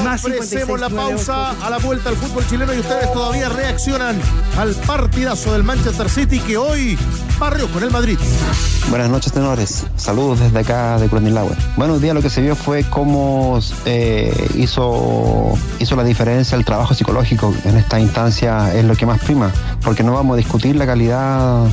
Más 0.04 0.24
Ofrecemos 0.24 0.80
la 0.80 0.88
56, 0.88 1.26
pausa 1.26 1.66
a 1.66 1.70
la 1.70 1.78
vuelta 1.78 2.10
al 2.10 2.16
fútbol 2.16 2.46
chileno 2.46 2.72
y 2.74 2.78
ustedes 2.78 3.12
todavía 3.12 3.48
reaccionan 3.48 4.20
al 4.56 4.74
partidazo 4.74 5.52
del 5.52 5.64
Manchester 5.64 6.08
City 6.08 6.38
que 6.40 6.56
hoy 6.56 6.98
barrió 7.38 7.70
con 7.70 7.82
el 7.82 7.90
Madrid. 7.90 8.18
Buenas 8.90 9.10
noches, 9.10 9.32
tenores. 9.32 9.86
Saludos 9.96 10.40
desde 10.40 10.58
acá 10.58 10.98
de 10.98 11.08
Curanilagüe. 11.08 11.54
Bueno, 11.76 11.94
hoy 11.94 12.00
día 12.00 12.14
lo 12.14 12.22
que 12.22 12.30
se 12.30 12.40
vio 12.40 12.56
fue 12.56 12.84
cómo 12.84 13.58
eh, 13.84 14.50
hizo, 14.54 15.58
hizo 15.78 15.96
la 15.96 16.04
diferencia 16.04 16.56
el 16.56 16.64
trabajo 16.64 16.94
psicológico 16.94 17.54
en 17.64 17.76
esta 17.76 18.00
instancia, 18.00 18.74
es 18.74 18.84
lo 18.84 18.94
que 18.96 19.04
más 19.04 19.20
prima, 19.20 19.52
porque 19.82 20.02
no 20.02 20.12
vamos 20.12 20.34
a 20.34 20.36
discutir 20.38 20.76
la 20.76 20.86
calidad 20.86 21.66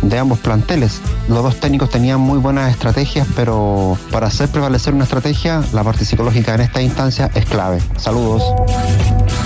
de 0.00 0.18
ambos 0.18 0.38
planteles. 0.38 1.00
Los 1.28 1.42
dos 1.42 1.60
técnicos 1.60 1.90
tenían 1.90 2.20
muy 2.20 2.38
buenas 2.38 2.70
estrategias, 2.70 3.26
pero 3.36 3.98
para 4.10 4.28
hacer 4.28 4.48
prevalecer 4.48 4.94
una 4.94 5.04
estrategia, 5.04 5.62
la 5.72 5.84
parte 5.84 6.04
psicológica 6.04 6.54
en 6.54 6.62
esta 6.62 6.82
instancia 6.82 7.30
es 7.34 7.44
clave. 7.44 7.80
Saludos. 7.96 8.42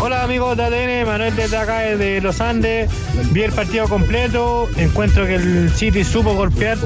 Hola 0.01 0.23
amigos 0.23 0.57
de 0.57 0.65
ADN, 0.65 1.07
Manuel 1.07 1.35
desde 1.35 1.57
acá 1.57 1.81
de 1.81 2.21
Los 2.21 2.41
Andes. 2.41 2.91
Vi 3.33 3.43
el 3.43 3.53
partido 3.53 3.89
completo, 3.89 4.69
encuentro 4.77 5.27
que 5.27 5.35
el 5.35 5.71
City 5.71 6.05
supo 6.05 6.35
golpear, 6.35 6.79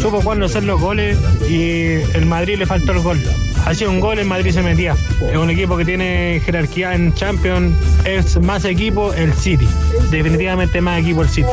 supo 0.00 0.20
cuándo 0.22 0.46
hacer 0.46 0.64
los 0.64 0.80
goles 0.80 1.18
y 1.48 2.00
el 2.16 2.26
Madrid 2.26 2.58
le 2.58 2.66
faltó 2.66 2.92
el 2.92 3.00
gol. 3.00 3.22
Hacía 3.66 3.88
un 3.88 4.00
gol, 4.00 4.18
el 4.18 4.26
Madrid 4.26 4.52
se 4.52 4.62
metía. 4.62 4.94
Es 5.30 5.36
un 5.36 5.50
equipo 5.50 5.76
que 5.76 5.84
tiene 5.84 6.40
jerarquía 6.44 6.94
en 6.94 7.14
Champions, 7.14 7.76
es 8.04 8.40
más 8.40 8.64
equipo 8.64 9.12
el 9.14 9.32
City. 9.34 9.68
Definitivamente 10.10 10.80
más 10.80 11.00
equipo 11.00 11.22
el 11.22 11.28
City. 11.28 11.48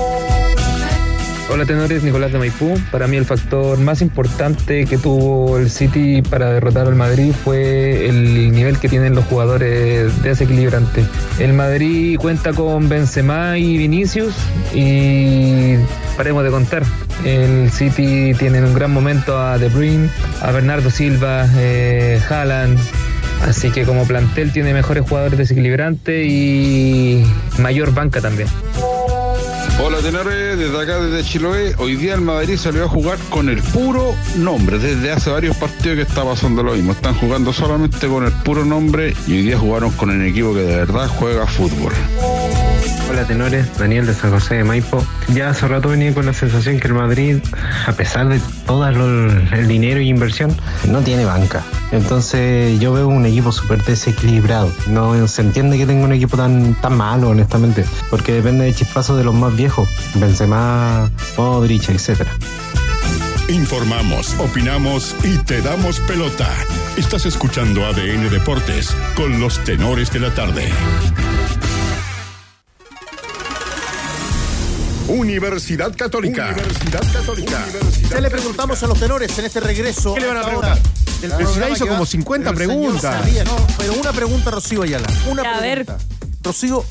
Hola 1.50 1.66
tenores, 1.66 2.04
Nicolás 2.04 2.32
de 2.32 2.40
Maipú. 2.40 2.80
Para 2.92 3.08
mí 3.08 3.18
el 3.18 3.26
factor 3.26 3.78
más 3.80 4.02
importante 4.02 4.86
que 4.86 4.98
tuvo 4.98 5.58
el 5.58 5.70
City 5.70 6.22
para 6.22 6.52
derrotar 6.52 6.88
al 6.88 6.96
Madrid 6.96 7.34
fue 7.34 8.08
el 8.08 8.52
nivel 8.52 8.80
que 8.80 8.88
tienen 8.88 9.16
los 9.16 9.26
jugadores 9.26 10.22
desequilibrantes. 10.24 11.06
El 11.40 11.54
Madrid 11.54 12.18
cuenta 12.20 12.54
con 12.54 12.88
Benzema 12.88 13.58
y 13.58 13.78
Vinicius 13.78 14.34
y 14.74 15.76
paremos 16.16 16.44
de 16.44 16.52
contar. 16.52 16.84
El 17.26 17.70
City 17.72 18.34
tiene 18.38 18.60
en 18.60 18.66
un 18.66 18.74
gran 18.74 18.92
momento 18.92 19.38
a 19.38 19.58
De 19.58 19.68
Bruyne, 19.70 20.10
a 20.42 20.52
Bernardo 20.52 20.90
Silva, 20.90 21.48
eh, 21.58 22.22
Haaland, 22.30 22.80
Así 23.48 23.72
que 23.72 23.86
como 23.86 24.06
plantel 24.06 24.52
tiene 24.52 24.74
mejores 24.74 25.04
jugadores 25.08 25.38
desequilibrantes 25.38 26.28
y 26.28 27.24
mayor 27.58 27.94
banca 27.94 28.22
también. 28.22 28.48
Hola 29.84 29.98
tenores, 29.98 30.60
desde 30.60 30.80
acá 30.80 31.02
desde 31.02 31.28
Chiloé, 31.28 31.74
hoy 31.80 31.96
día 31.96 32.14
el 32.14 32.22
Madrid 32.22 32.56
salió 32.56 32.86
a 32.86 32.88
jugar 32.88 33.18
con 33.32 33.50
el 33.50 33.64
puro 33.64 34.14
nombre, 34.36 34.78
desde 34.78 35.12
hace 35.12 35.32
varios 35.32 35.58
partidos 35.58 35.96
que 35.96 36.04
está 36.04 36.24
pasando 36.24 36.62
lo 36.62 36.74
mismo, 36.74 36.92
están 36.92 37.16
jugando 37.16 37.52
solamente 37.52 38.08
con 38.08 38.24
el 38.24 38.32
puro 38.32 38.64
nombre 38.64 39.16
y 39.26 39.32
hoy 39.32 39.42
día 39.42 39.58
jugaron 39.58 39.90
con 39.94 40.12
el 40.12 40.22
equipo 40.28 40.54
que 40.54 40.62
de 40.62 40.76
verdad 40.76 41.08
juega 41.08 41.48
fútbol. 41.48 41.94
Hola 43.12 43.28
tenores, 43.28 43.78
Daniel 43.78 44.06
de 44.06 44.14
San 44.14 44.32
José 44.32 44.56
de 44.56 44.64
Maipo. 44.64 45.04
Ya 45.34 45.50
hace 45.50 45.68
rato 45.68 45.90
venía 45.90 46.14
con 46.14 46.26
la 46.26 46.32
sensación 46.32 46.80
que 46.80 46.88
el 46.88 46.94
Madrid, 46.94 47.40
a 47.86 47.92
pesar 47.92 48.30
de 48.30 48.40
todo 48.66 48.88
el 48.88 49.68
dinero 49.68 50.00
y 50.00 50.08
inversión, 50.08 50.56
no 50.88 51.02
tiene 51.02 51.26
banca. 51.26 51.62
Entonces 51.92 52.80
yo 52.80 52.94
veo 52.94 53.10
un 53.10 53.26
equipo 53.26 53.52
súper 53.52 53.84
desequilibrado. 53.84 54.72
No 54.88 55.28
se 55.28 55.42
entiende 55.42 55.78
que 55.78 55.86
tenga 55.86 56.06
un 56.06 56.14
equipo 56.14 56.38
tan, 56.38 56.74
tan 56.76 56.96
malo, 56.96 57.32
honestamente, 57.32 57.84
porque 58.10 58.32
depende 58.32 58.64
de 58.64 58.74
chispazos 58.74 59.18
de 59.18 59.26
los 59.26 59.36
más 59.36 59.54
viejos, 59.58 59.90
Benzema, 60.16 61.12
Modric, 61.36 61.90
etcétera. 61.90 62.32
Informamos, 63.50 64.38
opinamos 64.40 65.18
y 65.26 65.38
te 65.40 65.62
damos 65.62 66.00
pelota. 66.00 66.48
Estás 66.96 67.26
escuchando 67.26 67.86
ADN 67.86 68.30
Deportes 68.30 68.96
con 69.18 69.42
los 69.42 69.62
tenores 69.66 70.14
de 70.14 70.22
la 70.22 70.34
tarde. 70.34 70.72
Universidad 75.08 75.96
Católica. 75.96 76.50
Universidad 76.54 77.12
Católica. 77.14 77.66
Ya 78.10 78.22
le 78.22 78.30
preguntamos 78.30 78.82
a 78.84 78.88
los 78.88 79.00
tenores 79.00 79.38
en 79.40 79.46
este 79.46 79.60
regreso. 79.60 80.14
¿Qué 80.14 80.22
le 80.22 80.28
van 80.28 80.38
a 80.38 80.42
preguntar? 80.44 80.72
ahora 80.72 80.82
del 81.22 81.30
programa 81.32 81.68
ya 81.68 81.74
hizo 81.74 81.88
como 81.88 82.06
50 82.06 82.52
Pero 82.54 82.62
el 82.64 82.68
señor 82.70 82.82
preguntas. 82.92 83.20
sabía, 83.26 83.44
no, 83.44 83.68
pero 83.78 83.94
una 83.94 84.12
pregunta, 84.12 84.52
Rocío 84.52 84.82
Ayala. 84.84 85.08
Una 85.30 85.44
A 85.58 85.62
ver. 85.62 85.86
pregunta. 85.86 86.06
Rocío, 86.44 86.84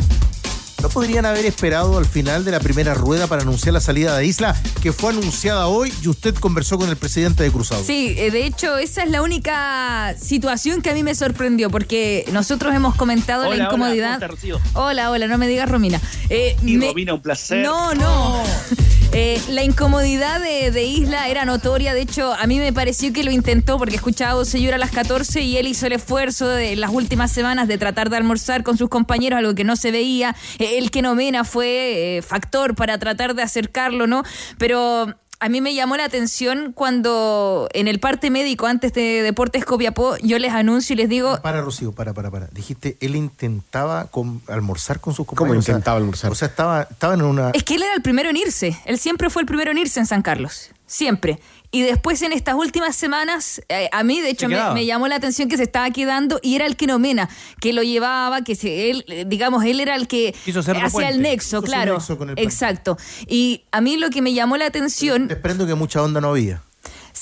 ¿no 0.82 0.88
podrían 0.88 1.26
haber 1.26 1.44
esperado 1.46 1.98
al 1.98 2.06
final 2.06 2.44
de 2.44 2.50
la 2.52 2.60
primera 2.60 2.94
rueda 2.94 3.26
para 3.26 3.42
anunciar 3.42 3.74
la 3.74 3.80
salida 3.80 4.16
de 4.16 4.26
Isla, 4.26 4.56
que 4.82 4.92
fue 4.92 5.10
anunciada 5.12 5.66
hoy 5.66 5.92
y 6.02 6.08
usted 6.08 6.34
conversó 6.34 6.78
con 6.78 6.88
el 6.88 6.96
presidente 6.96 7.42
de 7.42 7.50
Cruzado? 7.50 7.82
Sí, 7.84 8.14
eh, 8.16 8.30
de 8.30 8.46
hecho, 8.46 8.78
esa 8.78 9.02
es 9.02 9.10
la 9.10 9.22
única 9.22 10.14
situación 10.18 10.80
que 10.82 10.90
a 10.90 10.94
mí 10.94 11.02
me 11.02 11.14
sorprendió, 11.14 11.70
porque 11.70 12.24
nosotros 12.32 12.74
hemos 12.74 12.94
comentado 12.94 13.46
Hola, 13.46 13.56
la 13.56 13.64
incomodidad. 13.64 14.20
Hola, 14.74 15.10
hola, 15.10 15.26
no 15.26 15.36
me 15.38 15.48
digas 15.48 15.68
Romina. 15.68 16.00
Eh, 16.28 16.56
Y 16.64 16.76
me- 16.76 16.88
Romina, 16.88 17.14
un 17.14 17.20
placer. 17.20 17.64
No, 17.64 17.94
no. 17.94 18.42
Eh, 19.12 19.42
la 19.48 19.64
incomodidad 19.64 20.40
de, 20.40 20.70
de 20.70 20.84
Isla 20.84 21.28
era 21.28 21.44
notoria. 21.44 21.94
De 21.94 22.00
hecho, 22.00 22.32
a 22.32 22.46
mí 22.46 22.60
me 22.60 22.72
pareció 22.72 23.12
que 23.12 23.24
lo 23.24 23.32
intentó 23.32 23.76
porque 23.76 23.96
escuchaba 23.96 24.32
a 24.32 24.34
Bocellur 24.36 24.74
a 24.74 24.78
las 24.78 24.92
14 24.92 25.40
y 25.40 25.56
él 25.56 25.66
hizo 25.66 25.86
el 25.86 25.92
esfuerzo 25.94 26.46
de 26.46 26.76
las 26.76 26.92
últimas 26.92 27.32
semanas 27.32 27.66
de 27.66 27.76
tratar 27.76 28.08
de 28.08 28.16
almorzar 28.16 28.62
con 28.62 28.78
sus 28.78 28.88
compañeros, 28.88 29.38
algo 29.38 29.54
que 29.56 29.64
no 29.64 29.74
se 29.74 29.90
veía. 29.90 30.36
Eh, 30.60 30.78
el 30.78 30.92
que 30.92 31.02
nomena 31.02 31.42
fue 31.42 32.18
eh, 32.18 32.22
factor 32.22 32.76
para 32.76 32.98
tratar 32.98 33.34
de 33.34 33.42
acercarlo, 33.42 34.06
¿no? 34.06 34.22
Pero 34.58 35.16
a 35.40 35.48
mí 35.48 35.60
me 35.62 35.74
llamó 35.74 35.96
la 35.96 36.04
atención 36.04 36.72
cuando 36.72 37.68
en 37.72 37.88
el 37.88 37.98
parte 37.98 38.30
médico 38.30 38.66
antes 38.66 38.92
de 38.92 39.22
Deportes 39.22 39.64
Copiapó 39.64 40.16
yo 40.22 40.38
les 40.38 40.52
anuncio 40.52 40.92
y 40.92 40.96
les 40.96 41.08
digo 41.08 41.40
Para, 41.42 41.62
Rocío, 41.62 41.92
para, 41.92 42.12
para, 42.12 42.30
para. 42.30 42.46
Dijiste, 42.52 42.96
él 43.00 43.16
intentaba 43.16 44.04
con- 44.06 44.42
almorzar 44.48 45.00
con 45.00 45.14
sus 45.14 45.26
¿Cómo 45.26 45.36
compañeros. 45.38 45.64
O 45.64 45.66
sea, 45.66 45.72
intentaba 45.74 45.96
almorzar? 45.96 46.30
O 46.30 46.34
sea, 46.34 46.48
estaba, 46.48 46.82
estaba 46.90 47.14
en 47.14 47.22
una... 47.22 47.50
Es 47.50 47.64
que 47.64 47.74
él 47.74 47.82
era 47.82 47.94
el 47.94 48.02
primero 48.02 48.28
en 48.30 48.36
irse. 48.36 48.78
Él 48.84 48.98
siempre 48.98 49.30
fue 49.30 49.42
el 49.42 49.46
primero 49.46 49.70
en 49.70 49.78
irse 49.78 49.98
en 49.98 50.06
San 50.06 50.22
Carlos. 50.22 50.70
Siempre. 50.86 51.38
Y 51.72 51.82
después 51.82 52.20
en 52.22 52.32
estas 52.32 52.56
últimas 52.56 52.96
semanas, 52.96 53.62
eh, 53.68 53.88
a 53.92 54.02
mí 54.02 54.20
de 54.20 54.30
hecho 54.30 54.48
me, 54.48 54.84
llamó 54.86 55.06
la 55.06 55.16
atención 55.16 55.48
que 55.48 55.56
se 55.56 55.62
estaba 55.62 55.90
quedando 55.90 56.40
y 56.42 56.56
era 56.56 56.66
el 56.66 56.76
que 56.76 56.86
nomena, 56.86 57.28
que 57.60 57.72
lo 57.72 57.82
llevaba, 57.82 58.42
que 58.42 58.56
se, 58.56 58.90
él, 58.90 59.04
eh, 59.06 59.24
digamos, 59.26 59.64
él 59.64 59.78
era 59.78 59.94
el 59.94 60.08
que 60.08 60.34
Quiso 60.44 60.62
ser 60.62 60.76
hacía 60.78 61.08
el 61.08 61.22
nexo, 61.22 61.62
claro. 61.62 61.94
nexo 61.94 62.18
con 62.18 62.30
el 62.30 62.34
plan. 62.34 62.44
Exacto. 62.44 62.98
Y 63.28 63.62
a 63.70 63.80
mí 63.80 63.96
lo 63.96 64.10
que 64.10 64.20
me 64.20 64.32
llamó 64.32 64.56
la 64.56 64.66
atención 64.66 65.28
Desprendo 65.28 65.66
que 65.66 65.74
mucha 65.74 66.02
onda 66.02 66.20
no 66.20 66.30
había. 66.30 66.62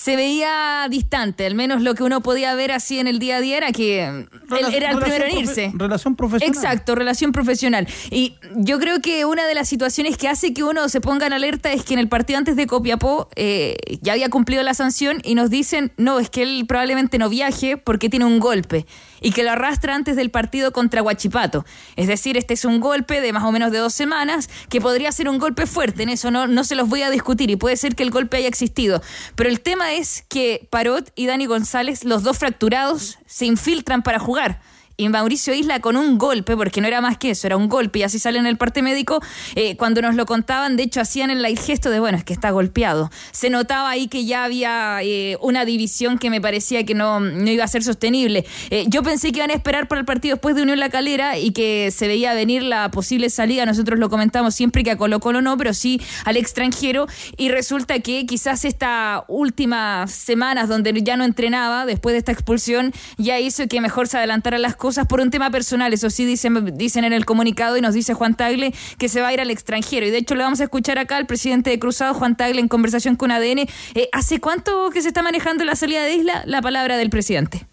Se 0.00 0.14
veía 0.14 0.86
distante, 0.88 1.44
al 1.44 1.56
menos 1.56 1.82
lo 1.82 1.94
que 1.96 2.04
uno 2.04 2.20
podía 2.22 2.54
ver 2.54 2.70
así 2.70 3.00
en 3.00 3.08
el 3.08 3.18
día 3.18 3.38
a 3.38 3.40
día 3.40 3.56
era 3.56 3.72
que 3.72 4.04
él 4.06 4.28
Rela- 4.48 4.72
era 4.72 4.90
el 4.92 4.98
primero 4.98 5.24
en 5.24 5.38
irse. 5.38 5.72
Relación 5.74 6.14
profesional. 6.14 6.56
Exacto, 6.56 6.94
relación 6.94 7.32
profesional. 7.32 7.88
Y 8.12 8.34
yo 8.54 8.78
creo 8.78 9.00
que 9.00 9.24
una 9.24 9.44
de 9.46 9.54
las 9.56 9.68
situaciones 9.68 10.16
que 10.16 10.28
hace 10.28 10.54
que 10.54 10.62
uno 10.62 10.88
se 10.88 11.00
ponga 11.00 11.26
en 11.26 11.32
alerta 11.32 11.72
es 11.72 11.82
que 11.84 11.94
en 11.94 11.98
el 11.98 12.08
partido 12.08 12.38
antes 12.38 12.54
de 12.54 12.68
Copiapó 12.68 13.28
eh, 13.34 13.76
ya 14.00 14.12
había 14.12 14.28
cumplido 14.30 14.62
la 14.62 14.72
sanción 14.72 15.20
y 15.24 15.34
nos 15.34 15.50
dicen, 15.50 15.90
no, 15.96 16.20
es 16.20 16.30
que 16.30 16.42
él 16.44 16.64
probablemente 16.68 17.18
no 17.18 17.28
viaje 17.28 17.76
porque 17.76 18.08
tiene 18.08 18.24
un 18.24 18.38
golpe 18.38 18.86
y 19.20 19.32
que 19.32 19.42
lo 19.42 19.50
arrastra 19.50 19.96
antes 19.96 20.14
del 20.14 20.30
partido 20.30 20.70
contra 20.72 21.02
Huachipato. 21.02 21.64
Es 21.96 22.06
decir, 22.06 22.36
este 22.36 22.54
es 22.54 22.64
un 22.64 22.78
golpe 22.78 23.20
de 23.20 23.32
más 23.32 23.42
o 23.42 23.50
menos 23.50 23.72
de 23.72 23.78
dos 23.78 23.94
semanas 23.94 24.48
que 24.68 24.80
podría 24.80 25.10
ser 25.10 25.28
un 25.28 25.38
golpe 25.38 25.66
fuerte, 25.66 26.04
en 26.04 26.08
eso 26.10 26.30
no, 26.30 26.46
no 26.46 26.62
se 26.62 26.76
los 26.76 26.88
voy 26.88 27.02
a 27.02 27.10
discutir 27.10 27.50
y 27.50 27.56
puede 27.56 27.76
ser 27.76 27.96
que 27.96 28.04
el 28.04 28.12
golpe 28.12 28.36
haya 28.36 28.46
existido. 28.46 29.02
Pero 29.34 29.50
el 29.50 29.60
tema 29.60 29.87
es 29.92 30.24
que 30.28 30.66
Parot 30.70 31.12
y 31.14 31.26
Dani 31.26 31.46
González, 31.46 32.04
los 32.04 32.22
dos 32.22 32.38
fracturados, 32.38 33.18
se 33.26 33.46
infiltran 33.46 34.02
para 34.02 34.18
jugar 34.18 34.60
y 35.00 35.08
Mauricio 35.08 35.54
Isla 35.54 35.78
con 35.78 35.96
un 35.96 36.18
golpe, 36.18 36.56
porque 36.56 36.80
no 36.80 36.88
era 36.88 37.00
más 37.00 37.16
que 37.18 37.30
eso, 37.30 37.46
era 37.46 37.56
un 37.56 37.68
golpe, 37.68 38.00
y 38.00 38.02
así 38.02 38.18
sale 38.18 38.40
en 38.40 38.46
el 38.46 38.56
parte 38.56 38.82
médico, 38.82 39.22
eh, 39.54 39.76
cuando 39.76 40.02
nos 40.02 40.16
lo 40.16 40.26
contaban, 40.26 40.76
de 40.76 40.82
hecho 40.82 41.00
hacían 41.00 41.30
el 41.30 41.58
gesto 41.58 41.88
de, 41.88 42.00
bueno, 42.00 42.18
es 42.18 42.24
que 42.24 42.32
está 42.32 42.50
golpeado. 42.50 43.08
Se 43.30 43.48
notaba 43.48 43.90
ahí 43.90 44.08
que 44.08 44.24
ya 44.24 44.42
había 44.42 44.98
eh, 45.02 45.38
una 45.40 45.64
división 45.64 46.18
que 46.18 46.30
me 46.30 46.40
parecía 46.40 46.84
que 46.84 46.94
no, 46.94 47.20
no 47.20 47.48
iba 47.48 47.62
a 47.62 47.68
ser 47.68 47.84
sostenible. 47.84 48.44
Eh, 48.70 48.86
yo 48.88 49.04
pensé 49.04 49.30
que 49.30 49.38
iban 49.38 49.50
a 49.50 49.54
esperar 49.54 49.86
para 49.86 50.00
el 50.00 50.04
partido 50.04 50.34
después 50.34 50.56
de 50.56 50.62
Unión 50.62 50.80
La 50.80 50.88
Calera 50.88 51.38
y 51.38 51.52
que 51.52 51.92
se 51.92 52.08
veía 52.08 52.34
venir 52.34 52.64
la 52.64 52.90
posible 52.90 53.30
salida, 53.30 53.66
nosotros 53.66 54.00
lo 54.00 54.10
comentamos 54.10 54.56
siempre 54.56 54.82
que 54.82 54.90
a 54.90 54.96
Colo 54.96 55.20
Colo 55.20 55.42
no, 55.42 55.56
pero 55.56 55.74
sí 55.74 56.02
al 56.24 56.36
extranjero, 56.36 57.06
y 57.36 57.50
resulta 57.50 58.00
que 58.00 58.26
quizás 58.26 58.64
estas 58.64 59.22
últimas 59.28 60.10
semanas 60.10 60.68
donde 60.68 60.92
ya 61.04 61.16
no 61.16 61.22
entrenaba, 61.22 61.86
después 61.86 62.14
de 62.14 62.18
esta 62.18 62.32
expulsión, 62.32 62.92
ya 63.16 63.38
hizo 63.38 63.68
que 63.68 63.80
mejor 63.80 64.08
se 64.08 64.18
adelantaran 64.18 64.60
las 64.60 64.74
cosas 64.74 64.87
por 65.08 65.20
un 65.20 65.30
tema 65.30 65.50
personal. 65.50 65.92
Eso 65.92 66.10
sí 66.10 66.24
dicen, 66.24 66.76
dicen 66.76 67.04
en 67.04 67.12
el 67.12 67.24
comunicado 67.24 67.76
y 67.76 67.80
nos 67.80 67.94
dice 67.94 68.14
Juan 68.14 68.34
Tagle 68.34 68.72
que 68.98 69.08
se 69.08 69.20
va 69.20 69.28
a 69.28 69.32
ir 69.32 69.40
al 69.40 69.50
extranjero. 69.50 70.06
Y 70.06 70.10
de 70.10 70.18
hecho 70.18 70.34
lo 70.34 70.42
vamos 70.42 70.60
a 70.60 70.64
escuchar 70.64 70.98
acá 70.98 71.16
al 71.16 71.26
presidente 71.26 71.70
de 71.70 71.78
Cruzado, 71.78 72.14
Juan 72.14 72.36
Tagle, 72.36 72.60
en 72.60 72.68
conversación 72.68 73.16
con 73.16 73.30
ADN. 73.30 73.68
Eh, 73.94 74.08
¿Hace 74.12 74.40
cuánto 74.40 74.90
que 74.90 75.02
se 75.02 75.08
está 75.08 75.22
manejando 75.22 75.64
la 75.64 75.76
salida 75.76 76.02
de 76.02 76.14
Isla? 76.14 76.42
La 76.46 76.62
palabra 76.62 76.96
del 76.96 77.10
presidente. 77.10 77.66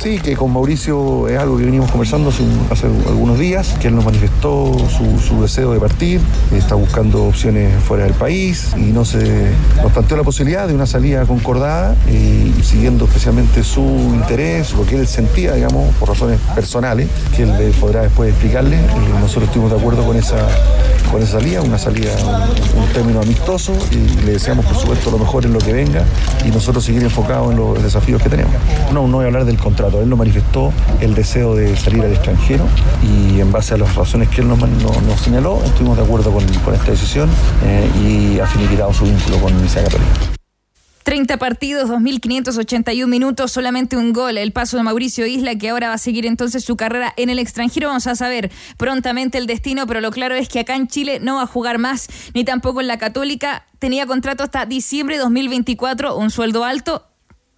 Sí, 0.00 0.18
que 0.18 0.34
con 0.34 0.52
Mauricio 0.52 1.28
es 1.28 1.38
algo 1.38 1.56
que 1.58 1.64
venimos 1.64 1.88
conversando 1.88 2.30
hace, 2.30 2.42
un- 2.42 2.66
hace 2.70 2.86
algunos 2.86 3.38
días, 3.38 3.76
que 3.80 3.86
él 3.86 3.94
nos 3.94 4.04
manifestó 4.04 4.72
su, 4.88 5.40
deseo 5.40 5.72
de 5.72 5.78
partir, 5.80 6.20
está 6.52 6.74
buscando 6.74 7.24
opciones 7.24 7.72
fuera 7.84 8.04
del 8.04 8.14
país 8.14 8.70
y 8.76 8.90
no 8.92 9.04
se 9.04 9.52
nos 9.80 9.92
planteó 9.92 10.16
la 10.16 10.24
posibilidad 10.24 10.66
de 10.66 10.74
una 10.74 10.86
salida 10.86 11.24
concordada 11.24 11.94
eh, 12.08 12.52
y 12.58 12.62
siguiendo 12.64 13.04
especialmente 13.04 13.62
su 13.62 13.80
interés, 14.12 14.72
lo 14.74 14.84
que 14.84 14.96
él 14.96 15.06
sentía, 15.06 15.54
digamos, 15.54 15.94
por 15.96 16.08
razones 16.08 16.38
personales, 16.54 17.08
que 17.36 17.44
él 17.44 17.72
podrá 17.80 18.02
después 18.02 18.30
explicarle. 18.30 18.78
Nosotros 19.20 19.44
estuvimos 19.44 19.70
de 19.72 19.78
acuerdo 19.78 20.04
con 20.04 20.16
esa, 20.16 20.36
con 21.12 21.22
esa 21.22 21.38
salida, 21.38 21.62
una 21.62 21.78
salida, 21.78 22.10
un, 22.76 22.92
término 22.92 23.20
amistoso 23.22 23.72
y 23.90 24.24
le 24.26 24.32
deseamos 24.32 24.66
por 24.66 24.76
supuesto 24.76 25.10
lo 25.10 25.18
mejor 25.18 25.46
en 25.46 25.54
lo 25.54 25.58
que 25.60 25.72
venga 25.72 26.04
y 26.44 26.50
nosotros 26.50 26.84
seguir 26.84 27.02
enfocados 27.02 27.50
en 27.52 27.56
los 27.56 27.82
desafíos 27.82 28.20
que 28.22 28.28
tenemos. 28.28 28.52
No, 28.92 29.06
no 29.08 29.16
voy 29.18 29.26
hablar 29.26 29.46
del 29.46 29.56
contrato, 29.56 29.91
él 30.00 30.08
nos 30.08 30.18
manifestó 30.18 30.72
el 31.00 31.14
deseo 31.14 31.54
de 31.54 31.76
salir 31.76 32.02
al 32.02 32.12
extranjero 32.12 32.66
y 33.02 33.40
en 33.40 33.52
base 33.52 33.74
a 33.74 33.76
las 33.76 33.94
razones 33.94 34.28
que 34.28 34.40
él 34.40 34.48
nos, 34.48 34.58
señaló, 35.20 35.62
estuvimos 35.64 35.96
de 35.96 36.04
acuerdo 36.04 36.32
con, 36.32 36.44
esta 36.44 36.90
decisión 36.90 37.28
eh, 37.64 37.90
y 38.00 38.40
ha 38.40 38.46
finiquitado 38.46 38.92
su 38.92 39.04
vínculo 39.04 39.38
con 39.38 39.52
Universidad 39.52 39.84
Católica. 39.84 40.32
30 41.02 41.36
partidos, 41.36 41.90
2.581 41.90 43.06
minutos, 43.06 43.50
solamente 43.50 43.96
un 43.96 44.12
gol. 44.12 44.38
El 44.38 44.52
paso 44.52 44.76
de 44.76 44.82
Mauricio 44.82 45.26
Isla, 45.26 45.56
que 45.56 45.70
ahora 45.70 45.88
va 45.88 45.94
a 45.94 45.98
seguir 45.98 46.26
entonces 46.26 46.64
su 46.64 46.76
carrera 46.76 47.12
en 47.16 47.28
el 47.30 47.38
extranjero. 47.38 47.88
Vamos 47.88 48.06
a 48.06 48.14
saber 48.14 48.50
prontamente 48.76 49.38
el 49.38 49.46
destino, 49.46 49.86
pero 49.86 50.00
lo 50.00 50.10
claro 50.10 50.34
es 50.34 50.48
que 50.48 50.60
acá 50.60 50.76
en 50.76 50.86
Chile 50.86 51.18
no 51.20 51.36
va 51.36 51.42
a 51.42 51.46
jugar 51.46 51.78
más, 51.78 52.08
ni 52.34 52.44
tampoco 52.44 52.80
en 52.80 52.86
la 52.86 52.98
Católica. 52.98 53.66
Tenía 53.78 54.06
contrato 54.06 54.44
hasta 54.44 54.64
diciembre 54.64 55.16
de 55.16 55.22
2024, 55.22 56.16
un 56.16 56.30
sueldo 56.30 56.64
alto. 56.64 57.11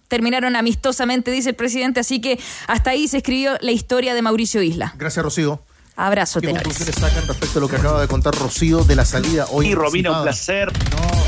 Terminaron 0.07 0.55
amistosamente, 0.55 1.31
dice 1.31 1.49
el 1.49 1.55
presidente, 1.55 1.99
así 1.99 2.21
que 2.21 2.39
hasta 2.67 2.91
ahí 2.91 3.07
se 3.07 3.17
escribió 3.17 3.53
la 3.61 3.71
historia 3.71 4.13
de 4.13 4.21
Mauricio 4.21 4.61
Isla. 4.61 4.93
Gracias, 4.97 5.23
Rocío. 5.23 5.61
Abrazo, 5.97 6.41
¿Qué 6.41 6.47
tenores. 6.47 6.67
conclusiones 6.67 6.95
sacan 7.01 7.25
respecto 7.25 7.57
a 7.59 7.61
lo 7.61 7.69
que 7.69 7.77
acaba 7.77 8.01
de 8.01 8.07
contar 8.09 8.35
Rocío 8.35 8.83
de 8.83 8.95
la 8.97 9.05
salida 9.05 9.45
hoy? 9.49 9.67
Y 9.67 9.75
Romina, 9.75 10.11
un 10.17 10.23
placer. 10.23 10.71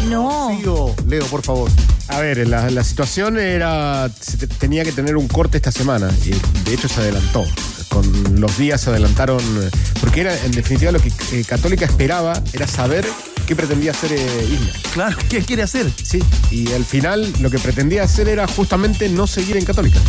No. 0.09 0.49
Rocío, 0.51 0.93
Leo, 1.07 1.25
por 1.27 1.41
favor. 1.41 1.71
A 2.09 2.19
ver, 2.19 2.45
la, 2.47 2.69
la 2.69 2.83
situación 2.83 3.39
era. 3.39 4.09
se 4.19 4.35
te- 4.37 4.47
tenía 4.47 4.83
que 4.83 4.91
tener 4.91 5.15
un 5.15 5.27
corte 5.29 5.55
esta 5.57 5.71
semana. 5.71 6.09
Y 6.25 6.31
de 6.69 6.73
hecho 6.73 6.89
se 6.89 6.99
adelantó. 6.99 7.45
Con 7.87 8.41
los 8.41 8.57
días 8.57 8.81
se 8.81 8.89
adelantaron. 8.89 9.39
eh, 9.39 9.69
Porque 10.01 10.19
era, 10.21 10.37
en 10.43 10.51
definitiva, 10.51 10.91
lo 10.91 10.99
que 10.99 11.13
eh, 11.31 11.45
Católica 11.47 11.85
esperaba 11.85 12.33
era 12.51 12.67
saber 12.67 13.07
qué 13.47 13.55
pretendía 13.55 13.91
hacer 13.91 14.11
eh, 14.13 14.47
Isla. 14.51 14.73
Claro, 14.93 15.17
¿qué 15.29 15.41
quiere 15.41 15.63
hacer? 15.63 15.91
Sí. 16.03 16.19
Y 16.51 16.71
al 16.73 16.85
final 16.85 17.33
lo 17.39 17.49
que 17.49 17.57
pretendía 17.57 18.03
hacer 18.03 18.27
era 18.29 18.45
justamente 18.47 19.09
no 19.09 19.25
seguir 19.25 19.57
en 19.57 19.65
Católica. 19.65 19.99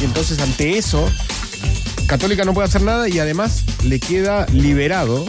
Y 0.00 0.04
entonces 0.04 0.38
ante 0.40 0.76
eso, 0.76 1.08
Católica 2.06 2.44
no 2.44 2.52
puede 2.52 2.68
hacer 2.68 2.82
nada 2.82 3.08
y 3.08 3.18
además 3.18 3.62
le 3.84 3.98
queda 3.98 4.44
liberado 4.52 5.24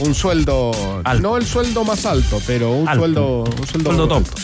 un 0.00 0.14
sueldo, 0.14 0.72
no 1.20 1.36
el 1.36 1.46
sueldo 1.46 1.84
más 1.84 2.04
alto, 2.04 2.42
pero 2.46 2.72
un 2.72 2.88
Alto. 2.88 3.00
sueldo, 3.00 3.38
un 3.44 3.66
sueldo, 3.68 3.90
Sueldo 3.90 4.08
top. 4.08 4.16
alto. 4.26 4.34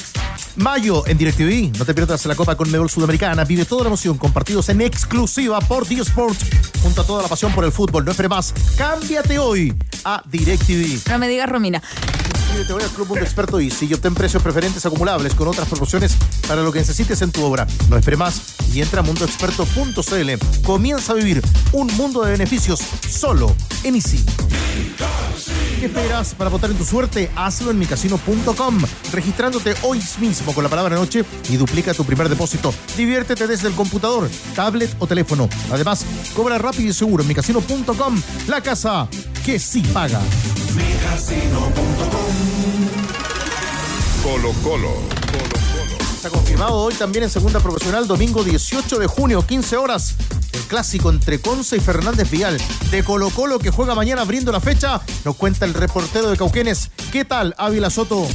Mayo 0.56 1.06
en 1.06 1.16
DirecTV. 1.16 1.78
No 1.78 1.84
te 1.84 1.94
pierdas 1.94 2.24
la 2.26 2.34
Copa 2.34 2.54
con 2.56 2.70
Mebol 2.70 2.90
Sudamericana. 2.90 3.44
Vive 3.44 3.64
toda 3.64 3.82
la 3.84 3.86
emoción 3.88 4.18
con 4.18 4.32
partidos 4.32 4.68
en 4.68 4.80
exclusiva 4.82 5.58
por 5.60 5.86
Dio 5.88 6.02
Sport. 6.02 6.38
Junto 6.82 7.02
a 7.02 7.04
toda 7.04 7.22
la 7.22 7.28
pasión 7.28 7.52
por 7.52 7.64
el 7.64 7.72
fútbol. 7.72 8.04
No 8.04 8.10
esperes 8.10 8.30
más. 8.30 8.54
Cámbiate 8.76 9.38
hoy 9.38 9.74
a 10.04 10.22
DirecTV. 10.26 11.08
No 11.10 11.18
me 11.18 11.28
digas 11.28 11.48
Romina. 11.48 11.82
Inscríbete 12.50 12.72
hoy 12.72 12.82
al 12.82 12.90
Club 12.90 13.06
Mundo 13.06 13.24
Experto 13.24 13.60
y 13.60 13.70
obtén 13.94 14.12
precios 14.12 14.42
preferentes 14.42 14.84
acumulables 14.84 15.34
con 15.34 15.46
otras 15.46 15.68
promociones 15.68 16.16
para 16.48 16.62
lo 16.62 16.72
que 16.72 16.80
necesites 16.80 17.22
en 17.22 17.30
tu 17.30 17.44
obra. 17.44 17.64
No 17.88 17.96
esperes 17.96 18.18
más 18.18 18.42
y 18.74 18.82
entra 18.82 19.02
a 19.02 19.04
mundoexperto.cl. 19.04 20.64
Comienza 20.64 21.12
a 21.12 21.14
vivir 21.14 21.42
un 21.70 21.86
mundo 21.96 22.24
de 22.24 22.32
beneficios 22.32 22.80
solo 23.08 23.54
en 23.84 23.94
Easy. 23.94 24.24
¿Qué 25.78 25.86
esperas 25.86 26.34
para 26.34 26.50
votar 26.50 26.72
en 26.72 26.76
tu 26.76 26.84
suerte? 26.84 27.30
Hazlo 27.36 27.70
en 27.70 27.78
micasino.com, 27.78 28.78
registrándote 29.12 29.74
hoy 29.82 30.02
mismo 30.18 30.52
con 30.52 30.64
la 30.64 30.70
palabra 30.70 30.96
noche 30.96 31.24
y 31.48 31.56
duplica 31.56 31.94
tu 31.94 32.04
primer 32.04 32.28
depósito. 32.28 32.74
Diviértete 32.96 33.46
desde 33.46 33.68
el 33.68 33.74
computador, 33.74 34.28
tablet 34.56 34.92
o 34.98 35.06
teléfono. 35.06 35.48
Además, 35.70 36.04
cobra 36.34 36.58
rápido 36.58 36.90
y 36.90 36.94
seguro 36.94 37.22
en 37.22 37.28
micasino.com, 37.28 38.20
la 38.48 38.60
casa 38.60 39.08
que 39.44 39.60
sí 39.60 39.82
paga. 39.92 40.20
Colo 44.22 44.52
Colo. 44.62 44.94
Está 46.14 46.28
confirmado 46.30 46.76
hoy 46.76 46.94
también 46.94 47.24
en 47.24 47.30
segunda 47.30 47.60
profesional, 47.60 48.06
domingo 48.06 48.44
18 48.44 48.98
de 48.98 49.06
junio, 49.06 49.46
15 49.46 49.76
horas. 49.76 50.14
El 50.52 50.60
clásico 50.62 51.10
entre 51.10 51.40
Conce 51.40 51.76
y 51.76 51.80
Fernández 51.80 52.30
Vial 52.30 52.58
de 52.90 53.02
Colo 53.02 53.30
Colo 53.30 53.58
que 53.58 53.70
juega 53.70 53.94
mañana 53.94 54.22
abriendo 54.22 54.52
la 54.52 54.60
fecha. 54.60 55.00
Nos 55.24 55.36
cuenta 55.36 55.64
el 55.64 55.74
reportero 55.74 56.30
de 56.30 56.36
Cauquenes. 56.36 56.90
¿Qué 57.10 57.24
tal, 57.24 57.54
Ávila 57.56 57.88
Soto? 57.88 58.26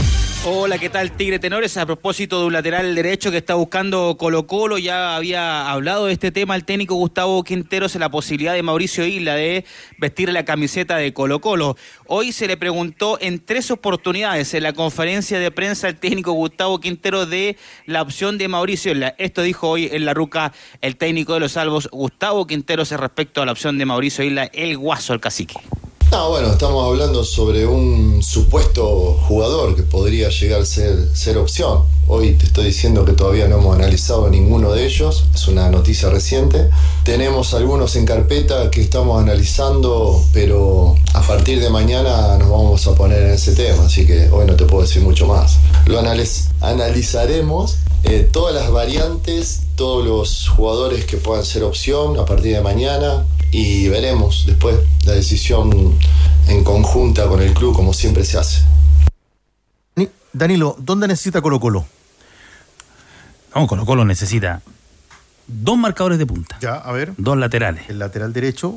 Hola, 0.47 0.77
¿qué 0.77 0.91
tal 0.91 1.11
Tigre 1.11 1.39
Tenores? 1.39 1.75
A 1.75 1.87
propósito 1.87 2.39
de 2.39 2.45
un 2.45 2.53
lateral 2.53 2.93
derecho 2.93 3.31
que 3.31 3.37
está 3.37 3.55
buscando 3.55 4.15
Colo 4.15 4.45
Colo, 4.45 4.77
ya 4.77 5.15
había 5.15 5.71
hablado 5.71 6.05
de 6.05 6.13
este 6.13 6.31
tema 6.31 6.55
el 6.55 6.65
técnico 6.65 6.93
Gustavo 6.93 7.43
Quinteros 7.43 7.95
en 7.95 8.01
la 8.01 8.11
posibilidad 8.11 8.53
de 8.53 8.61
Mauricio 8.61 9.07
Isla 9.07 9.33
de 9.33 9.65
vestir 9.97 10.31
la 10.31 10.45
camiseta 10.45 10.97
de 10.97 11.13
Colo 11.13 11.41
Colo. 11.41 11.77
Hoy 12.05 12.31
se 12.31 12.45
le 12.45 12.57
preguntó 12.57 13.17
en 13.19 13.43
tres 13.43 13.71
oportunidades 13.71 14.53
en 14.53 14.61
la 14.61 14.73
conferencia 14.73 15.39
de 15.39 15.49
prensa 15.49 15.87
al 15.87 15.95
técnico 15.95 16.33
Gustavo 16.33 16.79
Quinteros 16.79 17.27
de 17.27 17.57
la 17.87 18.03
opción 18.03 18.37
de 18.37 18.47
Mauricio 18.47 18.91
Isla. 18.91 19.15
Esto 19.17 19.41
dijo 19.41 19.67
hoy 19.67 19.89
en 19.91 20.05
la 20.05 20.13
ruca 20.13 20.53
el 20.81 20.95
técnico 20.95 21.33
de 21.33 21.39
los 21.39 21.53
salvos 21.53 21.89
Gustavo 21.91 22.45
Quinteros 22.45 22.91
respecto 22.91 23.41
a 23.41 23.47
la 23.47 23.51
opción 23.51 23.79
de 23.79 23.85
Mauricio 23.85 24.23
Isla, 24.23 24.51
el 24.53 24.77
guaso, 24.77 25.15
el 25.15 25.19
cacique. 25.19 25.55
No, 26.15 26.29
bueno, 26.29 26.51
estamos 26.51 26.87
hablando 26.87 27.25
sobre 27.25 27.67
un 27.67 28.23
supuesto 28.23 29.19
jugador 29.27 29.75
que 29.75 29.83
podría 29.83 30.29
llegar 30.29 30.61
a 30.61 30.65
ser, 30.65 31.37
opción. 31.37 31.83
Hoy 32.07 32.35
te 32.35 32.45
estoy 32.45 32.67
diciendo 32.67 33.03
que 33.03 33.11
todavía 33.11 33.49
no 33.49 33.57
hemos 33.57 33.75
analizado 33.75 34.29
ninguno 34.29 34.71
de 34.71 34.85
ellos, 34.85 35.25
es 35.35 35.45
una 35.49 35.69
noticia 35.69 36.09
reciente. 36.09 36.69
Tenemos 37.03 37.53
algunos 37.53 37.97
en 37.97 38.05
carpeta 38.05 38.71
que 38.71 38.79
estamos 38.79 39.21
analizando, 39.21 40.23
pero 40.31 40.95
a 41.13 41.21
partir 41.21 41.59
de 41.59 41.69
mañana 41.69 42.37
nos 42.37 42.49
vamos 42.49 42.87
a 42.87 42.95
poner 42.95 43.21
en 43.23 43.31
ese 43.31 43.53
tema, 43.53 43.83
así 43.83 44.07
que 44.07 44.29
hoy 44.29 44.45
no 44.47 44.55
te 44.55 44.63
puedo 44.63 44.83
decir 44.83 45.01
mucho 45.01 45.27
más. 45.27 45.57
Lo 45.85 45.99
analiz- 45.99 46.47
analizaremos 46.61 47.75
eh, 48.05 48.25
todas 48.31 48.55
las 48.55 48.71
variantes, 48.71 49.63
todos 49.75 50.05
los 50.05 50.47
jugadores 50.47 51.03
que 51.03 51.17
puedan 51.17 51.43
ser 51.43 51.65
opción 51.65 52.17
a 52.17 52.23
partir 52.25 52.55
de 52.55 52.61
mañana 52.61 53.25
y 53.51 53.87
veremos 53.89 54.45
después 54.45 54.77
la 55.05 55.13
decisión 55.13 55.97
en 56.47 56.63
conjunta 56.63 57.27
con 57.27 57.41
el 57.41 57.53
club 57.53 57.75
como 57.75 57.93
siempre 57.93 58.23
se 58.25 58.37
hace. 58.37 58.61
Ni- 59.95 60.09
Danilo, 60.33 60.75
¿dónde 60.79 61.07
necesita 61.07 61.41
Colo 61.41 61.59
Colo? 61.59 61.85
No, 63.55 63.67
Colo 63.67 63.85
Colo 63.85 64.03
necesita 64.05 64.61
dos 65.47 65.77
marcadores 65.77 66.17
de 66.17 66.25
punta. 66.25 66.57
Ya, 66.61 66.75
a 66.75 66.91
ver. 66.91 67.13
Dos 67.17 67.37
laterales. 67.37 67.83
El 67.89 67.99
lateral 67.99 68.33
derecho 68.33 68.75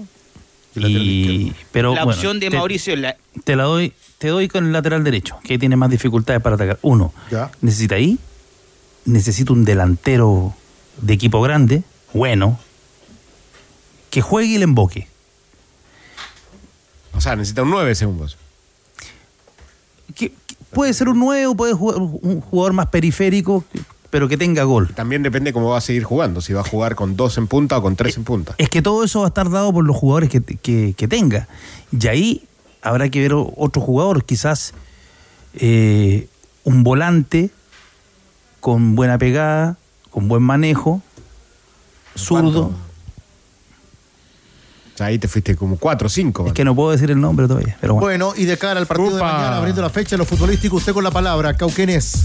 y 0.77 1.53
pero 1.73 1.95
la 1.95 2.05
bueno, 2.05 2.17
opción 2.17 2.39
de 2.39 2.51
te- 2.51 2.57
Mauricio 2.57 2.95
Isla. 2.95 3.17
te 3.43 3.57
la 3.57 3.65
doy 3.65 3.93
te 4.19 4.29
doy 4.29 4.47
con 4.49 4.67
el 4.67 4.73
lateral 4.73 5.03
derecho 5.03 5.39
que 5.43 5.59
tiene 5.59 5.75
más 5.77 5.91
dificultades 5.91 6.41
para 6.43 6.55
atacar 6.55 6.79
uno 6.83 7.13
Ya. 7.33 7.51
necesita 7.63 7.97
ahí 7.97 8.17
necesita 9.05 9.53
un 9.53 9.65
delantero 9.65 10.55
de 11.01 11.15
equipo 11.15 11.41
grande 11.41 11.83
bueno 12.13 12.61
que 14.19 14.23
juegue 14.23 14.55
y 14.55 14.59
le 14.59 14.65
emboque 14.65 15.07
O 17.15 17.21
sea, 17.21 17.37
necesita 17.37 17.63
un 17.63 17.71
9 17.71 17.95
según 17.95 18.19
vos. 18.19 18.37
que, 20.17 20.31
que 20.31 20.57
puede 20.73 20.93
ser 20.93 21.09
un 21.09 21.21
nuevo 21.21 21.55
puede 21.55 21.73
jugar 21.73 21.99
un 22.01 22.41
jugador 22.41 22.73
más 22.73 22.87
periférico 22.87 23.65
pero 24.11 24.27
que 24.29 24.37
tenga 24.37 24.65
gol 24.65 24.93
También 24.95 25.23
depende 25.23 25.53
cómo 25.53 25.71
va 25.71 25.79
a 25.79 25.81
seguir 25.81 26.03
jugando, 26.03 26.41
si 26.41 26.53
va 26.53 26.63
a 26.63 26.65
jugar 26.65 26.97
con 26.97 27.15
dos 27.17 27.39
en 27.39 27.47
punta 27.47 27.79
o 27.79 27.83
con 27.83 27.95
tres 27.95 28.17
Eh, 28.17 28.19
en 28.19 28.25
punta. 28.25 28.55
es 28.59 28.69
que 28.71 28.83
todo 28.83 29.05
eso 29.05 29.21
va 29.21 29.27
a 29.27 29.29
estar 29.29 29.49
dado 29.51 29.73
por 29.73 29.85
los 29.85 29.95
jugadores 29.97 30.31
que, 30.31 30.41
que- 30.43 30.95
que 30.97 31.07
tenga. 31.09 31.47
Y 31.93 32.07
ahí 32.09 32.45
habrá 32.83 33.09
que 33.11 33.21
ver 33.21 33.35
o- 33.35 33.53
otro 33.57 33.81
jugador, 33.83 34.25
quizás 34.25 34.73
eh, 35.55 36.27
un 36.65 36.83
volante 36.83 37.51
con 38.61 38.97
buena 38.97 39.17
pegada, 39.19 39.77
con 40.11 40.27
buen 40.27 40.43
manejo, 40.43 41.03
zurdo. 42.17 42.67
O 42.67 42.88
ahí 45.01 45.19
te 45.19 45.29
fuiste 45.29 45.57
como 45.57 45.77
4 45.77 46.07
o 46.07 46.09
5. 46.09 46.47
Es 46.49 46.53
que 46.53 46.65
no 46.65 46.75
puedo 46.75 46.91
decir 46.91 47.11
el 47.11 47.21
nombre 47.21 47.47
todavía, 47.47 47.77
pero 47.81 47.95
bueno. 47.95 48.07
Bueno, 48.07 48.33
y 48.37 48.45
de 48.45 48.57
cara 48.57 48.81
al 48.81 48.87
partido 48.87 49.11
de 49.11 49.17
Upa. 49.17 49.33
mañana, 49.33 49.57
abriendo 49.59 49.83
la 49.83 49.91
fecha, 49.91 50.17
lo 50.17 50.25
futbolístico, 50.25 50.77
usted 50.77 50.93
con 50.93 51.05
la 51.05 51.11
palabra, 51.11 51.55
Cauquenes. 51.55 52.25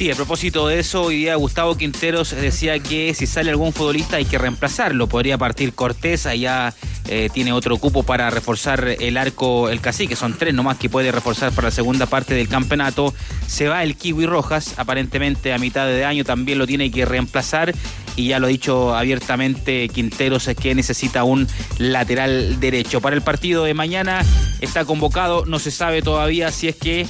Sí, 0.00 0.10
a 0.10 0.14
propósito 0.14 0.66
de 0.66 0.78
eso, 0.78 1.02
hoy 1.02 1.16
día 1.16 1.34
Gustavo 1.34 1.76
Quinteros 1.76 2.30
decía 2.30 2.78
que 2.78 3.12
si 3.12 3.26
sale 3.26 3.50
algún 3.50 3.74
futbolista 3.74 4.16
hay 4.16 4.24
que 4.24 4.38
reemplazarlo. 4.38 5.08
Podría 5.08 5.36
partir 5.36 5.74
Cortés, 5.74 6.24
allá 6.24 6.72
eh, 7.06 7.28
tiene 7.34 7.52
otro 7.52 7.76
cupo 7.76 8.02
para 8.02 8.30
reforzar 8.30 8.96
el 8.98 9.18
arco, 9.18 9.68
el 9.68 9.82
cacique. 9.82 10.16
Son 10.16 10.32
tres 10.38 10.54
nomás 10.54 10.78
que 10.78 10.88
puede 10.88 11.12
reforzar 11.12 11.52
para 11.52 11.68
la 11.68 11.70
segunda 11.70 12.06
parte 12.06 12.32
del 12.32 12.48
campeonato. 12.48 13.12
Se 13.46 13.68
va 13.68 13.82
el 13.82 13.94
Kiwi 13.94 14.24
Rojas, 14.24 14.72
aparentemente 14.78 15.52
a 15.52 15.58
mitad 15.58 15.86
de 15.86 16.02
año 16.06 16.24
también 16.24 16.56
lo 16.56 16.66
tiene 16.66 16.90
que 16.90 17.04
reemplazar. 17.04 17.74
Y 18.20 18.28
ya 18.28 18.38
lo 18.38 18.46
ha 18.46 18.50
dicho 18.50 18.94
abiertamente 18.94 19.88
Quinteros 19.88 20.46
es 20.46 20.56
que 20.56 20.74
necesita 20.74 21.24
un 21.24 21.48
lateral 21.78 22.60
derecho. 22.60 23.00
Para 23.00 23.16
el 23.16 23.22
partido 23.22 23.64
de 23.64 23.72
mañana 23.72 24.22
está 24.60 24.84
convocado, 24.84 25.46
no 25.46 25.58
se 25.58 25.70
sabe 25.70 26.02
todavía 26.02 26.50
si 26.50 26.68
es 26.68 26.76
que 26.76 27.06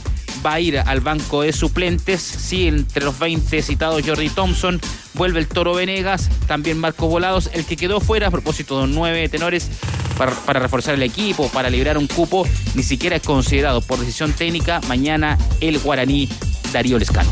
va 0.46 0.54
a 0.54 0.60
ir 0.60 0.78
al 0.78 1.00
banco 1.00 1.42
de 1.42 1.52
suplentes. 1.52 2.22
Sí, 2.22 2.68
entre 2.68 3.04
los 3.04 3.18
20 3.18 3.60
citados 3.60 4.02
Jordi 4.06 4.28
Thompson, 4.28 4.80
vuelve 5.14 5.40
el 5.40 5.48
Toro 5.48 5.74
Venegas, 5.74 6.30
también 6.46 6.78
Marco 6.78 7.08
Volados, 7.08 7.50
el 7.52 7.64
que 7.64 7.76
quedó 7.76 8.00
fuera 8.00 8.28
a 8.28 8.30
propósito 8.30 8.80
de 8.80 8.92
nueve 8.92 9.28
tenores 9.28 9.68
para, 10.16 10.60
reforzar 10.60 10.94
el 10.94 11.02
equipo, 11.02 11.48
para 11.48 11.70
liberar 11.70 11.98
un 11.98 12.06
cupo, 12.06 12.46
ni 12.76 12.84
siquiera 12.84 13.16
es 13.16 13.22
considerado 13.22 13.80
por 13.80 13.98
decisión 13.98 14.32
técnica 14.32 14.80
mañana 14.86 15.38
el 15.60 15.80
guaraní 15.80 16.28
Darío 16.72 17.00
Lescano. 17.00 17.30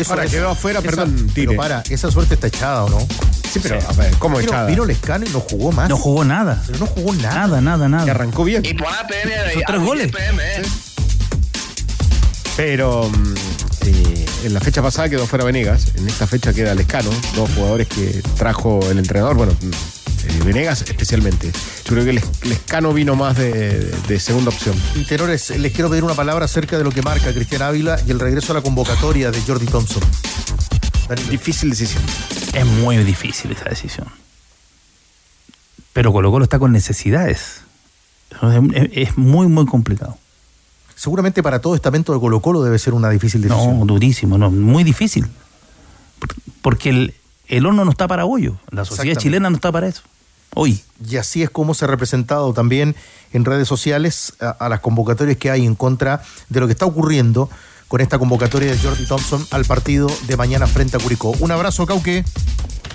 Eso 0.00 0.10
Ahora 0.12 0.24
es- 0.24 0.30
quedó 0.30 0.50
afuera, 0.50 0.78
esa- 0.80 0.88
perdón, 0.88 1.26
tire. 1.34 1.48
Pero 1.48 1.56
para, 1.56 1.82
esa 1.90 2.10
suerte 2.10 2.34
está 2.34 2.46
echada, 2.46 2.84
¿o 2.84 2.88
no? 2.90 2.98
Sí, 3.52 3.58
pero 3.62 3.78
a 3.86 3.92
ver, 3.92 4.14
¿cómo 4.18 4.36
Pero 4.36 4.48
echada? 4.48 4.66
Vino 4.66 4.84
Lescano 4.84 5.26
y 5.26 5.28
no 5.30 5.40
jugó 5.40 5.72
más. 5.72 5.88
No 5.88 5.96
jugó 5.96 6.24
nada. 6.24 6.62
Pero 6.66 6.78
no 6.78 6.86
jugó 6.86 7.12
nada. 7.14 7.34
Nada, 7.34 7.60
nada, 7.60 7.88
nada. 7.88 8.04
Que 8.04 8.10
arrancó 8.12 8.44
bien. 8.44 8.64
Y 8.64 8.74
pon 8.74 8.86
APM 8.92 9.52
Son 9.52 9.62
tres 9.66 9.80
goles. 9.80 10.10
Pero 12.56 13.08
mm, 13.08 13.34
eh, 13.86 14.26
en 14.44 14.54
la 14.54 14.60
fecha 14.60 14.82
pasada 14.82 15.08
quedó 15.08 15.26
fuera 15.26 15.44
Venegas, 15.44 15.86
en 15.96 16.06
esta 16.08 16.26
fecha 16.26 16.52
queda 16.52 16.74
Lescano, 16.74 17.10
dos 17.34 17.50
jugadores 17.54 17.88
que 17.88 18.22
trajo 18.36 18.80
el 18.90 18.98
entrenador, 18.98 19.36
bueno, 19.36 19.52
eh, 20.24 20.40
Venegas 20.44 20.82
especialmente. 20.82 21.50
Yo 21.50 21.92
creo 21.92 22.04
que 22.04 22.12
Les- 22.12 22.44
Lescano 22.46 22.92
vino 22.92 23.16
más 23.16 23.36
de, 23.36 23.80
de 24.08 24.20
segunda 24.20 24.50
opción. 24.50 24.76
Y 24.94 25.04
tenores, 25.04 25.50
les 25.50 25.72
quiero 25.72 25.90
pedir 25.90 26.04
una 26.04 26.14
palabra 26.14 26.44
acerca 26.44 26.76
de 26.78 26.84
lo 26.84 26.90
que 26.90 27.02
marca 27.02 27.32
Cristian 27.32 27.62
Ávila 27.62 27.98
y 28.06 28.10
el 28.10 28.20
regreso 28.20 28.52
a 28.52 28.56
la 28.56 28.62
convocatoria 28.62 29.30
de 29.30 29.40
Jordi 29.42 29.66
Thompson. 29.66 30.02
Danilo. 31.08 31.30
Difícil 31.30 31.70
decisión. 31.70 32.02
Es 32.54 32.64
muy 32.66 32.96
difícil 32.98 33.50
esa 33.52 33.68
decisión. 33.68 34.06
Pero 35.92 36.12
Colo 36.12 36.30
Colo 36.30 36.44
está 36.44 36.58
con 36.58 36.72
necesidades. 36.72 37.62
Es, 38.92 39.16
muy, 39.18 39.48
muy 39.48 39.66
complicado. 39.66 40.16
Seguramente 40.94 41.42
para 41.42 41.60
todo 41.60 41.74
estamento 41.74 42.12
de 42.12 42.20
Colo 42.20 42.40
Colo 42.40 42.62
debe 42.62 42.78
ser 42.78 42.94
una 42.94 43.10
difícil 43.10 43.40
decisión. 43.42 43.80
No, 43.80 43.86
durísimo, 43.86 44.38
no, 44.38 44.50
muy 44.50 44.84
difícil. 44.84 45.26
Por- 46.20 46.34
Porque 46.62 46.90
el, 46.90 47.14
el 47.48 47.66
horno 47.66 47.84
no 47.84 47.90
está 47.90 48.06
para 48.06 48.24
hoyo. 48.24 48.56
La 48.70 48.84
sociedad 48.84 49.16
chilena 49.18 49.50
no 49.50 49.56
está 49.56 49.72
para 49.72 49.88
eso. 49.88 50.02
Hoy. 50.54 50.80
Y 51.08 51.16
así 51.16 51.42
es 51.42 51.50
como 51.50 51.74
se 51.74 51.84
ha 51.84 51.88
representado 51.88 52.52
también 52.52 52.96
en 53.32 53.44
redes 53.44 53.68
sociales 53.68 54.34
a, 54.40 54.50
a 54.50 54.68
las 54.68 54.80
convocatorias 54.80 55.36
que 55.36 55.50
hay 55.50 55.64
en 55.64 55.74
contra 55.74 56.22
de 56.48 56.60
lo 56.60 56.66
que 56.66 56.72
está 56.72 56.86
ocurriendo 56.86 57.48
con 57.90 58.00
esta 58.00 58.18
convocatoria 58.20 58.70
de 58.70 58.78
Jordi 58.78 59.04
Thompson 59.04 59.44
al 59.50 59.64
partido 59.64 60.06
de 60.28 60.36
mañana 60.36 60.68
frente 60.68 60.96
a 60.96 61.00
Curicó. 61.00 61.30
Un 61.40 61.50
abrazo, 61.50 61.86
Cauque. 61.86 62.24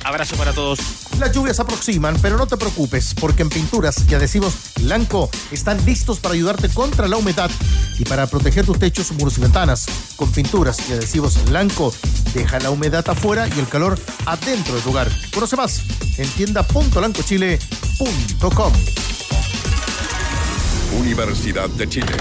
Abrazo 0.06 0.38
para 0.38 0.54
todos. 0.54 0.80
Las 1.20 1.34
lluvias 1.34 1.58
se 1.58 1.64
aproximan, 1.64 2.18
pero 2.22 2.38
no 2.38 2.48
te 2.48 2.56
preocupes, 2.56 3.14
porque 3.20 3.42
en 3.42 3.50
pinturas 3.50 4.06
y 4.10 4.16
adhesivos 4.16 4.54
Blanco 4.80 5.30
están 5.52 5.84
listos 5.86 6.22
para 6.22 6.36
ayudarte 6.36 6.70
contra 6.70 7.10
la 7.10 7.18
humedad 7.18 7.52
y 8.00 8.06
para 8.06 8.26
proteger 8.28 8.66
tus 8.66 8.80
techos, 8.80 9.12
muros 9.12 9.38
y 9.38 9.42
ventanas. 9.42 9.86
Con 10.16 10.32
pinturas 10.32 10.78
y 10.90 10.94
adhesivos 10.94 11.44
Blanco, 11.44 11.94
deja 12.34 12.62
la 12.62 12.70
humedad 12.70 13.04
afuera 13.10 13.50
y 13.50 13.60
el 13.60 13.68
calor 13.68 14.00
adentro 14.26 14.76
de 14.76 14.82
tu 14.82 14.92
hogar. 14.92 15.12
Conoce 15.34 15.58
más 15.58 15.82
en 16.18 16.30
tienda.lancochile.com. 16.30 18.74
Universidad 20.98 21.68
de 21.72 21.90
Chile. 21.90 22.14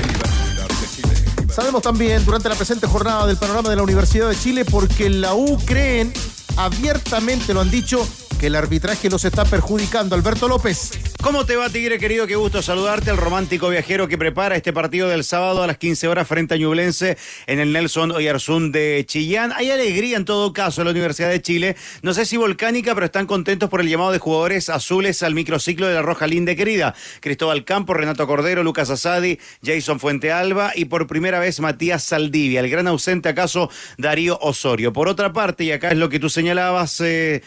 Sabemos 1.55 1.83
también 1.83 2.25
durante 2.25 2.49
la 2.49 2.57
presente 2.57 2.89
jornada 2.89 3.29
del 3.29 3.37
panorama 3.37 3.71
de 3.71 3.77
la 3.77 3.85
Universidad 3.85 4.29
de 4.29 4.35
Chile 4.35 4.65
porque 4.65 5.09
la 5.09 5.35
U 5.35 5.57
creen 5.65 6.13
abiertamente 6.57 7.55
lo 7.55 7.61
han 7.61 7.71
dicho 7.71 8.05
el 8.47 8.57
arbitraje 8.57 9.09
los 9.09 9.25
está 9.25 9.45
perjudicando. 9.45 10.15
Alberto 10.15 10.49
López. 10.49 10.91
¿Cómo 11.23 11.47
te 11.47 11.57
va, 11.57 11.71
Tigre 11.71 11.99
querido? 11.99 12.27
Qué 12.27 12.37
gusto 12.37 12.61
saludarte, 12.61 13.11
el 13.11 13.17
romántico 13.17 13.71
viajero 13.71 14.09
que 14.09 14.19
prepara 14.19 14.57
este 14.57 14.75
partido 14.75 15.09
del 15.09 15.25
sábado 15.25 15.63
a 15.63 15.67
las 15.67 15.79
15 15.79 16.09
horas 16.09 16.29
frente 16.29 16.55
a 16.55 16.57
Ñublense 16.59 17.17
en 17.47 17.61
el 17.61 17.73
Nelson 17.73 18.11
Oyarzún 18.11 18.73
de 18.73 19.05
Chillán. 19.07 19.53
Hay 19.57 19.71
alegría 19.71 20.19
en 20.19 20.27
todo 20.27 20.53
caso 20.53 20.83
en 20.83 20.87
la 20.87 20.91
Universidad 20.91 21.31
de 21.31 21.41
Chile. 21.41 21.77
No 22.03 22.13
sé 22.13 22.27
si 22.27 22.37
volcánica, 22.37 22.95
pero 22.95 23.07
están 23.07 23.27
contentos 23.27 23.71
por 23.71 23.81
el 23.81 23.89
llamado 23.89 24.13
de 24.13 24.19
jugadores 24.19 24.69
azules 24.69 25.23
al 25.23 25.35
microciclo 25.35 25.87
de 25.87 25.95
la 25.95 26.03
Roja 26.03 26.27
Linde 26.27 26.57
querida. 26.57 26.95
Cristóbal 27.21 27.65
Campo, 27.65 27.95
Renato 27.95 28.27
Cordero, 28.27 28.63
Lucas 28.63 28.91
Asadi, 28.91 29.39
Jason 29.65 29.99
Fuentealba 29.99 30.73
y 30.75 30.85
por 30.85 31.07
primera 31.07 31.39
vez 31.39 31.61
Matías 31.61 32.05
Saldivia. 32.05 32.61
El 32.61 32.69
gran 32.69 32.87
ausente 32.87 33.31
acaso 33.31 33.71
Darío 33.97 34.39
Osorio. 34.43 34.93
Por 34.93 35.09
otra 35.09 35.33
parte, 35.33 35.65
y 35.65 35.73
acá 35.73 35.89
es 35.91 35.97
lo 35.97 36.11
que 36.11 36.21
tú 36.21 36.29
señalabas, 36.29 37.01
eh, 37.01 37.43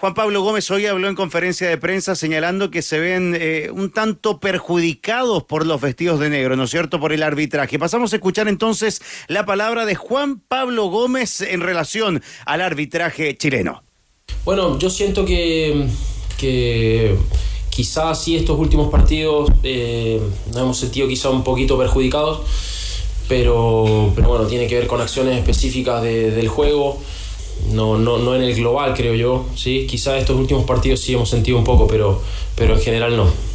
Juan 0.00 0.14
Pablo 0.14 0.40
Gómez 0.42 0.70
hoy 0.70 0.86
habló 0.86 1.10
en 1.10 1.14
conferencia 1.14 1.68
de 1.68 1.76
prensa 1.76 2.14
señalando 2.14 2.70
que 2.70 2.80
se 2.80 2.98
ven 2.98 3.36
eh, 3.38 3.68
un 3.70 3.90
tanto 3.90 4.40
perjudicados 4.40 5.44
por 5.44 5.66
los 5.66 5.78
vestidos 5.78 6.18
de 6.20 6.30
negro, 6.30 6.56
¿no 6.56 6.64
es 6.64 6.70
cierto?, 6.70 6.98
por 6.98 7.12
el 7.12 7.22
arbitraje. 7.22 7.78
Pasamos 7.78 8.14
a 8.14 8.16
escuchar 8.16 8.48
entonces 8.48 9.02
la 9.28 9.44
palabra 9.44 9.84
de 9.84 9.96
Juan 9.96 10.40
Pablo 10.40 10.86
Gómez 10.86 11.42
en 11.42 11.60
relación 11.60 12.22
al 12.46 12.62
arbitraje 12.62 13.36
chileno. 13.36 13.82
Bueno, 14.46 14.78
yo 14.78 14.88
siento 14.88 15.26
que, 15.26 15.86
que 16.38 17.14
quizás 17.68 18.24
sí 18.24 18.36
estos 18.36 18.58
últimos 18.58 18.90
partidos 18.90 19.50
eh, 19.62 20.18
nos 20.48 20.56
hemos 20.56 20.78
sentido 20.78 21.08
quizá 21.08 21.28
un 21.28 21.44
poquito 21.44 21.76
perjudicados, 21.76 22.40
pero, 23.28 24.12
pero 24.16 24.28
bueno, 24.28 24.46
tiene 24.46 24.66
que 24.66 24.76
ver 24.76 24.86
con 24.86 25.02
acciones 25.02 25.36
específicas 25.36 26.02
de- 26.02 26.30
del 26.30 26.48
juego 26.48 26.98
no, 27.68 27.98
no, 27.98 28.18
no 28.18 28.34
en 28.34 28.42
el 28.42 28.54
global, 28.54 28.94
creo 28.94 29.14
yo. 29.14 29.46
¿sí? 29.54 29.86
Quizás 29.88 30.18
estos 30.18 30.36
últimos 30.36 30.64
partidos 30.64 31.00
sí 31.00 31.14
hemos 31.14 31.28
sentido 31.28 31.58
un 31.58 31.64
poco, 31.64 31.86
pero, 31.86 32.20
pero 32.54 32.74
en 32.74 32.80
general 32.80 33.16
no. 33.16 33.49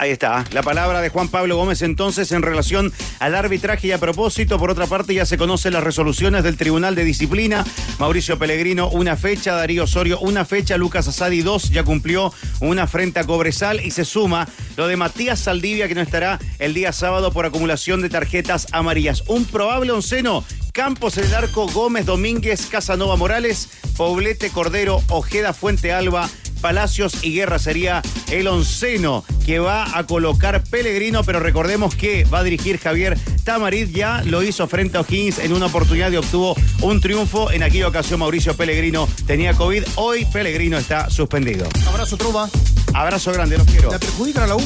Ahí 0.00 0.12
está, 0.12 0.46
la 0.52 0.62
palabra 0.62 1.02
de 1.02 1.10
Juan 1.10 1.28
Pablo 1.28 1.56
Gómez 1.56 1.82
entonces 1.82 2.32
en 2.32 2.40
relación 2.40 2.90
al 3.18 3.34
arbitraje 3.34 3.88
y 3.88 3.92
a 3.92 3.98
propósito, 3.98 4.58
por 4.58 4.70
otra 4.70 4.86
parte 4.86 5.12
ya 5.12 5.26
se 5.26 5.36
conocen 5.36 5.74
las 5.74 5.84
resoluciones 5.84 6.42
del 6.42 6.56
Tribunal 6.56 6.94
de 6.94 7.04
Disciplina, 7.04 7.66
Mauricio 7.98 8.38
Pellegrino 8.38 8.88
una 8.88 9.16
fecha, 9.16 9.52
Darío 9.52 9.84
Osorio 9.84 10.18
una 10.20 10.46
fecha, 10.46 10.78
Lucas 10.78 11.06
Asadi 11.06 11.42
dos, 11.42 11.68
ya 11.68 11.84
cumplió 11.84 12.32
una 12.60 12.86
frente 12.86 13.20
a 13.20 13.24
Cobresal 13.24 13.84
y 13.84 13.90
se 13.90 14.06
suma 14.06 14.48
lo 14.78 14.88
de 14.88 14.96
Matías 14.96 15.38
Saldivia 15.38 15.86
que 15.86 15.94
no 15.94 16.00
estará 16.00 16.38
el 16.58 16.72
día 16.72 16.94
sábado 16.94 17.30
por 17.30 17.44
acumulación 17.44 18.00
de 18.00 18.08
tarjetas 18.08 18.68
amarillas. 18.72 19.24
Un 19.26 19.44
probable 19.44 19.92
onceno, 19.92 20.44
Campos 20.72 21.18
en 21.18 21.24
el 21.24 21.34
arco, 21.34 21.66
Gómez 21.66 22.06
Domínguez, 22.06 22.68
Casanova 22.70 23.16
Morales, 23.16 23.68
Poblete 23.98 24.48
Cordero, 24.48 25.02
Ojeda 25.08 25.52
Fuente 25.52 25.92
Alba, 25.92 26.30
Palacios 26.60 27.14
y 27.22 27.34
Guerra 27.34 27.58
sería 27.58 28.02
el 28.30 28.46
onceno 28.48 29.24
que 29.44 29.58
va 29.58 29.98
a 29.98 30.04
colocar 30.06 30.62
Pellegrino, 30.62 31.24
pero 31.24 31.40
recordemos 31.40 31.94
que 31.94 32.24
va 32.24 32.38
a 32.40 32.42
dirigir 32.44 32.78
Javier 32.78 33.18
Tamarit, 33.44 33.90
ya 33.90 34.22
lo 34.24 34.42
hizo 34.42 34.66
frente 34.68 34.98
a 34.98 35.00
O'Higgins 35.00 35.38
en 35.38 35.52
una 35.52 35.66
oportunidad 35.66 36.10
y 36.12 36.16
obtuvo 36.16 36.54
un 36.82 37.00
triunfo. 37.00 37.50
En 37.50 37.62
aquella 37.62 37.88
ocasión 37.88 38.20
Mauricio 38.20 38.54
Pellegrino 38.56 39.08
tenía 39.26 39.54
COVID, 39.54 39.82
hoy 39.96 40.24
Pellegrino 40.26 40.78
está 40.78 41.10
suspendido. 41.10 41.66
Abrazo, 41.88 42.16
Trova. 42.16 42.48
Abrazo 42.94 43.32
grande, 43.32 43.56
los 43.58 43.66
quiero. 43.66 43.90
¿La 43.90 43.98
perjudican 43.98 44.44
a 44.44 44.46
la 44.48 44.56
U? 44.56 44.62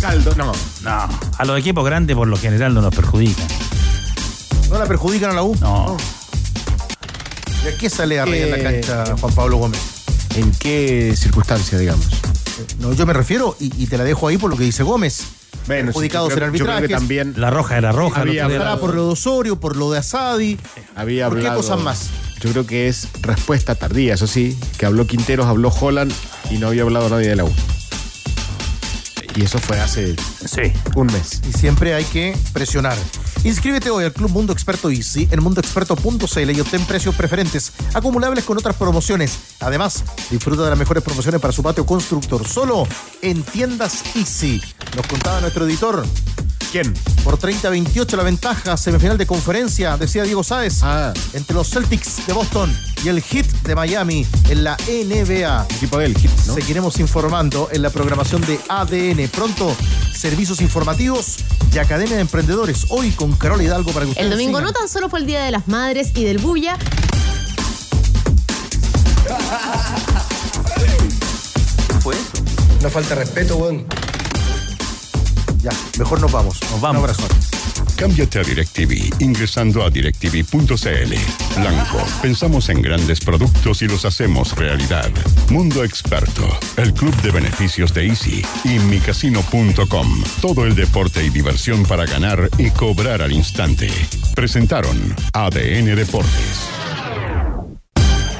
Caldo, 0.00 0.34
no. 0.34 0.52
No, 0.82 1.08
a 1.38 1.44
los 1.44 1.58
equipos 1.58 1.84
grandes 1.84 2.16
por 2.16 2.26
lo 2.28 2.36
general 2.36 2.74
no 2.74 2.80
nos 2.82 2.94
perjudican. 2.94 3.46
¿No 4.68 4.78
la 4.78 4.86
perjudican 4.86 5.30
a 5.30 5.34
la 5.34 5.42
U? 5.42 5.56
No. 5.60 5.96
¿Y 7.64 7.68
a 7.68 7.76
qué 7.78 7.90
sale 7.90 8.18
a 8.18 8.24
reír 8.24 8.44
en 8.44 8.50
la 8.50 8.56
Eh, 8.58 8.80
cancha 8.80 9.16
Juan 9.20 9.34
Pablo 9.34 9.56
Gómez? 9.58 9.80
¿En 10.36 10.52
qué 10.52 11.14
circunstancia, 11.16 11.78
digamos? 11.78 12.06
No, 12.78 12.92
yo 12.92 13.06
me 13.06 13.12
refiero, 13.12 13.56
y, 13.58 13.72
y 13.82 13.86
te 13.86 13.98
la 13.98 14.04
dejo 14.04 14.28
ahí 14.28 14.36
por 14.38 14.50
lo 14.50 14.56
que 14.56 14.64
dice 14.64 14.82
Gómez. 14.82 15.22
Bueno, 15.66 15.86
perjudicados 15.86 16.32
sí, 16.32 16.38
yo 16.38 16.44
en 16.46 16.50
creo- 16.52 16.58
yo 16.58 16.64
creo 16.64 16.66
que 16.66 16.78
arbitrajes. 16.84 16.98
también 17.08 17.34
La 17.36 17.50
roja 17.50 17.76
era 17.78 17.92
roja. 17.92 18.22
Había 18.22 18.46
era- 18.46 18.76
por 18.78 18.94
lo 18.94 19.06
de 19.06 19.12
Osorio, 19.12 19.58
por 19.60 19.76
lo 19.76 19.90
de 19.90 19.98
Asadi. 19.98 20.58
había 20.96 21.28
¿Por 21.28 21.40
qué 21.40 21.48
cosas 21.48 21.80
más? 21.80 22.06
Yo 22.40 22.50
creo 22.50 22.66
que 22.66 22.88
es 22.88 23.08
respuesta 23.20 23.74
tardía, 23.74 24.14
eso 24.14 24.26
sí, 24.26 24.58
que 24.78 24.86
habló 24.86 25.06
Quinteros, 25.06 25.46
habló 25.46 25.68
Holland 25.68 26.12
y 26.50 26.56
no 26.58 26.68
había 26.68 26.82
hablado 26.82 27.08
nadie 27.10 27.28
de 27.28 27.36
la 27.36 27.44
U. 27.44 27.52
Y 29.36 29.42
eso 29.42 29.58
fue 29.58 29.78
hace 29.80 30.16
Sí. 30.44 30.72
un 30.96 31.06
mes. 31.08 31.40
Y 31.48 31.52
siempre 31.56 31.94
hay 31.94 32.04
que 32.04 32.36
presionar. 32.52 32.96
Inscríbete 33.42 33.88
hoy 33.90 34.04
al 34.04 34.12
Club 34.12 34.30
Mundo 34.30 34.52
Experto 34.52 34.90
Easy 34.90 35.26
en 35.30 35.42
mundoexperto.cl 35.42 36.50
y 36.50 36.60
obtén 36.60 36.84
precios 36.84 37.14
preferentes 37.14 37.72
acumulables 37.94 38.44
con 38.44 38.58
otras 38.58 38.76
promociones. 38.76 39.38
Además, 39.60 40.04
disfruta 40.30 40.64
de 40.64 40.70
las 40.70 40.78
mejores 40.78 41.02
promociones 41.02 41.40
para 41.40 41.52
su 41.52 41.62
patio 41.62 41.86
constructor 41.86 42.46
solo 42.46 42.86
en 43.22 43.42
tiendas 43.42 44.04
Easy. 44.14 44.60
Nos 44.94 45.06
contaba 45.06 45.40
nuestro 45.40 45.64
editor. 45.64 46.04
¿Quién? 46.72 46.94
Por 47.24 47.36
30-28 47.36 48.16
la 48.16 48.22
ventaja, 48.22 48.76
semifinal 48.76 49.18
de 49.18 49.26
conferencia, 49.26 49.96
decía 49.96 50.22
Diego 50.22 50.44
Sáez, 50.44 50.80
Ah, 50.82 51.12
entre 51.32 51.54
los 51.56 51.68
Celtics 51.68 52.24
de 52.28 52.32
Boston 52.32 52.72
y 53.02 53.08
el 53.08 53.20
Heat 53.20 53.46
de 53.64 53.74
Miami 53.74 54.24
en 54.48 54.62
la 54.62 54.76
NBA. 54.88 55.66
equipo 55.68 55.98
del 55.98 56.16
Hit, 56.16 56.30
¿no? 56.46 56.54
Seguiremos 56.54 57.00
informando 57.00 57.68
en 57.72 57.82
la 57.82 57.90
programación 57.90 58.40
de 58.42 58.60
ADN. 58.68 59.28
Pronto, 59.30 59.74
servicios 60.14 60.60
informativos 60.60 61.38
y 61.74 61.78
Academia 61.78 62.14
de 62.14 62.22
Emprendedores. 62.22 62.86
Hoy 62.90 63.10
con 63.10 63.32
Carol 63.32 63.60
Hidalgo 63.60 63.90
para 63.92 64.04
que 64.06 64.10
ustedes 64.12 64.24
El 64.26 64.30
domingo 64.30 64.58
sigan. 64.58 64.64
no 64.64 64.72
tan 64.72 64.88
solo 64.88 65.08
fue 65.08 65.18
el 65.18 65.26
Día 65.26 65.42
de 65.42 65.50
las 65.50 65.66
Madres 65.66 66.12
y 66.14 66.22
del 66.24 66.38
Bulla, 66.38 66.78
fue 72.00 72.14
eso. 72.14 72.22
Una 72.80 72.90
falta 72.90 73.10
de 73.10 73.24
respeto, 73.24 73.56
weón. 73.56 73.86
Ya, 75.62 75.70
mejor 75.98 76.20
nos 76.20 76.32
vamos. 76.32 76.58
Nos 76.70 76.80
vamos. 76.80 77.02
Un 77.02 77.10
abrazo. 77.10 77.28
Cámbiate 77.96 78.38
a 78.38 78.42
DirecTV 78.42 79.20
ingresando 79.20 79.84
a 79.84 79.90
directv.cl. 79.90 81.60
Blanco, 81.60 81.98
pensamos 82.22 82.70
en 82.70 82.80
grandes 82.80 83.20
productos 83.20 83.82
y 83.82 83.88
los 83.88 84.06
hacemos 84.06 84.56
realidad. 84.56 85.10
Mundo 85.50 85.84
Experto, 85.84 86.48
el 86.78 86.94
club 86.94 87.14
de 87.22 87.30
beneficios 87.30 87.92
de 87.92 88.06
Easy 88.06 88.42
y 88.64 88.78
micasino.com. 88.78 90.24
Todo 90.40 90.64
el 90.64 90.74
deporte 90.74 91.22
y 91.22 91.28
diversión 91.28 91.84
para 91.84 92.06
ganar 92.06 92.48
y 92.56 92.70
cobrar 92.70 93.20
al 93.20 93.32
instante. 93.32 93.90
Presentaron 94.34 95.14
ADN 95.34 95.94
Deportes. 95.94 96.79